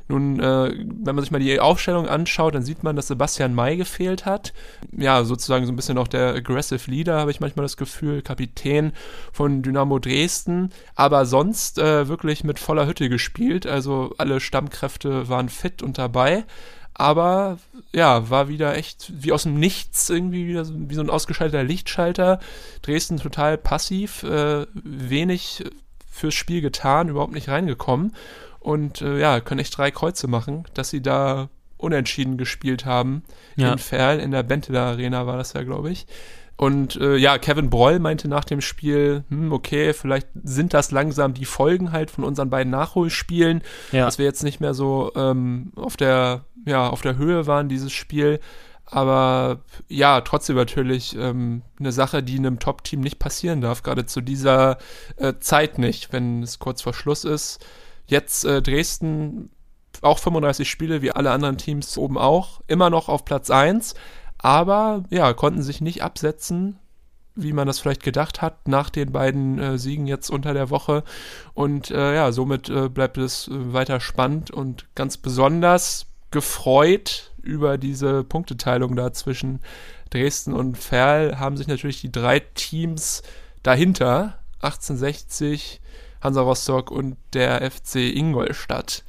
Nun, 0.09 0.41
äh, 0.41 0.75
wenn 0.75 1.15
man 1.15 1.21
sich 1.21 1.31
mal 1.31 1.39
die 1.39 1.61
Aufstellung 1.61 2.09
anschaut, 2.09 2.55
dann 2.55 2.65
sieht 2.65 2.83
man, 2.83 2.97
dass 2.97 3.09
Sebastian 3.09 3.55
May 3.55 3.77
gefehlt 3.77 4.27
hat. 4.27 4.53
Ja, 4.97 5.25
sozusagen 5.25 5.67
so 5.67 5.73
ein 5.73 5.77
bisschen 5.77 5.99
auch 5.99 6.09
der 6.09 6.35
Aggressive 6.35 6.91
Leader, 6.91 7.19
habe 7.19 7.31
ich 7.31 7.41
manchmal 7.41 7.65
das 7.65 7.77
Gefühl, 7.77 8.23
Kapitän 8.23 8.93
von 9.33 9.63
Dynamo 9.63 9.99
Dresden. 9.99 10.71
Aber 10.95 11.27
sonst 11.27 11.79
äh, 11.79 12.09
wirklich 12.09 12.45
mit 12.45 12.59
voller 12.59 12.87
Hütte 12.87 13.09
gespielt. 13.09 13.67
Also 13.67 14.15
alle 14.19 14.41
Stammkräfte 14.41 15.29
waren 15.29 15.49
fit 15.49 15.83
und 15.83 15.99
dabei 15.99 16.45
aber 16.95 17.59
ja, 17.93 18.29
war 18.29 18.49
wieder 18.49 18.77
echt 18.77 19.11
wie 19.17 19.33
aus 19.33 19.45
dem 19.45 19.59
Nichts 19.59 20.11
irgendwie 20.11 20.47
wieder 20.47 20.65
so, 20.65 20.75
wie 20.77 20.95
so 20.95 21.01
ein 21.01 21.11
ausgeschalteter 21.11 21.65
Lichtschalter. 21.65 22.39
Dresden 22.83 23.19
total 23.19 23.59
passiv, 23.59 24.23
äh, 24.25 24.67
wenig 24.75 25.65
fürs 26.11 26.35
Spiel 26.35 26.61
getan, 26.61 27.09
überhaupt 27.09 27.33
nicht 27.33 27.49
reingekommen 27.49 28.13
und 28.63 29.03
äh, 29.03 29.19
ja, 29.19 29.41
können 29.41 29.61
echt 29.61 29.77
drei 29.77 29.91
Kreuze 29.91 30.29
machen, 30.29 30.65
dass 30.75 30.91
sie 30.91 31.03
da 31.03 31.49
unentschieden 31.79 32.37
gespielt 32.37 32.85
haben 32.85 33.25
Ja. 33.57 33.73
in 33.73 33.79
Ferl, 33.79 34.21
in 34.21 34.31
der 34.31 34.43
Benteler 34.45 34.83
Arena 34.83 35.27
war 35.27 35.37
das 35.37 35.53
ja, 35.53 35.63
glaube 35.65 35.91
ich. 35.91 36.07
Und 36.57 36.95
äh, 36.97 37.17
ja, 37.17 37.39
Kevin 37.39 37.71
Broll 37.71 37.99
meinte 37.99 38.29
nach 38.29 38.45
dem 38.45 38.61
Spiel, 38.61 39.25
hm, 39.31 39.51
okay, 39.53 39.93
vielleicht 39.95 40.29
sind 40.45 40.75
das 40.75 40.93
langsam 40.93 41.35
die 41.35 41.45
Folgen 41.47 41.91
halt 41.91 42.11
von 42.13 42.23
unseren 42.23 42.51
beiden 42.51 42.71
Nachholspielen, 42.71 43.63
Ja. 43.91 44.05
dass 44.05 44.19
wir 44.19 44.27
jetzt 44.27 44.45
nicht 44.45 44.61
mehr 44.61 44.75
so 44.75 45.11
ähm, 45.17 45.73
auf 45.75 45.97
der 45.97 46.45
ja 46.65 46.89
auf 46.89 47.01
der 47.01 47.17
Höhe 47.17 47.49
waren 47.49 47.69
dieses 47.69 47.91
Spiel. 47.91 48.39
Aber 48.87 49.61
ja, 49.89 50.21
trotzdem 50.21 50.55
natürlich 50.57 51.17
ähm, 51.17 51.63
eine 51.81 51.91
Sache, 51.93 52.23
die 52.23 52.37
einem 52.37 52.59
Top-Team 52.59 53.01
nicht 53.01 53.19
passieren 53.19 53.61
darf, 53.61 53.83
gerade 53.83 54.07
zu 54.07 54.21
dieser 54.21 54.79
äh, 55.17 55.33
Zeit 55.41 55.79
nicht, 55.79 56.13
wenn 56.13 56.43
es 56.43 56.59
kurz 56.59 56.83
vor 56.83 56.93
Schluss 56.95 57.25
ist. 57.25 57.65
Jetzt 58.13 58.45
äh, 58.45 58.61
Dresden 58.61 59.49
auch 60.03 60.19
35 60.19 60.69
Spiele, 60.69 61.01
wie 61.01 61.13
alle 61.13 61.31
anderen 61.31 61.57
Teams 61.57 61.97
oben 61.97 62.19
auch, 62.19 62.61
immer 62.67 62.91
noch 62.91 63.09
auf 63.09 63.25
Platz 63.25 63.49
1, 63.49 63.95
aber 64.37 65.05
ja, 65.09 65.33
konnten 65.33 65.63
sich 65.63 65.81
nicht 65.81 66.03
absetzen, 66.03 66.79
wie 67.35 67.55
man 67.55 67.67
das 67.67 67.79
vielleicht 67.79 68.03
gedacht 68.03 68.43
hat, 68.43 68.69
nach 68.69 68.91
den 68.91 69.13
beiden 69.13 69.59
äh, 69.59 69.79
Siegen 69.79 70.07
jetzt 70.07 70.29
unter 70.29 70.53
der 70.53 70.69
Woche. 70.69 71.05
Und 71.55 71.91
äh, 71.91 72.15
ja, 72.15 72.33
somit 72.33 72.69
äh, 72.69 72.91
bleibt 72.91 73.17
es 73.17 73.49
äh, 73.49 73.73
weiter 73.73 73.99
spannend 73.99 74.51
und 74.51 74.95
ganz 74.95 75.17
besonders 75.17 76.05
gefreut 76.31 77.33
über 77.41 77.79
diese 77.79 78.25
Punkteteilung 78.25 78.95
da 78.95 79.15
zwischen 79.15 79.61
Dresden 80.11 80.53
und 80.53 80.77
Ferl 80.77 81.39
haben 81.39 81.57
sich 81.57 81.67
natürlich 81.67 82.03
die 82.03 82.13
drei 82.13 82.41
Teams 82.41 83.23
dahinter, 83.63 84.39
1860, 84.61 85.81
Hansa 86.23 86.41
Rostock 86.41 86.91
und 86.91 87.17
der 87.35 87.69
FC 87.71 87.97
Ingolstadt. 87.97 89.05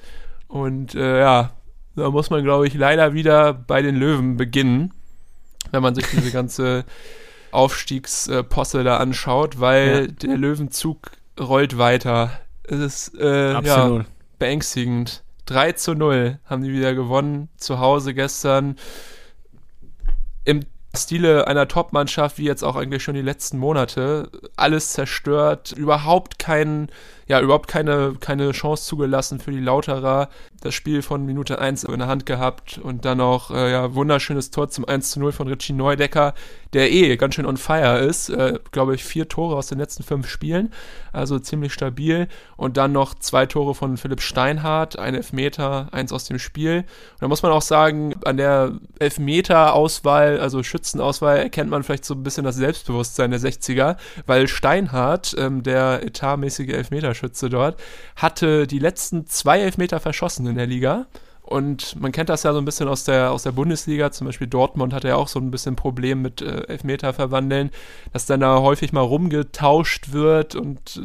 Und 0.47 0.95
äh, 0.95 1.19
ja, 1.19 1.51
da 1.95 2.09
muss 2.09 2.29
man, 2.29 2.43
glaube 2.43 2.67
ich, 2.67 2.73
leider 2.73 3.13
wieder 3.13 3.53
bei 3.53 3.81
den 3.81 3.95
Löwen 3.95 4.37
beginnen, 4.37 4.93
wenn 5.71 5.83
man 5.83 5.95
sich 5.95 6.05
diese 6.09 6.31
ganze 6.33 6.85
Aufstiegsposse 7.51 8.83
da 8.83 8.97
anschaut, 8.97 9.59
weil 9.59 10.07
der 10.07 10.37
Löwenzug 10.37 11.11
rollt 11.39 11.77
weiter. 11.77 12.31
Es 12.63 12.79
ist 12.79 13.19
äh, 13.19 13.53
ja, 13.61 14.05
beängstigend. 14.39 15.23
3 15.45 15.73
zu 15.73 15.93
0 15.93 16.39
haben 16.45 16.63
die 16.63 16.71
wieder 16.71 16.95
gewonnen, 16.95 17.49
zu 17.57 17.79
Hause 17.79 18.13
gestern. 18.13 18.77
Im 20.45 20.61
Stile 20.95 21.47
einer 21.47 21.67
Top-Mannschaft, 21.67 22.37
wie 22.37 22.45
jetzt 22.45 22.63
auch 22.63 22.75
eigentlich 22.75 23.01
schon 23.01 23.15
die 23.15 23.23
letzten 23.23 23.57
Monate, 23.57 24.29
alles 24.55 24.89
zerstört, 24.93 25.71
überhaupt 25.71 26.37
keinen, 26.37 26.89
ja, 27.27 27.41
überhaupt 27.41 27.67
keine, 27.67 28.13
keine 28.19 28.51
Chance 28.51 28.85
zugelassen 28.85 29.39
für 29.39 29.51
die 29.51 29.59
Lauterer. 29.59 30.29
Das 30.63 30.73
Spiel 30.73 31.01
von 31.01 31.25
Minute 31.25 31.59
1 31.59 31.83
in 31.83 31.99
der 31.99 32.07
Hand 32.07 32.25
gehabt 32.25 32.77
und 32.81 33.03
dann 33.03 33.19
auch, 33.19 33.51
äh, 33.51 33.69
ja, 33.69 33.95
wunderschönes 33.95 34.49
Tor 34.49 34.69
zum 34.69 34.87
1 34.87 35.11
zu 35.11 35.19
0 35.19 35.33
von 35.33 35.49
Richie 35.49 35.73
Neudecker, 35.73 36.33
der 36.71 36.89
eh 36.89 37.17
ganz 37.17 37.35
schön 37.35 37.45
on 37.45 37.57
fire 37.57 37.99
ist. 37.99 38.29
Äh, 38.29 38.59
Glaube 38.71 38.95
ich, 38.95 39.03
vier 39.03 39.27
Tore 39.27 39.57
aus 39.57 39.67
den 39.67 39.77
letzten 39.77 40.03
fünf 40.03 40.29
Spielen, 40.29 40.71
also 41.11 41.37
ziemlich 41.37 41.73
stabil. 41.73 42.29
Und 42.55 42.77
dann 42.77 42.93
noch 42.93 43.13
zwei 43.15 43.45
Tore 43.45 43.75
von 43.75 43.97
Philipp 43.97 44.21
Steinhardt, 44.21 44.97
ein 44.97 45.15
Elfmeter, 45.15 45.89
eins 45.91 46.13
aus 46.13 46.23
dem 46.23 46.39
Spiel. 46.39 46.77
Und 46.77 47.21
da 47.21 47.27
muss 47.27 47.43
man 47.43 47.51
auch 47.51 47.61
sagen, 47.61 48.15
an 48.23 48.37
der 48.37 48.71
Elfmeter-Auswahl, 48.99 50.39
also 50.39 50.63
Schützenauswahl, 50.63 51.39
erkennt 51.39 51.71
man 51.71 51.83
vielleicht 51.83 52.05
so 52.05 52.13
ein 52.13 52.23
bisschen 52.23 52.45
das 52.45 52.55
Selbstbewusstsein 52.55 53.31
der 53.31 53.41
60er, 53.41 53.97
weil 54.27 54.47
Steinhardt, 54.47 55.35
ähm, 55.37 55.61
der 55.61 56.03
etatmäßige 56.03 56.69
Elfmeterschütze 56.69 57.49
dort, 57.49 57.81
hatte 58.15 58.65
die 58.65 58.79
letzten 58.79 59.27
zwei 59.27 59.59
Elfmeter 59.59 59.99
verschossen 59.99 60.52
in 60.53 60.57
der 60.57 60.67
Liga. 60.67 61.07
Und 61.43 61.99
man 61.99 62.13
kennt 62.13 62.29
das 62.29 62.43
ja 62.43 62.53
so 62.53 62.57
ein 62.57 62.65
bisschen 62.65 62.87
aus 62.87 63.03
der, 63.03 63.31
aus 63.31 63.43
der 63.43 63.51
Bundesliga, 63.51 64.11
zum 64.11 64.25
Beispiel 64.25 64.47
Dortmund 64.47 64.93
hatte 64.93 65.09
ja 65.09 65.17
auch 65.17 65.27
so 65.27 65.39
ein 65.39 65.51
bisschen 65.51 65.75
Problem 65.75 66.21
mit 66.21 66.41
äh, 66.41 66.63
Elfmeter 66.67 67.13
verwandeln, 67.13 67.69
dass 68.13 68.25
dann 68.25 68.39
da 68.39 68.59
häufig 68.59 68.93
mal 68.93 69.01
rumgetauscht 69.01 70.13
wird 70.13 70.55
und 70.55 71.01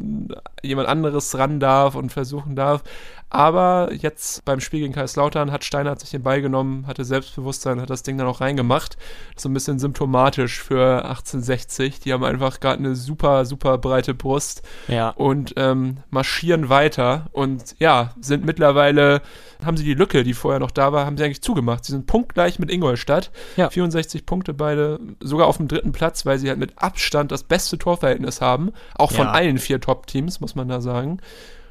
äh, 0.63 0.67
jemand 0.67 0.89
anderes 0.89 1.37
ran 1.37 1.59
darf 1.59 1.97
und 1.97 2.13
versuchen 2.13 2.55
darf. 2.55 2.85
Aber 3.31 3.91
jetzt 3.93 4.45
beim 4.47 4.59
Spiel 4.61 4.81
gegen 4.81 4.95
Kaiserslautern 4.95 5.53
hat 5.53 5.63
Steinhardt 5.63 6.01
sich 6.01 6.11
den 6.11 6.23
Ball 6.23 6.41
genommen, 6.41 6.87
hatte 6.87 7.05
Selbstbewusstsein, 7.05 7.81
hat 7.81 7.91
das 7.91 8.03
Ding 8.03 8.17
dann 8.17 8.27
auch 8.27 8.41
reingemacht. 8.41 8.97
Das 8.97 9.37
ist 9.37 9.43
so 9.43 9.49
ein 9.51 9.55
bisschen 9.55 9.79
symptomatisch 9.79 10.63
für 10.63 11.05
1860. 11.05 12.01
Die 12.01 12.13
haben 12.13 12.25
einfach 12.25 12.59
gerade 12.61 12.79
eine 12.79 12.95
super, 12.95 13.45
super 13.45 13.77
breite 13.77 14.15
Brust 14.15 14.63
Ja. 14.89 15.11
und 15.11 15.53
ähm, 15.57 15.99
marschieren 16.11 16.71
weiter 16.71 17.27
und 17.33 17.75
ja, 17.79 18.15
sind 18.21 18.47
mittlerweile, 18.47 19.21
haben 19.65 19.77
sie 19.77 19.85
die 19.85 19.95
Lücke, 19.95 20.23
die 20.25 20.33
vorher 20.35 20.61
noch 20.61 20.71
da 20.71 20.93
war, 20.93 21.05
haben 21.05 21.19
sie 21.19 21.25
eigentlich 21.25 21.43
zugemacht. 21.43 21.85
Sie 21.85 21.93
sind 21.93 22.07
punktgleich 22.07 22.59
mit 22.59 22.71
Ingolstadt. 22.71 23.31
Ja. 23.57 23.69
64 23.69 24.25
Punkte 24.25 24.55
beide, 24.55 25.01
sogar 25.21 25.49
auf 25.49 25.59
dem 25.59 25.69
dritten 25.69 25.93
Platz, 25.93 26.25
weil 26.25 26.39
sie 26.39 26.49
halt 26.49 26.59
mit 26.59 26.73
Abstand 26.79 27.31
das 27.31 27.43
beste 27.45 27.77
Torverhältnis 27.77 28.41
haben. 28.41 28.73
Auch 28.95 29.13
von 29.13 29.27
Ja. 29.27 29.33
allen 29.33 29.59
vier 29.59 29.81
Top-Teams, 29.81 30.41
muss 30.41 30.55
man 30.55 30.69
da 30.69 30.81
sagen. 30.81 31.19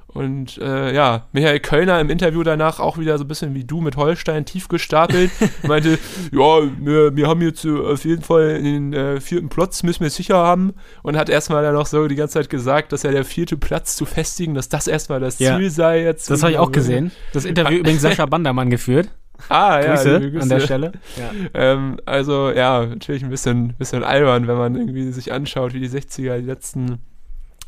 Und 0.08 0.58
äh, 0.58 0.96
ja, 0.96 1.28
Michael 1.34 1.60
Kölner 1.60 2.00
im 2.00 2.10
Interview 2.10 2.42
danach 2.42 2.80
auch 2.80 2.98
wieder 2.98 3.18
so 3.18 3.26
ein 3.26 3.28
bisschen 3.28 3.54
wie 3.54 3.66
du 3.66 3.82
mit 3.82 3.98
Holstein 3.98 4.46
tief 4.46 4.68
gestapelt. 4.68 5.30
meinte, 5.68 6.00
ja, 6.32 6.62
wir, 6.80 7.16
wir 7.16 7.28
haben 7.28 7.42
jetzt 7.42 7.66
äh, 7.66 7.78
auf 7.78 8.06
jeden 8.06 8.24
Fall 8.24 8.62
den 8.62 8.94
äh, 8.94 9.20
vierten 9.20 9.50
Platz, 9.50 9.84
müssen 9.84 10.02
wir 10.02 10.10
sicher 10.10 10.38
haben. 10.38 10.74
Und 11.04 11.18
hat 11.18 11.30
erstmal 11.30 11.62
dann 11.62 11.76
noch 11.76 11.86
so 11.86 12.08
die 12.08 12.16
ganze 12.16 12.36
Zeit 12.36 12.50
gesagt, 12.50 12.94
dass 12.94 13.04
ja 13.04 13.12
der 13.12 13.26
vierte 13.26 13.58
Platz 13.58 13.96
zu 13.96 14.06
festigen, 14.06 14.54
dass 14.54 14.70
das 14.70 14.88
erstmal 14.88 15.20
das 15.20 15.40
Ja. 15.40 15.58
Ziel 15.58 15.70
sei 15.70 16.04
jetzt. 16.04 16.32
Das 16.32 16.42
habe 16.42 16.54
ich 16.54 16.58
auch 16.58 16.72
gesehen. 16.72 17.12
Das 17.34 17.46
Interview 17.46 17.80
übrigens 17.80 18.02
Sascha 18.02 18.26
Bandermann 18.28 18.70
geführt. 18.70 19.10
Ah, 19.50 19.80
ja, 19.82 19.96
Grüße, 19.96 20.42
an 20.42 20.50
der 20.50 20.60
Stelle. 20.62 20.92
Ja. 21.16 21.32
ähm, 21.54 22.00
also 22.06 22.50
ja, 22.50 22.86
natürlich 22.86 23.24
ein 23.24 23.30
bisschen, 23.30 23.74
bisschen 23.78 24.04
albern, 24.04 24.48
wenn 24.48 24.58
man 24.58 24.76
irgendwie 24.76 25.12
sich 25.12 25.32
anschaut, 25.32 25.74
wie 25.74 25.80
die 25.80 25.90
60er 25.90 26.40
die 26.40 26.46
letzten, 26.46 27.00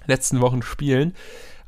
letzten 0.08 0.42
Wochen 0.42 0.62
spielen. 0.62 1.14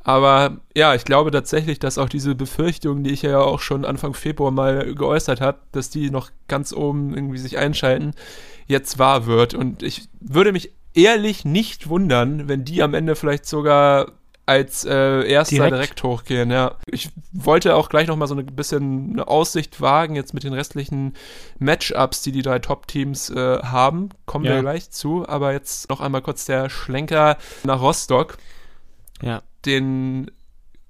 Aber 0.04 0.58
ja, 0.76 0.94
ich 0.94 1.04
glaube 1.04 1.30
tatsächlich, 1.30 1.78
dass 1.78 1.98
auch 1.98 2.08
diese 2.08 2.34
Befürchtungen, 2.34 3.04
die 3.04 3.10
ich 3.12 3.22
ja 3.22 3.38
auch 3.40 3.60
schon 3.60 3.84
Anfang 3.84 4.14
Februar 4.14 4.50
mal 4.50 4.94
geäußert 4.94 5.40
habe, 5.40 5.58
dass 5.70 5.90
die 5.90 6.10
noch 6.10 6.30
ganz 6.48 6.72
oben 6.72 7.14
irgendwie 7.14 7.38
sich 7.38 7.56
einschalten, 7.58 8.12
jetzt 8.66 8.98
wahr 8.98 9.26
wird. 9.26 9.54
Und 9.54 9.82
ich 9.82 10.08
würde 10.20 10.52
mich 10.52 10.72
ehrlich 10.94 11.44
nicht 11.44 11.88
wundern, 11.88 12.48
wenn 12.48 12.64
die 12.64 12.82
am 12.82 12.94
Ende 12.94 13.14
vielleicht 13.14 13.46
sogar 13.46 14.12
als 14.44 14.84
äh, 14.84 15.22
erster 15.24 15.54
Direkt? 15.54 15.72
direkt. 15.72 16.02
hochgehen, 16.02 16.50
ja. 16.50 16.74
Ich 16.86 17.10
wollte 17.32 17.76
auch 17.76 17.88
gleich 17.88 18.08
noch 18.08 18.16
mal 18.16 18.26
so 18.26 18.34
ein 18.34 18.44
bisschen 18.44 19.12
eine 19.12 19.28
Aussicht 19.28 19.80
wagen, 19.80 20.16
jetzt 20.16 20.34
mit 20.34 20.42
den 20.42 20.52
restlichen 20.52 21.14
Matchups, 21.60 22.22
die 22.22 22.32
die 22.32 22.42
drei 22.42 22.58
Top-Teams 22.58 23.30
äh, 23.30 23.60
haben. 23.62 24.08
Kommen 24.26 24.44
Ja. 24.44 24.54
wir 24.56 24.60
gleich 24.62 24.90
zu. 24.90 25.26
Aber 25.28 25.52
jetzt 25.52 25.88
noch 25.90 26.00
einmal 26.00 26.22
kurz 26.22 26.44
der 26.44 26.70
Schlenker 26.70 27.38
nach 27.62 27.80
Rostock. 27.80 28.36
Ja. 29.22 29.42
Den, 29.64 30.30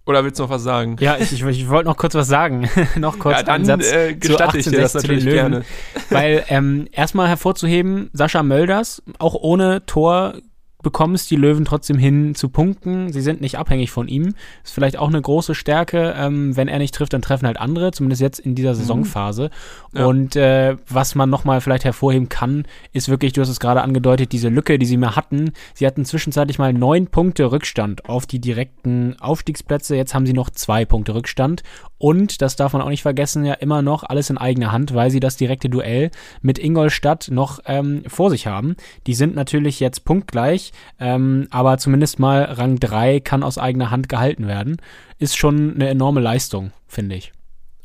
oder 0.06 0.24
willst 0.24 0.38
du 0.38 0.44
noch 0.44 0.50
was 0.50 0.62
sagen? 0.62 0.96
Ja, 1.00 1.16
ich, 1.18 1.32
ich, 1.32 1.42
ich 1.42 1.68
wollte 1.68 1.88
noch 1.88 1.96
kurz 1.96 2.14
was 2.14 2.28
sagen. 2.28 2.68
noch 2.96 3.18
kurz 3.18 3.38
ja, 3.38 3.42
dann 3.42 3.64
Satz 3.64 3.90
äh, 3.92 4.14
gestatte 4.14 4.58
ich 4.58 4.64
dir 4.64 4.80
das 4.80 4.96
1860 4.96 5.00
zu 5.00 5.06
den 5.06 5.16
natürlich 5.16 5.24
Löwen. 5.24 5.50
gerne. 5.52 5.64
Weil 6.10 6.44
ähm, 6.48 6.88
erstmal 6.92 7.28
hervorzuheben, 7.28 8.10
Sascha 8.12 8.42
Mölders, 8.42 9.02
auch 9.18 9.34
ohne 9.34 9.84
Tor 9.86 10.34
bekommen 10.82 11.14
es 11.14 11.26
die 11.26 11.36
Löwen 11.36 11.64
trotzdem 11.64 11.98
hin 11.98 12.34
zu 12.34 12.48
punkten. 12.48 13.12
Sie 13.12 13.20
sind 13.20 13.40
nicht 13.40 13.58
abhängig 13.58 13.90
von 13.90 14.08
ihm. 14.08 14.34
Ist 14.64 14.74
vielleicht 14.74 14.98
auch 14.98 15.08
eine 15.08 15.22
große 15.22 15.54
Stärke. 15.54 16.14
Ähm, 16.16 16.56
wenn 16.56 16.68
er 16.68 16.78
nicht 16.78 16.94
trifft, 16.94 17.12
dann 17.12 17.22
treffen 17.22 17.46
halt 17.46 17.58
andere, 17.58 17.92
zumindest 17.92 18.22
jetzt 18.22 18.38
in 18.38 18.54
dieser 18.54 18.74
Saisonphase. 18.74 19.50
Mhm. 19.92 19.98
Ja. 19.98 20.06
Und 20.06 20.36
äh, 20.36 20.76
was 20.88 21.14
man 21.14 21.30
nochmal 21.30 21.60
vielleicht 21.60 21.84
hervorheben 21.84 22.28
kann, 22.28 22.64
ist 22.92 23.08
wirklich, 23.08 23.32
du 23.32 23.40
hast 23.40 23.48
es 23.48 23.60
gerade 23.60 23.82
angedeutet, 23.82 24.32
diese 24.32 24.48
Lücke, 24.48 24.78
die 24.78 24.86
sie 24.86 24.96
mal 24.96 25.16
hatten. 25.16 25.52
Sie 25.74 25.86
hatten 25.86 26.04
zwischenzeitlich 26.04 26.58
mal 26.58 26.72
neun 26.72 27.06
Punkte 27.06 27.50
Rückstand 27.52 28.08
auf 28.08 28.26
die 28.26 28.40
direkten 28.40 29.16
Aufstiegsplätze. 29.20 29.96
Jetzt 29.96 30.14
haben 30.14 30.26
sie 30.26 30.32
noch 30.32 30.50
zwei 30.50 30.84
Punkte 30.84 31.14
Rückstand. 31.14 31.62
Und, 31.98 32.42
das 32.42 32.56
darf 32.56 32.72
man 32.72 32.82
auch 32.82 32.88
nicht 32.88 33.02
vergessen, 33.02 33.44
ja 33.44 33.54
immer 33.54 33.80
noch 33.80 34.02
alles 34.02 34.28
in 34.28 34.36
eigener 34.36 34.72
Hand, 34.72 34.92
weil 34.92 35.12
sie 35.12 35.20
das 35.20 35.36
direkte 35.36 35.70
Duell 35.70 36.10
mit 36.40 36.58
Ingolstadt 36.58 37.28
noch 37.30 37.60
ähm, 37.66 38.02
vor 38.08 38.28
sich 38.28 38.48
haben. 38.48 38.74
Die 39.06 39.14
sind 39.14 39.36
natürlich 39.36 39.78
jetzt 39.78 40.04
punktgleich, 40.04 40.71
ähm, 40.98 41.46
aber 41.50 41.78
zumindest 41.78 42.18
mal 42.18 42.44
Rang 42.44 42.78
3 42.78 43.20
kann 43.20 43.42
aus 43.42 43.58
eigener 43.58 43.90
Hand 43.90 44.08
gehalten 44.08 44.46
werden. 44.46 44.76
Ist 45.18 45.36
schon 45.36 45.74
eine 45.74 45.88
enorme 45.88 46.20
Leistung, 46.20 46.72
finde 46.86 47.16
ich. 47.16 47.32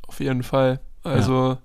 Auf 0.07 0.19
jeden 0.19 0.43
Fall. 0.43 0.79
Also 1.03 1.57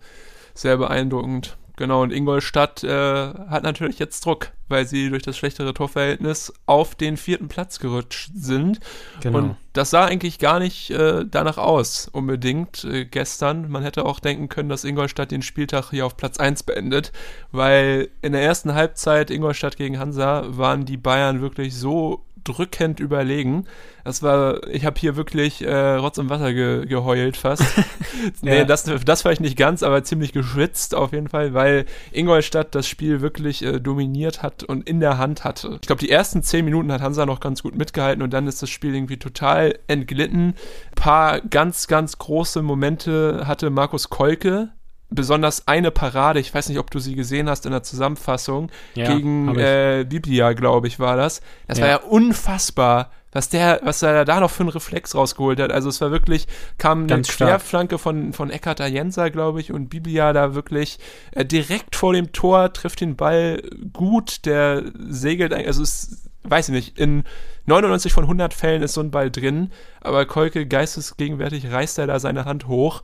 sehr 0.55 0.77
beeindruckend. 0.77 1.57
Genau, 1.77 2.03
und 2.03 2.12
Ingolstadt 2.12 2.85
äh, 2.85 2.89
hat 2.91 3.62
natürlich 3.62 3.99
jetzt 3.99 4.25
Druck, 4.27 4.53
weil 4.68 4.87
sie 4.87 5.09
durch 5.09 5.23
das 5.23 5.39
schlechtere 5.39 5.73
Torverhältnis 5.73 6.53
auf 6.66 6.95
den 6.95 7.16
vierten 7.16 7.49
Platz 7.49 7.79
gerutscht 7.79 8.31
sind. 8.35 8.81
Genau. 9.20 9.39
Und 9.39 9.57
das 9.73 9.91
sah 9.91 10.05
eigentlich 10.05 10.39
gar 10.39 10.59
nicht 10.59 10.91
äh, 10.91 11.25
danach 11.25 11.57
aus, 11.57 12.09
unbedingt 12.12 12.85
äh, 12.85 13.07
gestern. 13.07 13.70
Man 13.70 13.83
hätte 13.83 14.05
auch 14.05 14.20
denken 14.20 14.51
können, 14.51 14.68
dass 14.68 14.85
Ingolstadt 14.85 15.31
den 15.31 15.43
Spieltag 15.43 15.91
hier 15.91 16.05
auf 16.05 16.16
Platz 16.16 16.39
1 16.39 16.64
beendet, 16.64 17.11
weil 17.53 18.11
in 18.20 18.33
der 18.33 18.43
ersten 18.43 18.75
Halbzeit 18.75 19.31
Ingolstadt 19.31 19.77
gegen 19.77 19.99
Hansa 19.99 20.45
waren 20.49 20.85
die 20.85 20.99
Bayern 20.99 21.41
wirklich 21.41 21.75
so 21.75 22.27
drückend 22.45 23.01
überlegen. 23.01 23.64
Das 24.05 24.22
war, 24.22 24.66
ich 24.68 24.84
habe 24.84 24.99
hier 24.99 25.16
wirklich 25.16 25.62
äh, 25.62 25.95
Rotz 25.95 26.18
und 26.18 26.28
Wasser 26.28 26.53
ge 26.53 26.86
geheult 26.86 27.36
fast. 27.36 27.62
nee, 28.43 28.59
Ja. 28.59 28.64
das, 28.64 28.90
das 29.05 29.22
vielleicht 29.22 29.40
nicht 29.40 29.57
ganz, 29.57 29.82
aber 29.82 30.03
ziemlich 30.05 30.32
geschwitzt 30.32 30.95
auf 30.95 31.12
jeden 31.12 31.28
Fall, 31.28 31.55
weil 31.55 31.86
Ingolstadt 32.11 32.74
das 32.74 32.86
Spiel 32.88 33.20
wirklich 33.20 33.62
äh, 33.62 33.80
dominiert 33.80 34.43
hat 34.43 34.64
und 34.64 34.88
in 34.88 35.01
der 35.01 35.18
Hand 35.18 35.45
hatte. 35.45 35.78
Ich 35.80 35.86
glaube, 35.86 36.01
die 36.01 36.11
ersten 36.11 36.43
zehn 36.43 36.64
Minuten 36.64 36.90
hat 36.93 37.01
Hansa 37.01 37.26
noch 37.26 37.40
ganz 37.40 37.62
gut 37.62 37.76
mitgehalten 37.76 38.22
und 38.22 38.32
dann 38.32 38.47
ist 38.47 38.62
das 38.62 38.70
Spiel 38.70 38.95
irgendwie 38.95 39.18
total 39.18 39.78
entglitten. 39.86 40.49
Ein 40.49 40.95
paar 40.95 41.40
ganz, 41.40 41.86
ganz 41.86 42.18
große 42.18 42.62
Momente 42.62 43.45
hatte 43.47 43.70
Markus 43.70 44.11
Kolke. 44.11 44.70
Besonders 45.14 45.68
eine 45.68 45.90
Parade, 45.90 46.40
ich 46.40 46.52
weiß 46.54 46.68
nicht, 46.68 46.78
ob 46.78 46.90
du 46.90 46.98
sie 46.98 47.14
gesehen 47.14 47.48
hast 47.48 47.66
in 47.66 47.72
der 47.72 47.82
Zusammenfassung, 47.82 48.70
Ja, 48.94 49.14
gegen 49.14 49.58
äh, 49.58 50.04
Biblia, 50.08 50.52
glaube 50.52 50.86
ich, 50.88 50.98
war 50.98 51.16
das. 51.16 51.40
Das 51.68 51.78
Ja. 51.78 51.84
war 51.84 51.90
ja 51.90 51.96
unfassbar, 52.00 53.10
was 53.32 53.48
der, 53.48 53.80
was 53.82 54.02
er 54.02 54.24
da 54.24 54.40
noch 54.40 54.50
für 54.50 54.60
einen 54.62 54.68
Reflex 54.70 55.14
rausgeholt 55.14 55.58
hat. 55.60 55.72
Also 55.72 55.88
es 55.88 56.00
war 56.00 56.10
wirklich, 56.10 56.46
kam 56.78 56.98
eine 57.00 57.06
Ganz 57.08 57.28
stark. 57.30 57.48
Querflanke 57.48 57.98
von, 57.98 58.32
von 58.32 58.50
Eckhard 58.50 58.80
Ayensa, 58.80 59.28
glaube 59.30 59.60
ich, 59.60 59.72
und 59.72 59.88
Biblia 59.88 60.32
da 60.32 60.54
wirklich 60.54 60.98
äh, 61.32 61.44
direkt 61.44 61.96
vor 61.96 62.12
dem 62.12 62.32
Tor, 62.32 62.72
trifft 62.72 63.00
den 63.00 63.16
Ball 63.16 63.62
gut, 63.92 64.44
der 64.44 64.82
segelt, 65.08 65.52
eigentlich- 65.54 65.66
also 65.68 65.82
es, 65.82 66.28
weiß 66.44 66.68
ich 66.68 66.74
nicht, 66.74 66.98
in 66.98 67.24
99 67.64 68.12
von 68.12 68.24
100 68.24 68.52
Fällen 68.52 68.82
ist 68.82 68.94
so 68.94 69.00
ein 69.00 69.12
Ball 69.12 69.30
drin, 69.30 69.70
aber 70.00 70.26
Kolke 70.26 70.66
geistesgegenwärtig 70.66 71.70
reißt 71.70 71.98
er 72.00 72.08
da 72.08 72.18
seine 72.18 72.44
Hand 72.44 72.66
hoch 72.66 73.02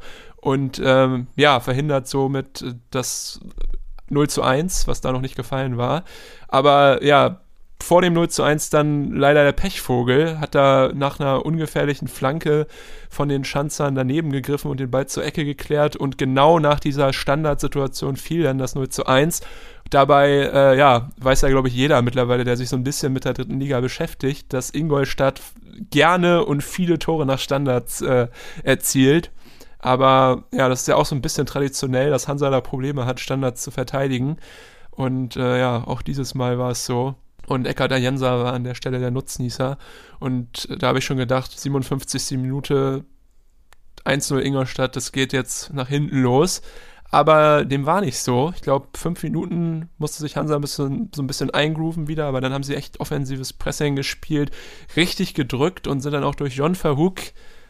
und 0.48 0.80
ähm, 0.82 1.26
ja, 1.36 1.60
verhindert 1.60 2.08
somit 2.08 2.62
äh, 2.62 2.72
das 2.90 3.38
0 4.08 4.30
zu 4.30 4.42
1, 4.42 4.88
was 4.88 5.02
da 5.02 5.12
noch 5.12 5.20
nicht 5.20 5.36
gefallen 5.36 5.76
war. 5.76 6.04
Aber 6.48 7.04
ja, 7.04 7.42
vor 7.78 8.00
dem 8.00 8.14
0 8.14 8.30
zu 8.30 8.42
1 8.42 8.70
dann 8.70 9.12
leider 9.12 9.44
der 9.44 9.52
Pechvogel, 9.52 10.40
hat 10.40 10.54
da 10.54 10.90
nach 10.94 11.20
einer 11.20 11.44
ungefährlichen 11.44 12.08
Flanke 12.08 12.66
von 13.10 13.28
den 13.28 13.44
Schanzern 13.44 13.94
daneben 13.94 14.32
gegriffen 14.32 14.70
und 14.70 14.80
den 14.80 14.90
Ball 14.90 15.06
zur 15.06 15.22
Ecke 15.22 15.44
geklärt 15.44 15.96
und 15.96 16.16
genau 16.16 16.58
nach 16.58 16.80
dieser 16.80 17.12
Standardsituation 17.12 18.16
fiel 18.16 18.42
dann 18.42 18.56
das 18.56 18.74
0 18.74 18.88
zu 18.88 19.04
1. 19.04 19.42
Dabei, 19.90 20.30
äh, 20.30 20.78
ja, 20.78 21.10
weiß 21.18 21.42
ja, 21.42 21.50
glaube 21.50 21.68
ich, 21.68 21.74
jeder 21.74 22.00
mittlerweile, 22.00 22.44
der 22.44 22.56
sich 22.56 22.70
so 22.70 22.76
ein 22.76 22.84
bisschen 22.84 23.12
mit 23.12 23.26
der 23.26 23.34
dritten 23.34 23.60
Liga 23.60 23.80
beschäftigt, 23.80 24.50
dass 24.54 24.72
Ingolstadt 24.72 25.42
gerne 25.90 26.46
und 26.46 26.64
viele 26.64 26.98
Tore 26.98 27.26
nach 27.26 27.38
Standards 27.38 28.00
äh, 28.00 28.28
erzielt. 28.62 29.30
Aber 29.78 30.44
ja, 30.52 30.68
das 30.68 30.82
ist 30.82 30.88
ja 30.88 30.96
auch 30.96 31.06
so 31.06 31.14
ein 31.14 31.22
bisschen 31.22 31.46
traditionell, 31.46 32.10
dass 32.10 32.28
Hansa 32.28 32.50
da 32.50 32.60
Probleme 32.60 33.06
hat, 33.06 33.20
Standards 33.20 33.62
zu 33.62 33.70
verteidigen. 33.70 34.38
Und 34.90 35.36
äh, 35.36 35.58
ja, 35.60 35.84
auch 35.86 36.02
dieses 36.02 36.34
Mal 36.34 36.58
war 36.58 36.72
es 36.72 36.84
so. 36.84 37.14
Und 37.46 37.66
Eckhard 37.66 37.92
Ayensa 37.92 38.42
war 38.42 38.52
an 38.52 38.64
der 38.64 38.74
Stelle 38.74 38.98
der 38.98 39.10
Nutznießer. 39.10 39.78
Und 40.18 40.68
da 40.82 40.88
habe 40.88 40.98
ich 40.98 41.04
schon 41.04 41.16
gedacht, 41.16 41.58
57. 41.58 42.32
Minute 42.38 43.04
1-0 44.04 44.40
Ingolstadt, 44.40 44.96
das 44.96 45.12
geht 45.12 45.32
jetzt 45.32 45.72
nach 45.72 45.88
hinten 45.88 46.20
los. 46.20 46.62
Aber 47.10 47.64
dem 47.64 47.86
war 47.86 48.02
nicht 48.02 48.18
so. 48.18 48.52
Ich 48.54 48.60
glaube, 48.60 48.88
fünf 48.94 49.22
Minuten 49.22 49.88
musste 49.96 50.20
sich 50.20 50.36
Hansa 50.36 50.56
ein 50.56 50.60
bisschen, 50.60 51.10
so 51.14 51.22
ein 51.22 51.26
bisschen 51.26 51.50
eingrooven 51.50 52.06
wieder, 52.06 52.26
aber 52.26 52.42
dann 52.42 52.52
haben 52.52 52.64
sie 52.64 52.74
echt 52.74 53.00
offensives 53.00 53.54
Pressing 53.54 53.96
gespielt, 53.96 54.50
richtig 54.94 55.32
gedrückt 55.32 55.86
und 55.86 56.00
sind 56.00 56.12
dann 56.12 56.24
auch 56.24 56.34
durch 56.34 56.56
Jon 56.56 56.74
Verhoek 56.74 57.20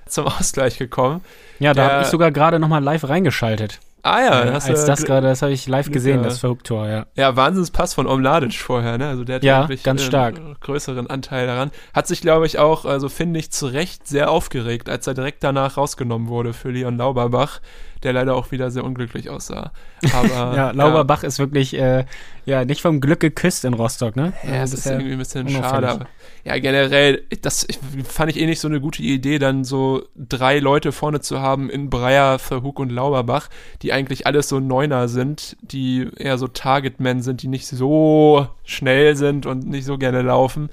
zum 0.12 0.26
Ausgleich 0.26 0.78
gekommen. 0.78 1.22
Ja, 1.58 1.74
da 1.74 1.90
habe 1.90 2.02
ich 2.02 2.08
sogar 2.08 2.30
gerade 2.30 2.58
nochmal 2.58 2.82
live 2.82 3.08
reingeschaltet. 3.08 3.80
Ah 4.02 4.20
ja, 4.20 4.44
Äh, 4.44 4.50
als 4.50 4.84
das 4.84 5.04
gerade, 5.04 5.26
das 5.26 5.42
habe 5.42 5.52
ich 5.52 5.66
live 5.66 5.90
gesehen, 5.90 6.22
das 6.22 6.38
Verhook-Tor, 6.38 6.86
ja. 6.88 7.06
Ja, 7.16 7.34
Wahnsinnspass 7.34 7.94
von 7.94 8.06
Omladic 8.06 8.54
vorher, 8.54 8.96
ne? 8.96 9.08
Also 9.08 9.24
der 9.24 9.36
hat 9.36 9.42
Ja, 9.44 9.62
wirklich 9.62 9.82
ganz 9.82 10.02
äh, 10.02 10.06
stark. 10.06 10.40
größeren 10.60 11.10
Anteil 11.10 11.46
daran. 11.48 11.72
Hat 11.92 12.06
sich, 12.06 12.20
glaube 12.20 12.46
ich, 12.46 12.58
auch, 12.58 12.84
also 12.84 13.08
finde 13.08 13.40
ich, 13.40 13.50
zu 13.50 13.66
Recht 13.66 14.06
sehr 14.06 14.30
aufgeregt, 14.30 14.88
als 14.88 15.06
er 15.08 15.14
direkt 15.14 15.42
danach 15.42 15.76
rausgenommen 15.76 16.28
wurde 16.28 16.52
für 16.52 16.70
Leon 16.70 16.96
Lauberbach, 16.96 17.60
der 18.02 18.12
leider 18.12 18.34
auch 18.34 18.50
wieder 18.50 18.70
sehr 18.70 18.84
unglücklich 18.84 19.30
aussah. 19.30 19.72
Aber 20.12 20.28
Ja, 20.56 20.70
Lauberbach 20.70 21.22
ist 21.24 21.38
wirklich, 21.38 21.74
äh, 21.74 22.04
ja, 22.46 22.64
nicht 22.64 22.80
vom 22.80 23.00
Glück 23.00 23.20
geküsst 23.20 23.64
in 23.64 23.74
Rostock, 23.74 24.16
ne? 24.16 24.32
Ja, 24.44 24.60
das 24.60 24.72
Also 24.72 24.76
ist 24.76 24.86
irgendwie 24.86 25.12
ein 25.12 25.18
bisschen 25.18 25.48
schade. 25.48 26.06
Ja, 26.44 26.58
generell, 26.58 27.22
das 27.42 27.66
fand 28.04 28.30
ich 28.30 28.40
eh 28.40 28.46
nicht 28.46 28.60
so 28.60 28.68
eine 28.68 28.80
gute 28.80 29.02
Idee, 29.02 29.38
dann 29.38 29.64
so 29.64 30.02
drei 30.16 30.58
Leute 30.58 30.92
vorne 30.92 31.20
zu 31.20 31.40
haben 31.40 31.68
in 31.68 31.90
Breyer, 31.90 32.38
Verhoek 32.38 32.78
und 32.78 32.90
Lauberbach, 32.90 33.48
die 33.82 33.92
eigentlich 33.92 34.26
alles 34.26 34.48
so 34.48 34.60
Neuner 34.60 35.08
sind, 35.08 35.56
die 35.60 36.08
eher 36.16 36.38
so 36.38 36.48
Targetmen 36.48 37.22
sind, 37.22 37.42
die 37.42 37.48
nicht 37.48 37.66
so 37.66 38.48
schnell 38.64 39.16
sind 39.16 39.44
und 39.46 39.66
nicht 39.68 39.84
so 39.84 39.98
gerne 39.98 40.22
laufen. 40.22 40.70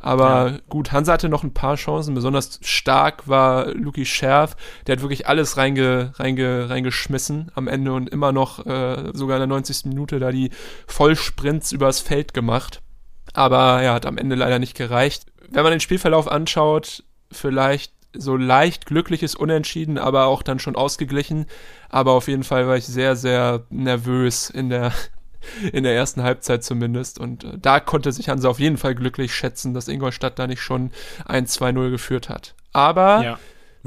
Aber 0.00 0.58
gut, 0.68 0.92
Hansa 0.92 1.12
hatte 1.12 1.28
noch 1.28 1.42
ein 1.42 1.54
paar 1.54 1.76
Chancen. 1.76 2.14
Besonders 2.14 2.60
stark 2.62 3.28
war 3.28 3.68
Luki 3.68 4.04
Scherf. 4.04 4.56
Der 4.86 4.96
hat 4.96 5.02
wirklich 5.02 5.26
alles 5.26 5.56
reinge, 5.56 6.12
reinge, 6.16 6.70
reingeschmissen 6.70 7.50
am 7.54 7.68
Ende 7.68 7.92
und 7.92 8.08
immer 8.08 8.32
noch 8.32 8.64
äh, 8.66 9.10
sogar 9.12 9.36
in 9.36 9.40
der 9.40 9.46
90. 9.48 9.86
Minute 9.86 10.18
da 10.18 10.30
die 10.30 10.50
Vollsprints 10.86 11.72
übers 11.72 12.00
Feld 12.00 12.34
gemacht. 12.34 12.82
Aber 13.32 13.82
ja, 13.82 13.94
hat 13.94 14.06
am 14.06 14.18
Ende 14.18 14.36
leider 14.36 14.58
nicht 14.58 14.76
gereicht. 14.76 15.26
Wenn 15.50 15.62
man 15.62 15.72
den 15.72 15.80
Spielverlauf 15.80 16.30
anschaut, 16.30 17.04
vielleicht 17.30 17.92
so 18.18 18.36
leicht 18.36 18.86
glückliches 18.86 19.34
Unentschieden, 19.34 19.98
aber 19.98 20.26
auch 20.26 20.42
dann 20.42 20.58
schon 20.58 20.76
ausgeglichen. 20.76 21.46
Aber 21.88 22.12
auf 22.12 22.28
jeden 22.28 22.44
Fall 22.44 22.66
war 22.66 22.76
ich 22.76 22.86
sehr, 22.86 23.16
sehr 23.16 23.64
nervös 23.70 24.50
in 24.50 24.70
der, 24.70 24.92
in 25.72 25.84
der 25.84 25.94
ersten 25.94 26.22
Halbzeit 26.22 26.64
zumindest. 26.64 27.18
Und 27.18 27.44
äh, 27.44 27.58
da 27.60 27.80
konnte 27.80 28.12
sich 28.12 28.28
Hansa 28.28 28.48
auf 28.48 28.58
jeden 28.60 28.76
Fall 28.76 28.94
glücklich 28.94 29.34
schätzen, 29.34 29.74
dass 29.74 29.88
Ingolstadt 29.88 30.38
da 30.38 30.46
nicht 30.46 30.60
schon 30.62 30.90
1-2-0 31.28 31.90
geführt 31.90 32.28
hat. 32.28 32.54
Aber 32.72 33.22
Ja. 33.22 33.38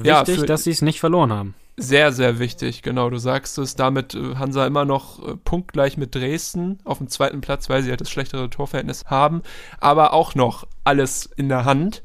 Ja, 0.01 0.21
Wichtig, 0.21 0.39
für- 0.39 0.45
dass 0.45 0.63
sie 0.63 0.71
es 0.71 0.81
nicht 0.81 1.01
verloren 1.01 1.33
haben. 1.33 1.55
sehr, 1.75 2.13
sehr 2.13 2.39
wichtig, 2.39 2.83
genau, 2.83 3.09
du 3.09 3.17
sagst 3.17 3.57
es. 3.57 3.75
Damit 3.75 4.13
äh, 4.15 4.35
Hansa 4.35 4.65
immer 4.65 4.85
noch 4.85 5.19
äh, 5.27 5.35
punktgleich 5.35 5.97
mit 5.97 6.15
Dresden 6.15 6.79
auf 6.85 6.99
dem 6.99 7.09
zweiten 7.09 7.41
Platz, 7.41 7.69
weil 7.69 7.83
sie 7.83 7.89
halt 7.89 7.99
das 7.99 8.09
schlechtere 8.09 8.49
Torverhältnis 8.49 9.05
haben, 9.07 9.41
aber 9.81 10.13
auch 10.13 10.35
noch 10.35 10.65
alles 10.85 11.29
in 11.35 11.49
der 11.49 11.65
Hand. 11.65 12.01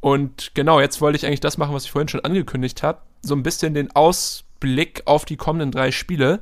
Und 0.00 0.52
genau, 0.54 0.80
jetzt 0.80 1.00
wollte 1.02 1.16
ich 1.16 1.26
eigentlich 1.26 1.40
das 1.40 1.58
machen, 1.58 1.74
was 1.74 1.84
ich 1.84 1.90
vorhin 1.90 2.08
schon 2.08 2.20
angekündigt 2.24 2.82
habe. 2.82 2.98
So 3.22 3.34
ein 3.34 3.42
bisschen 3.42 3.74
den 3.74 3.94
Ausblick 3.94 5.02
auf 5.06 5.24
die 5.26 5.36
kommenden 5.36 5.70
drei 5.70 5.90
Spiele, 5.90 6.40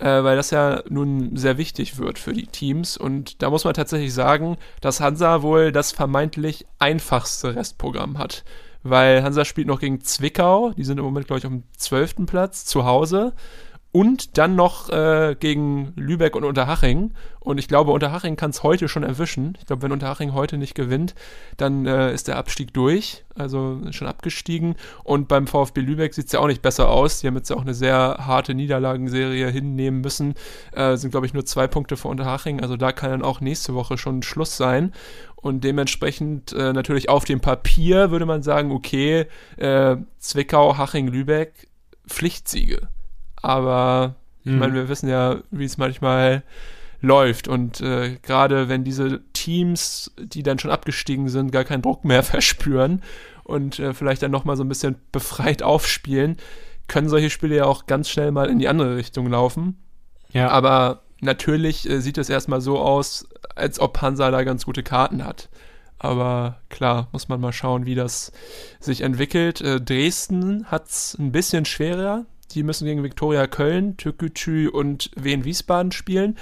äh, 0.00 0.22
weil 0.24 0.36
das 0.36 0.50
ja 0.50 0.82
nun 0.88 1.36
sehr 1.36 1.58
wichtig 1.58 1.98
wird 1.98 2.18
für 2.18 2.32
die 2.32 2.46
Teams. 2.46 2.96
Und 2.96 3.42
da 3.42 3.50
muss 3.50 3.64
man 3.64 3.74
tatsächlich 3.74 4.14
sagen, 4.14 4.56
dass 4.80 5.00
Hansa 5.00 5.42
wohl 5.42 5.72
das 5.72 5.92
vermeintlich 5.92 6.66
einfachste 6.78 7.54
Restprogramm 7.56 8.18
hat. 8.18 8.44
Weil 8.82 9.22
Hansa 9.22 9.44
spielt 9.44 9.66
noch 9.66 9.80
gegen 9.80 10.00
Zwickau, 10.00 10.70
die 10.70 10.84
sind 10.84 10.98
im 10.98 11.04
Moment, 11.04 11.26
glaube 11.26 11.38
ich, 11.38 11.46
auf 11.46 11.52
dem 11.52 11.64
12. 11.76 12.26
Platz 12.26 12.64
zu 12.64 12.84
Hause. 12.84 13.34
Und 13.90 14.36
dann 14.36 14.54
noch 14.54 14.90
äh, 14.90 15.34
gegen 15.40 15.94
Lübeck 15.96 16.36
und 16.36 16.44
Unterhaching. 16.44 17.14
Und 17.40 17.56
ich 17.56 17.68
glaube, 17.68 17.90
Unterhaching 17.92 18.36
kann 18.36 18.50
es 18.50 18.62
heute 18.62 18.86
schon 18.86 19.02
erwischen. 19.02 19.56
Ich 19.58 19.66
glaube, 19.66 19.82
wenn 19.82 19.92
Unterhaching 19.92 20.34
heute 20.34 20.58
nicht 20.58 20.74
gewinnt, 20.74 21.14
dann 21.56 21.86
äh, 21.86 22.12
ist 22.12 22.28
der 22.28 22.36
Abstieg 22.36 22.74
durch. 22.74 23.24
Also 23.34 23.80
schon 23.90 24.06
abgestiegen. 24.06 24.74
Und 25.04 25.26
beim 25.26 25.46
VfB 25.46 25.80
Lübeck 25.80 26.12
sieht 26.12 26.26
es 26.26 26.32
ja 26.32 26.40
auch 26.40 26.48
nicht 26.48 26.60
besser 26.60 26.90
aus. 26.90 27.20
Die 27.20 27.26
haben 27.26 27.36
jetzt 27.36 27.48
ja 27.48 27.56
auch 27.56 27.62
eine 27.62 27.72
sehr 27.72 28.18
harte 28.20 28.54
Niederlagenserie 28.54 29.48
hinnehmen 29.48 30.02
müssen. 30.02 30.34
Äh, 30.72 30.96
sind, 30.96 31.10
glaube 31.12 31.24
ich, 31.24 31.32
nur 31.32 31.46
zwei 31.46 31.66
Punkte 31.66 31.96
vor 31.96 32.10
Unterhaching. 32.10 32.60
Also 32.60 32.76
da 32.76 32.92
kann 32.92 33.10
dann 33.10 33.22
auch 33.22 33.40
nächste 33.40 33.74
Woche 33.74 33.96
schon 33.96 34.22
Schluss 34.22 34.58
sein. 34.58 34.92
Und 35.34 35.64
dementsprechend 35.64 36.52
äh, 36.52 36.74
natürlich 36.74 37.08
auf 37.08 37.24
dem 37.24 37.40
Papier 37.40 38.10
würde 38.10 38.26
man 38.26 38.42
sagen, 38.42 38.70
okay, 38.70 39.26
äh, 39.56 39.96
Zwickau, 40.18 40.76
Haching, 40.76 41.08
Lübeck, 41.08 41.68
Pflichtsiege. 42.06 42.88
Aber 43.42 44.14
ich 44.44 44.52
Mhm. 44.52 44.58
meine, 44.58 44.74
wir 44.74 44.88
wissen 44.88 45.08
ja, 45.08 45.38
wie 45.50 45.64
es 45.64 45.78
manchmal 45.78 46.42
läuft. 47.00 47.48
Und 47.48 47.80
äh, 47.80 48.16
gerade 48.22 48.68
wenn 48.68 48.84
diese 48.84 49.20
Teams, 49.32 50.12
die 50.18 50.42
dann 50.42 50.58
schon 50.58 50.70
abgestiegen 50.70 51.28
sind, 51.28 51.52
gar 51.52 51.64
keinen 51.64 51.82
Druck 51.82 52.04
mehr 52.04 52.22
verspüren 52.24 53.02
und 53.44 53.78
äh, 53.78 53.94
vielleicht 53.94 54.22
dann 54.22 54.30
nochmal 54.30 54.56
so 54.56 54.64
ein 54.64 54.68
bisschen 54.68 54.96
befreit 55.12 55.62
aufspielen, 55.62 56.36
können 56.88 57.08
solche 57.08 57.30
Spiele 57.30 57.56
ja 57.56 57.64
auch 57.66 57.86
ganz 57.86 58.08
schnell 58.08 58.30
mal 58.32 58.48
in 58.48 58.58
die 58.58 58.68
andere 58.68 58.96
Richtung 58.96 59.28
laufen. 59.30 59.76
Ja. 60.32 60.48
Aber 60.48 61.02
natürlich 61.20 61.88
äh, 61.88 62.00
sieht 62.00 62.18
es 62.18 62.30
erstmal 62.30 62.60
so 62.60 62.78
aus, 62.78 63.28
als 63.54 63.78
ob 63.78 64.00
Hansa 64.00 64.30
da 64.30 64.42
ganz 64.42 64.64
gute 64.64 64.82
Karten 64.82 65.24
hat. 65.24 65.48
Aber 66.00 66.60
klar, 66.68 67.08
muss 67.12 67.28
man 67.28 67.40
mal 67.40 67.52
schauen, 67.52 67.84
wie 67.84 67.94
das 67.96 68.32
sich 68.80 69.00
entwickelt. 69.02 69.60
Äh, 69.60 69.80
Dresden 69.80 70.64
hat 70.66 70.86
es 70.88 71.16
ein 71.18 71.32
bisschen 71.32 71.64
schwerer. 71.64 72.24
Die 72.52 72.62
müssen 72.62 72.86
gegen 72.86 73.02
Viktoria 73.02 73.46
Köln, 73.46 73.96
Türkgücü 73.96 74.68
und 74.68 75.10
Wien 75.16 75.44
Wiesbaden 75.44 75.92
spielen. 75.92 76.36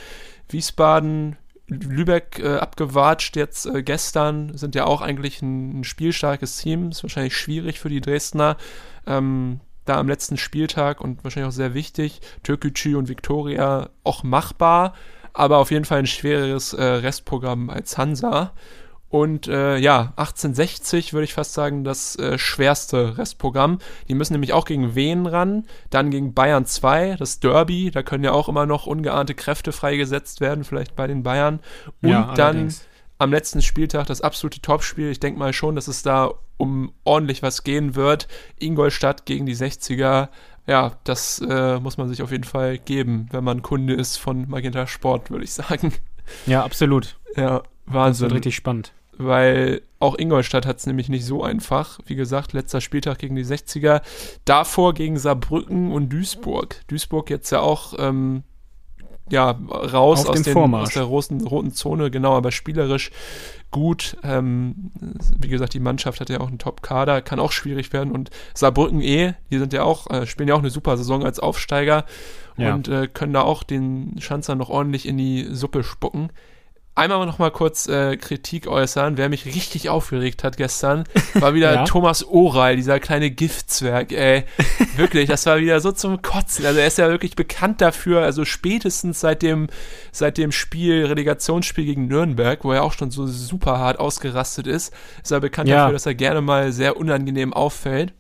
Wiesbaden, 0.49 1.37
Lübeck 1.69 2.39
äh, 2.39 2.57
abgewatscht 2.57 3.37
jetzt 3.37 3.67
äh, 3.67 3.83
gestern, 3.83 4.57
sind 4.57 4.75
ja 4.75 4.85
auch 4.85 5.01
eigentlich 5.01 5.43
ein, 5.43 5.81
ein 5.81 5.85
spielstarkes 5.85 6.59
Team. 6.59 6.91
Ist 6.91 7.03
wahrscheinlich 7.03 7.37
schwierig 7.37 7.81
für 7.81 7.89
die 7.89 8.01
Dresdner. 8.01 8.57
Ähm, 9.07 9.61
da 9.85 9.99
am 9.99 10.09
letzten 10.09 10.37
Spieltag 10.37 11.01
und 11.01 11.25
wahrscheinlich 11.25 11.49
auch 11.49 11.57
sehr 11.57 11.75
wichtig. 11.75 12.21
Türkgücü 12.43 12.97
und 12.97 13.09
Viktoria 13.09 13.91
auch 14.05 14.23
machbar, 14.23 14.95
aber 15.33 15.59
auf 15.59 15.71
jeden 15.71 15.85
Fall 15.85 16.01
ein 16.01 16.07
schwereres 16.07 16.73
äh, 16.73 16.83
Restprogramm 16.83 17.71
als 17.71 17.97
Hansa. 17.97 18.53
Und 19.09 19.47
äh, 19.47 19.77
ja, 19.79 20.13
1860 20.17 21.13
würde 21.13 21.25
ich 21.25 21.35
fast 21.35 21.55
sagen, 21.55 21.85
das 21.85 22.17
äh, 22.17 22.39
schwerste 22.39 23.17
Restprogramm. 23.17 23.79
Die 24.09 24.15
müssen 24.15 24.33
nämlich 24.33 24.53
auch 24.53 24.65
gegen 24.65 24.95
Wien 24.95 25.27
ran, 25.27 25.65
dann 25.91 26.11
gegen 26.11 26.35
Bayern 26.35 26.67
2, 26.67 27.17
das 27.17 27.39
Derby, 27.39 27.91
da 27.91 28.03
können 28.03 28.25
ja 28.25 28.33
auch 28.33 28.49
immer 28.49 28.67
noch 28.67 28.87
ungeahnte 28.87 29.35
Kräfte 29.35 29.73
freigesetzt 29.73 30.41
werden, 30.41 30.65
vielleicht 30.65 30.97
bei 30.97 31.07
den 31.07 31.23
Bayern. 31.23 31.61
Und 32.03 32.11
Ja, 32.11 32.35
dann 32.35 32.75
am 33.19 33.31
letzten 33.31 33.63
Spieltag 33.63 34.07
das 34.07 34.21
absolute 34.21 34.61
Topspiel. 34.61 35.11
Ich 35.11 35.21
denke 35.21 35.39
mal 35.39 35.53
schon, 35.53 35.77
dass 35.77 35.89
es 35.89 36.03
da 36.03 36.33
um 36.57 36.93
ordentlich 37.05 37.43
was 37.43 37.65
gehen 37.65 37.95
wird. 37.95 38.29
Ingolstadt 38.59 39.25
gegen 39.25 39.47
die 39.47 39.57
60er. 39.57 40.29
Ja, 40.67 40.93
das 41.05 41.41
äh, 41.49 41.79
muss 41.79 41.97
man 41.97 42.09
sich 42.09 42.23
auf 42.23 42.33
jeden 42.33 42.45
Fall 42.45 42.79
geben, 42.79 43.29
wenn 43.31 43.45
man 43.45 43.63
Kunde 43.63 43.95
ist 43.95 44.17
von 44.17 44.49
Magenta 44.49 44.87
Sport, 44.87 45.31
würde 45.31 45.45
ich 45.45 45.53
sagen. 45.53 45.93
Ja, 46.45 46.65
absolut. 46.65 47.17
Ja, 47.37 47.63
Das 47.87 47.95
Wahnsinn 47.95 48.25
wird 48.25 48.35
richtig 48.35 48.57
spannend. 48.57 48.93
weil 49.19 49.83
auch 49.99 50.19
Ingolstadt 50.19 50.67
hat 50.67 50.79
es 50.79 50.87
nämlich 50.87 51.09
nicht 51.09 51.25
so 51.25 51.43
einfach. 51.43 51.99
Wie 52.07 52.17
gesagt, 52.17 52.53
letzter 52.53 52.81
Spieltag 52.81 53.19
gegen 53.19 53.35
die 53.37 53.45
60er, 53.45 54.03
davor 54.45 54.93
gegen 54.95 55.19
Saarbrücken 55.19 55.91
und 55.93 56.11
Duisburg. 56.13 56.83
Duisburg 56.89 57.31
jetzt 57.31 57.51
ja 57.51 57.61
auch 57.61 57.95
ähm, 57.99 58.43
ja, 59.31 59.59
raus 59.71 60.27
aus, 60.27 60.43
den, 60.43 60.57
aus 60.57 60.91
der 60.93 61.03
roten, 61.03 61.47
roten 61.47 61.73
Zone, 61.73 62.11
genau, 62.13 62.35
aber 62.37 62.53
spielerisch 62.53 63.11
gut. 63.73 64.17
Ähm, 64.23 64.93
wie 65.39 65.49
gesagt, 65.49 65.75
die 65.75 65.81
Mannschaft 65.81 66.21
hat 66.21 66.29
ja 66.31 66.41
auch 66.41 66.47
einen 66.49 66.59
Top-Kader, 66.59 67.23
kann 67.23 67.41
auch 67.41 67.51
schwierig 67.53 67.93
werden. 67.93 68.13
Und 68.13 68.31
Saarbrücken 68.55 69.01
eh, 69.01 69.33
die 69.51 69.59
sind 69.59 69.73
ja 69.73 69.83
auch, 69.83 70.09
äh, 70.11 70.27
spielen 70.27 70.49
ja 70.49 70.55
auch 70.55 70.61
eine 70.61 70.71
super 70.71 70.97
Saison 70.97 71.25
als 71.25 71.41
Aufsteiger 71.41 72.05
Ja. 72.57 72.75
und 72.75 72.87
äh, 72.89 73.09
können 73.13 73.33
da 73.33 73.41
auch 73.43 73.63
den 73.65 74.15
Schanzer 74.21 74.55
noch 74.55 74.69
ordentlich 74.69 75.07
in 75.09 75.17
die 75.17 75.49
Suppe 75.51 75.83
spucken. 75.83 76.31
Einmal 76.99 77.27
noch 77.27 77.39
mal 77.39 77.51
kurz 77.51 77.89
äh, 77.89 78.17
Kritik 78.17 78.67
äußern. 78.67 79.19
Wer 79.19 79.29
mich 79.29 79.45
richtig 79.45 79.91
aufgeregt 79.91 80.43
hat 80.43 80.57
gestern, 80.57 81.05
war 81.35 81.53
wieder 81.53 81.75
Ja. 81.75 81.85
Thomas 81.85 82.25
Oral, 82.25 82.77
dieser 82.77 82.99
kleine 83.01 83.31
Giftzwerg, 83.31 84.13
ey. 84.13 84.45
Wirklich, 84.97 85.29
das 85.29 85.45
war 85.45 85.59
wieder 85.59 85.79
so 85.81 85.93
zum 85.93 86.23
Kotzen. 86.23 86.65
Also 86.65 86.81
er 86.81 86.87
ist 86.87 86.97
ja 86.97 87.09
wirklich 87.11 87.37
bekannt 87.37 87.83
dafür, 87.83 88.23
also 88.23 88.47
spätestens 88.47 89.21
seit 89.21 89.43
dem, 89.43 89.67
seit 90.11 90.39
dem 90.39 90.53
Spiel, 90.53 91.05
Relegationsspiel 91.05 91.85
gegen 91.85 92.07
Nürnberg, 92.09 92.65
wo 92.65 92.73
er 92.73 92.83
auch 92.83 92.95
schon 92.95 93.11
so 93.11 93.27
super 93.27 93.79
hart 93.79 94.01
ausgerastet 94.01 94.67
ist, 94.67 94.95
ist 95.23 95.31
er 95.33 95.41
bekannt 95.41 95.69
Ja. 95.69 95.77
dafür, 95.83 95.93
dass 95.93 96.07
er 96.07 96.15
gerne 96.15 96.41
mal 96.41 96.73
sehr 96.73 96.97
unangenehm 96.97 97.53
auffällt. 97.53 98.15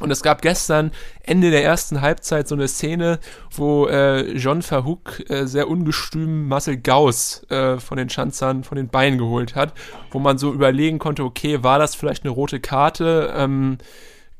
Und 0.00 0.10
es 0.10 0.22
gab 0.22 0.42
gestern 0.42 0.92
Ende 1.22 1.50
der 1.50 1.64
ersten 1.64 2.00
Halbzeit 2.00 2.46
so 2.46 2.54
eine 2.54 2.68
Szene, 2.68 3.18
wo 3.50 3.86
äh, 3.86 4.32
John 4.32 4.62
Verhoek 4.62 5.28
äh, 5.28 5.46
sehr 5.46 5.68
ungestüm 5.68 6.46
Marcel 6.46 6.76
Gauss 6.76 7.44
äh, 7.50 7.78
von 7.78 7.98
den 7.98 8.08
Schanzern 8.08 8.62
von 8.62 8.76
den 8.76 8.88
Beinen 8.88 9.18
geholt 9.18 9.56
hat, 9.56 9.72
wo 10.10 10.20
man 10.20 10.38
so 10.38 10.52
überlegen 10.52 10.98
konnte, 10.98 11.24
okay, 11.24 11.62
war 11.62 11.78
das 11.78 11.94
vielleicht 11.96 12.24
eine 12.24 12.30
rote 12.30 12.60
Karte? 12.60 13.32
Ähm, 13.36 13.78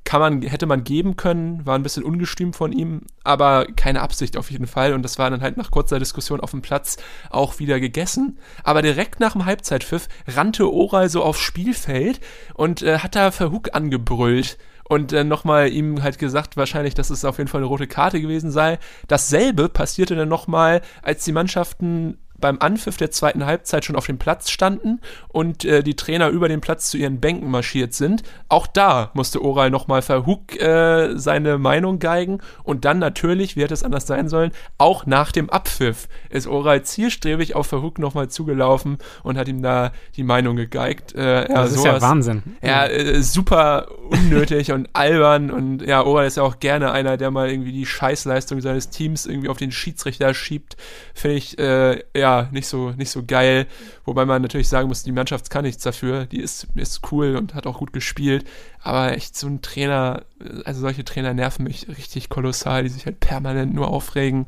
kann 0.09 0.21
man, 0.21 0.41
hätte 0.41 0.65
man 0.65 0.85
geben 0.85 1.17
können, 1.17 1.67
war 1.67 1.75
ein 1.75 1.83
bisschen 1.83 2.03
ungestüm 2.03 2.55
von 2.55 2.73
ihm, 2.73 3.03
aber 3.25 3.67
keine 3.77 4.01
Absicht 4.01 4.39
auf 4.39 4.51
jeden 4.51 4.67
Fall. 4.67 4.95
Und 4.95 5.03
das 5.03 5.19
war 5.19 5.29
dann 5.29 5.43
halt 5.43 5.59
nach 5.59 5.71
kurzer 5.71 5.99
Diskussion 5.99 6.41
auf 6.41 6.53
dem 6.53 6.63
Platz 6.63 6.97
auch 7.29 7.59
wieder 7.59 7.79
gegessen. 7.79 8.39
Aber 8.65 8.81
direkt 8.81 9.21
nach 9.21 9.33
dem 9.33 9.45
Halbzeitpfiff 9.45 10.09
rannte 10.27 10.73
Oral 10.73 11.11
so 11.11 11.23
aufs 11.23 11.41
Spielfeld 11.41 12.21
und 12.55 12.81
äh, 12.81 13.01
hat 13.01 13.17
da 13.17 13.31
Verhoek 13.31 13.75
angebrüllt 13.75 14.57
und 14.89 15.13
äh, 15.13 15.25
nochmal 15.25 15.69
ihm 15.69 16.03
halt 16.03 16.19
gesagt, 16.19 16.57
wahrscheinlich, 16.57 16.95
dass 16.95 17.11
es 17.11 17.25
auf 17.25 17.39
jeden 17.39 17.49
Fall 17.49 17.61
eine 17.61 17.69
rote 17.69 17.87
Karte 17.87 18.21
gewesen 18.21 18.51
sei. 18.51 18.79
Dasselbe 19.07 19.69
passierte 19.69 20.17
dann 20.17 20.29
nochmal, 20.29 20.81
als 21.03 21.25
die 21.25 21.33
Mannschaften 21.33 22.19
beim 22.41 22.59
Anpfiff 22.61 22.97
der 22.97 23.11
zweiten 23.11 23.45
Halbzeit 23.47 23.85
schon 23.85 23.97
auf 23.97 24.07
dem 24.07 24.19
Platz 24.19 24.51
standen 24.51 25.01
und 25.29 25.65
äh, 25.65 25.83
die 25.83 25.97
Trainer 25.97 26.29
über 26.29 26.49
den 26.49 26.61
Platz 26.61 26.91
zu 26.91 26.97
ihren 26.99 27.21
Bänken 27.21 27.51
marschiert 27.51 27.95
sind. 27.95 28.23
Auch 28.49 28.67
da 28.67 29.11
musste 29.15 29.43
Oral 29.43 29.71
nochmal 29.71 30.03
Verhoek 30.03 30.61
äh, 30.61 31.17
seine 31.19 31.59
Meinung 31.59 31.99
geigen 31.99 32.39
und 32.63 32.85
dann 32.85 32.99
natürlich, 32.99 33.57
wie 33.57 33.63
hätte 33.63 33.75
es 33.75 33.83
anders 33.83 34.07
sein 34.07 34.29
sollen, 34.29 34.53
auch 34.79 35.07
nach 35.07 35.33
dem 35.33 35.51
Abpfiff 35.51 36.09
ist 36.31 36.47
Oral 36.47 36.83
zielstrebig 36.83 37.55
auf 37.57 37.67
Verhoek 37.67 37.99
nochmal 37.99 38.29
zugelaufen 38.29 38.99
und 39.23 39.37
hat 39.39 39.49
ihm 39.49 39.63
da 39.63 39.93
die 40.17 40.25
Meinung 40.25 40.57
gegeigt. 40.57 41.15
Äh, 41.15 41.49
ja, 41.49 41.63
Das 41.63 41.73
ist 41.73 41.85
ja 41.85 42.01
Wahnsinn. 42.01 42.43
ja, 42.63 42.87
äh, 42.87 43.23
super 43.23 43.89
unnötig 44.11 44.73
und 44.73 44.89
albern 44.93 45.51
und 45.51 45.83
ja, 45.83 46.05
Oral 46.05 46.27
ist 46.27 46.37
ja 46.37 46.43
auch 46.43 46.61
gerne 46.61 46.93
einer, 46.93 47.17
der 47.17 47.31
mal 47.31 47.51
irgendwie 47.51 47.73
die 47.73 47.87
Scheißleistung 47.87 48.61
seines 48.61 48.91
Teams 48.91 49.27
irgendwie 49.27 49.49
auf 49.49 49.59
den 49.59 49.73
Schiedsrichter 49.73 50.33
schiebt. 50.35 50.77
Finde 51.15 51.37
ich, 51.37 51.59
äh, 51.59 52.03
ja, 52.17 52.28
nicht 52.51 52.67
so, 52.67 52.91
nicht 52.91 53.11
so 53.11 53.25
geil. 53.25 53.67
Wobei 54.05 54.25
man 54.25 54.43
natürlich 54.43 54.69
sagen 54.69 54.89
muss, 54.89 55.03
die 55.03 55.13
Mannschaft 55.13 55.51
kann 55.51 55.65
nichts 55.65 55.83
dafür. 55.83 56.27
Die 56.27 56.41
ist, 56.41 56.67
ist 56.75 57.13
cool 57.13 57.37
und 57.37 57.55
hat 57.55 57.67
auch 57.67 57.79
gut 57.79 57.93
gespielt. 57.93 58.45
Aber 58.81 59.13
echt 59.13 59.37
so 59.37 59.47
ein 59.47 59.63
Trainer, 59.63 60.25
also 60.65 60.81
solche 60.81 61.05
Trainer 61.05 61.35
nerven 61.35 61.65
mich 61.65 61.89
richtig 61.89 62.29
kolossal, 62.29 62.83
die 62.83 62.89
sich 62.89 63.07
halt 63.07 63.21
permanent 63.21 63.75
nur 63.75 63.89
aufregen 63.89 64.47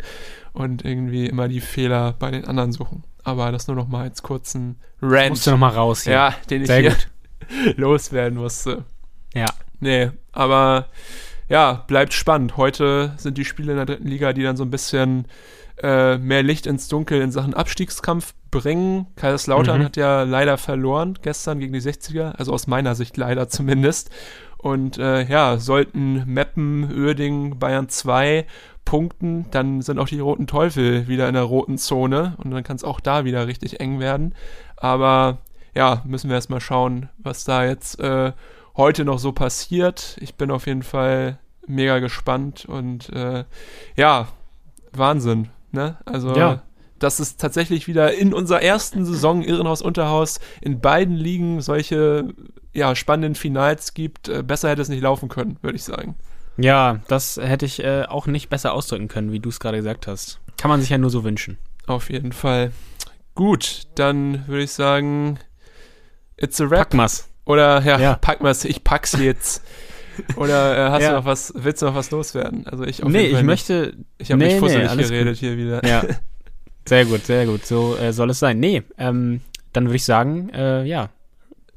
und 0.53 0.85
irgendwie 0.85 1.26
immer 1.26 1.49
die 1.49 1.61
Fehler 1.61 2.14
bei 2.18 2.31
den 2.31 2.45
anderen 2.45 2.72
suchen. 2.72 3.05
Aber 3.22 3.53
das 3.53 3.66
nur 3.66 3.76
noch 3.76 3.89
mal 3.89 4.03
als 4.03 4.22
kurzen 4.22 4.76
Rant. 5.03 5.31
Musst 5.31 5.47
du 5.47 5.51
nochmal 5.51 5.72
raus 5.72 6.05
hier. 6.05 6.12
Ja, 6.12 6.35
den 6.49 6.62
ich 6.62 6.68
Sehr 6.68 6.81
hier 6.81 6.91
gut. 6.91 7.09
loswerden 7.76 8.39
musste. 8.39 8.85
Ja. 9.35 9.47
Nee, 9.81 10.11
aber 10.33 10.89
ja, 11.49 11.85
bleibt 11.87 12.14
spannend. 12.14 12.57
Heute 12.57 13.14
sind 13.16 13.37
die 13.37 13.45
Spiele 13.45 13.72
in 13.72 13.76
der 13.76 13.87
dritten 13.87 14.07
Liga, 14.07 14.33
die 14.33 14.43
dann 14.43 14.57
so 14.57 14.64
ein 14.64 14.70
bisschen 14.70 15.26
äh, 15.83 16.18
mehr 16.18 16.43
Licht 16.43 16.66
ins 16.66 16.89
Dunkel 16.89 17.20
in 17.20 17.33
Sachen 17.33 17.55
Abstiegskampf 17.55 18.35
bringen. 18.51 19.07
Kaiserslautern 19.16 19.81
Mhm. 19.81 19.85
hat 19.85 19.97
ja 19.97 20.22
leider 20.24 20.59
verloren 20.59 21.18
gestern 21.22 21.59
gegen 21.59 21.72
die 21.72 21.81
60er, 21.81 22.33
also 22.37 22.53
aus 22.53 22.66
meiner 22.66 22.95
Sicht 22.95 23.16
leider 23.16 23.49
zumindest. 23.49 24.11
Und 24.59 24.99
äh, 24.99 25.24
ja, 25.24 25.59
sollten 25.59 26.24
Meppen, 26.26 26.91
Uerdingen, 26.93 27.59
Bayern 27.59 27.89
2 27.89 28.47
punkten, 28.85 29.47
dann 29.53 29.81
sind 29.83 29.99
auch 29.99 30.09
die 30.09 30.20
Roten 30.20 30.47
Teufel 30.47 31.07
wieder 31.09 31.28
in 31.28 31.35
der 31.35 31.45
roten 31.45 31.78
Zone 31.78 32.35
und 32.39 32.51
dann 32.51 32.64
kann 32.64 32.76
es 32.76 32.85
auch 32.85 33.01
da 33.01 33.24
wieder 33.24 33.47
richtig 33.47 33.81
eng 33.81 34.01
werden. 34.01 34.35
Aber 34.76 35.39
ja, 35.74 36.03
müssen 36.05 36.28
wir 36.28 36.35
erstmal 36.35 36.61
schauen, 36.61 37.09
was 37.18 37.45
da 37.45 37.64
jetzt 37.64 38.01
äh, 38.01 38.33
heute 38.76 39.05
noch 39.05 39.18
so 39.18 39.33
passiert. 39.33 40.16
Ich 40.20 40.35
bin 40.35 40.51
auf 40.51 40.66
jeden 40.66 40.83
Fall 40.83 41.39
mega 41.66 42.01
gespannt 42.01 42.64
und 42.66 43.09
äh, 43.11 43.45
ja, 43.97 44.28
Wahnsinn, 44.93 45.49
ne? 45.72 45.96
Also 46.04 46.34
Ja. 46.36 46.62
dass 46.98 47.18
es 47.18 47.36
tatsächlich 47.36 47.86
wieder 47.88 48.12
in 48.14 48.34
unserer 48.34 48.62
ersten 48.62 49.04
Saison 49.04 49.42
Irrenhaus 49.42 49.80
Unterhaus 49.82 50.38
in 50.60 50.80
beiden 50.80 51.16
Ligen 51.16 51.60
solche 51.62 52.28
ja, 52.72 52.94
spannenden 52.94 53.34
Finals 53.34 53.94
gibt. 53.94 54.28
Äh, 54.28 54.42
besser 54.42 54.68
hätte 54.68 54.82
es 54.82 54.88
nicht 54.88 55.02
laufen 55.02 55.28
können, 55.28 55.56
würde 55.62 55.76
ich 55.76 55.84
sagen. 55.84 56.14
Ja, 56.56 57.00
das 57.08 57.38
hätte 57.42 57.64
ich 57.64 57.82
äh, 57.82 58.04
auch 58.06 58.26
nicht 58.26 58.50
besser 58.50 58.74
ausdrücken 58.74 59.08
können, 59.08 59.32
wie 59.32 59.40
du 59.40 59.48
es 59.48 59.60
gerade 59.60 59.78
gesagt 59.78 60.06
hast. 60.06 60.40
Kann 60.58 60.68
man 60.68 60.80
sich 60.80 60.90
ja 60.90 60.98
nur 60.98 61.10
so 61.10 61.24
wünschen. 61.24 61.56
Auf 61.86 62.10
jeden 62.10 62.32
Fall. 62.32 62.72
Gut, 63.34 63.84
dann 63.94 64.46
würde 64.46 64.64
ich 64.64 64.72
sagen, 64.72 65.38
it's 66.36 66.60
a 66.60 66.64
wrap. 66.70 66.90
Pack 66.90 66.94
mal's. 66.94 67.28
Oder 67.46 67.80
ja, 67.82 67.98
Ja. 67.98 68.14
pack 68.16 68.42
mal's, 68.42 68.64
ich 68.66 68.84
pack's 68.84 69.12
jetzt. 69.18 69.64
Oder 70.36 70.76
äh, 70.76 70.90
hast 70.90 71.02
Ja. 71.02 71.11
du 71.11 71.16
noch 71.16 71.24
was, 71.24 71.52
willst 71.56 71.82
du 71.82 71.86
noch 71.86 71.94
was 71.94 72.11
loswerden? 72.11 72.66
Also 72.66 72.84
ich 72.84 73.02
auf 73.02 73.08
Nee, 73.11 73.26
ich 73.26 73.32
nicht. 73.34 73.44
möchte. 73.44 73.94
Ich 74.18 74.30
habe 74.30 74.38
nee, 74.38 74.46
nicht 74.46 74.54
nee, 74.54 74.61
fusselig 74.61 74.88
alles 74.90 75.08
geredet 75.11 75.34
gut. 75.34 75.38
hier 75.40 75.56
wieder. 75.56 75.84
Ja. 75.86 76.02
Sehr 76.88 77.04
gut, 77.04 77.24
sehr 77.24 77.46
gut. 77.46 77.64
So 77.66 77.94
äh, 77.96 78.12
soll 78.12 78.30
es 78.30 78.38
sein. 78.40 78.58
Nee, 78.58 78.82
ähm, 78.98 79.42
dann 79.72 79.84
würde 79.84 79.96
ich 79.96 80.04
sagen, 80.04 80.48
äh, 80.48 80.82
ja, 80.84 81.11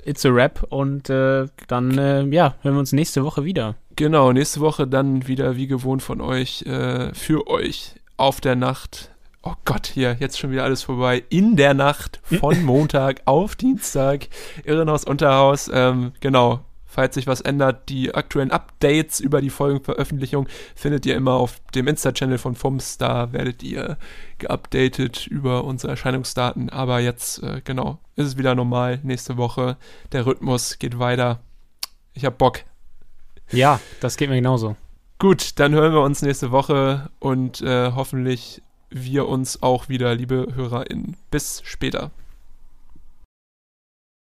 it's 0.06 0.26
a 0.26 0.30
rap 0.30 0.66
und 0.70 1.10
äh, 1.10 1.46
dann, 1.68 1.98
äh, 2.00 2.24
ja, 2.24 2.56
hören 2.62 2.76
wir 2.76 2.80
uns 2.80 2.94
nächste 2.94 3.24
Woche 3.24 3.44
wieder. 3.44 3.76
Genau, 3.96 4.32
nächste 4.32 4.62
Woche 4.62 4.88
dann 4.88 5.28
wieder 5.28 5.56
wie 5.56 5.68
gewohnt 5.68 6.02
von 6.02 6.20
euch, 6.20 6.64
äh, 6.64 7.14
für 7.14 7.46
euch 7.48 7.96
auf 8.18 8.42
der 8.42 8.56
Nacht. 8.56 9.12
Oh 9.44 9.54
Gott, 9.66 9.86
hier, 9.88 10.16
jetzt 10.20 10.40
schon 10.40 10.52
wieder 10.52 10.64
alles 10.64 10.82
vorbei. 10.82 11.22
In 11.30 11.58
der 11.58 11.74
Nacht 11.76 12.22
von 12.24 12.64
Montag 12.64 13.22
auf 13.26 13.56
Dienstag. 13.56 14.30
Irrenhaus, 14.64 15.04
Unterhaus. 15.04 15.70
Ähm, 15.72 16.14
genau, 16.22 16.62
falls 16.94 17.16
sich 17.16 17.26
was 17.26 17.42
ändert, 17.42 17.90
die 17.90 18.14
aktuellen 18.14 18.52
Updates 18.52 19.20
über 19.20 19.42
die 19.42 19.50
Folgenveröffentlichung 19.50 20.48
findet 20.76 21.06
ihr 21.08 21.16
immer 21.16 21.34
auf 21.34 21.60
dem 21.74 21.88
Insta-Channel 21.88 22.38
von 22.38 22.54
FUMS. 22.54 23.00
Da 23.00 23.34
werdet 23.34 23.64
ihr 23.64 23.98
geupdatet 24.38 25.26
über 25.26 25.64
unsere 25.64 25.92
Erscheinungsdaten. 25.92 26.70
Aber 26.70 27.00
jetzt, 27.00 27.42
äh, 27.42 27.62
genau, 27.64 28.00
ist 28.16 28.28
es 28.28 28.38
wieder 28.38 28.54
normal. 28.54 29.00
Nächste 29.02 29.38
Woche. 29.38 29.78
Der 30.12 30.28
Rhythmus 30.28 30.78
geht 30.78 31.00
weiter. 31.00 31.40
Ich 32.14 32.26
hab 32.26 32.38
Bock. 32.38 32.60
Ja, 33.52 33.80
das 34.00 34.16
geht 34.16 34.30
mir 34.30 34.36
genauso. 34.36 34.76
Gut, 35.18 35.60
dann 35.60 35.74
hören 35.74 35.94
wir 35.94 36.02
uns 36.02 36.22
nächste 36.22 36.52
Woche 36.52 37.10
und 37.20 37.62
äh, 37.62 37.92
hoffentlich 37.94 38.62
wir 38.92 39.28
uns 39.28 39.64
auch 39.64 39.90
wieder, 39.90 40.14
liebe 40.14 40.48
HörerInnen. 40.54 41.18
Bis 41.32 41.62
später. 41.66 42.12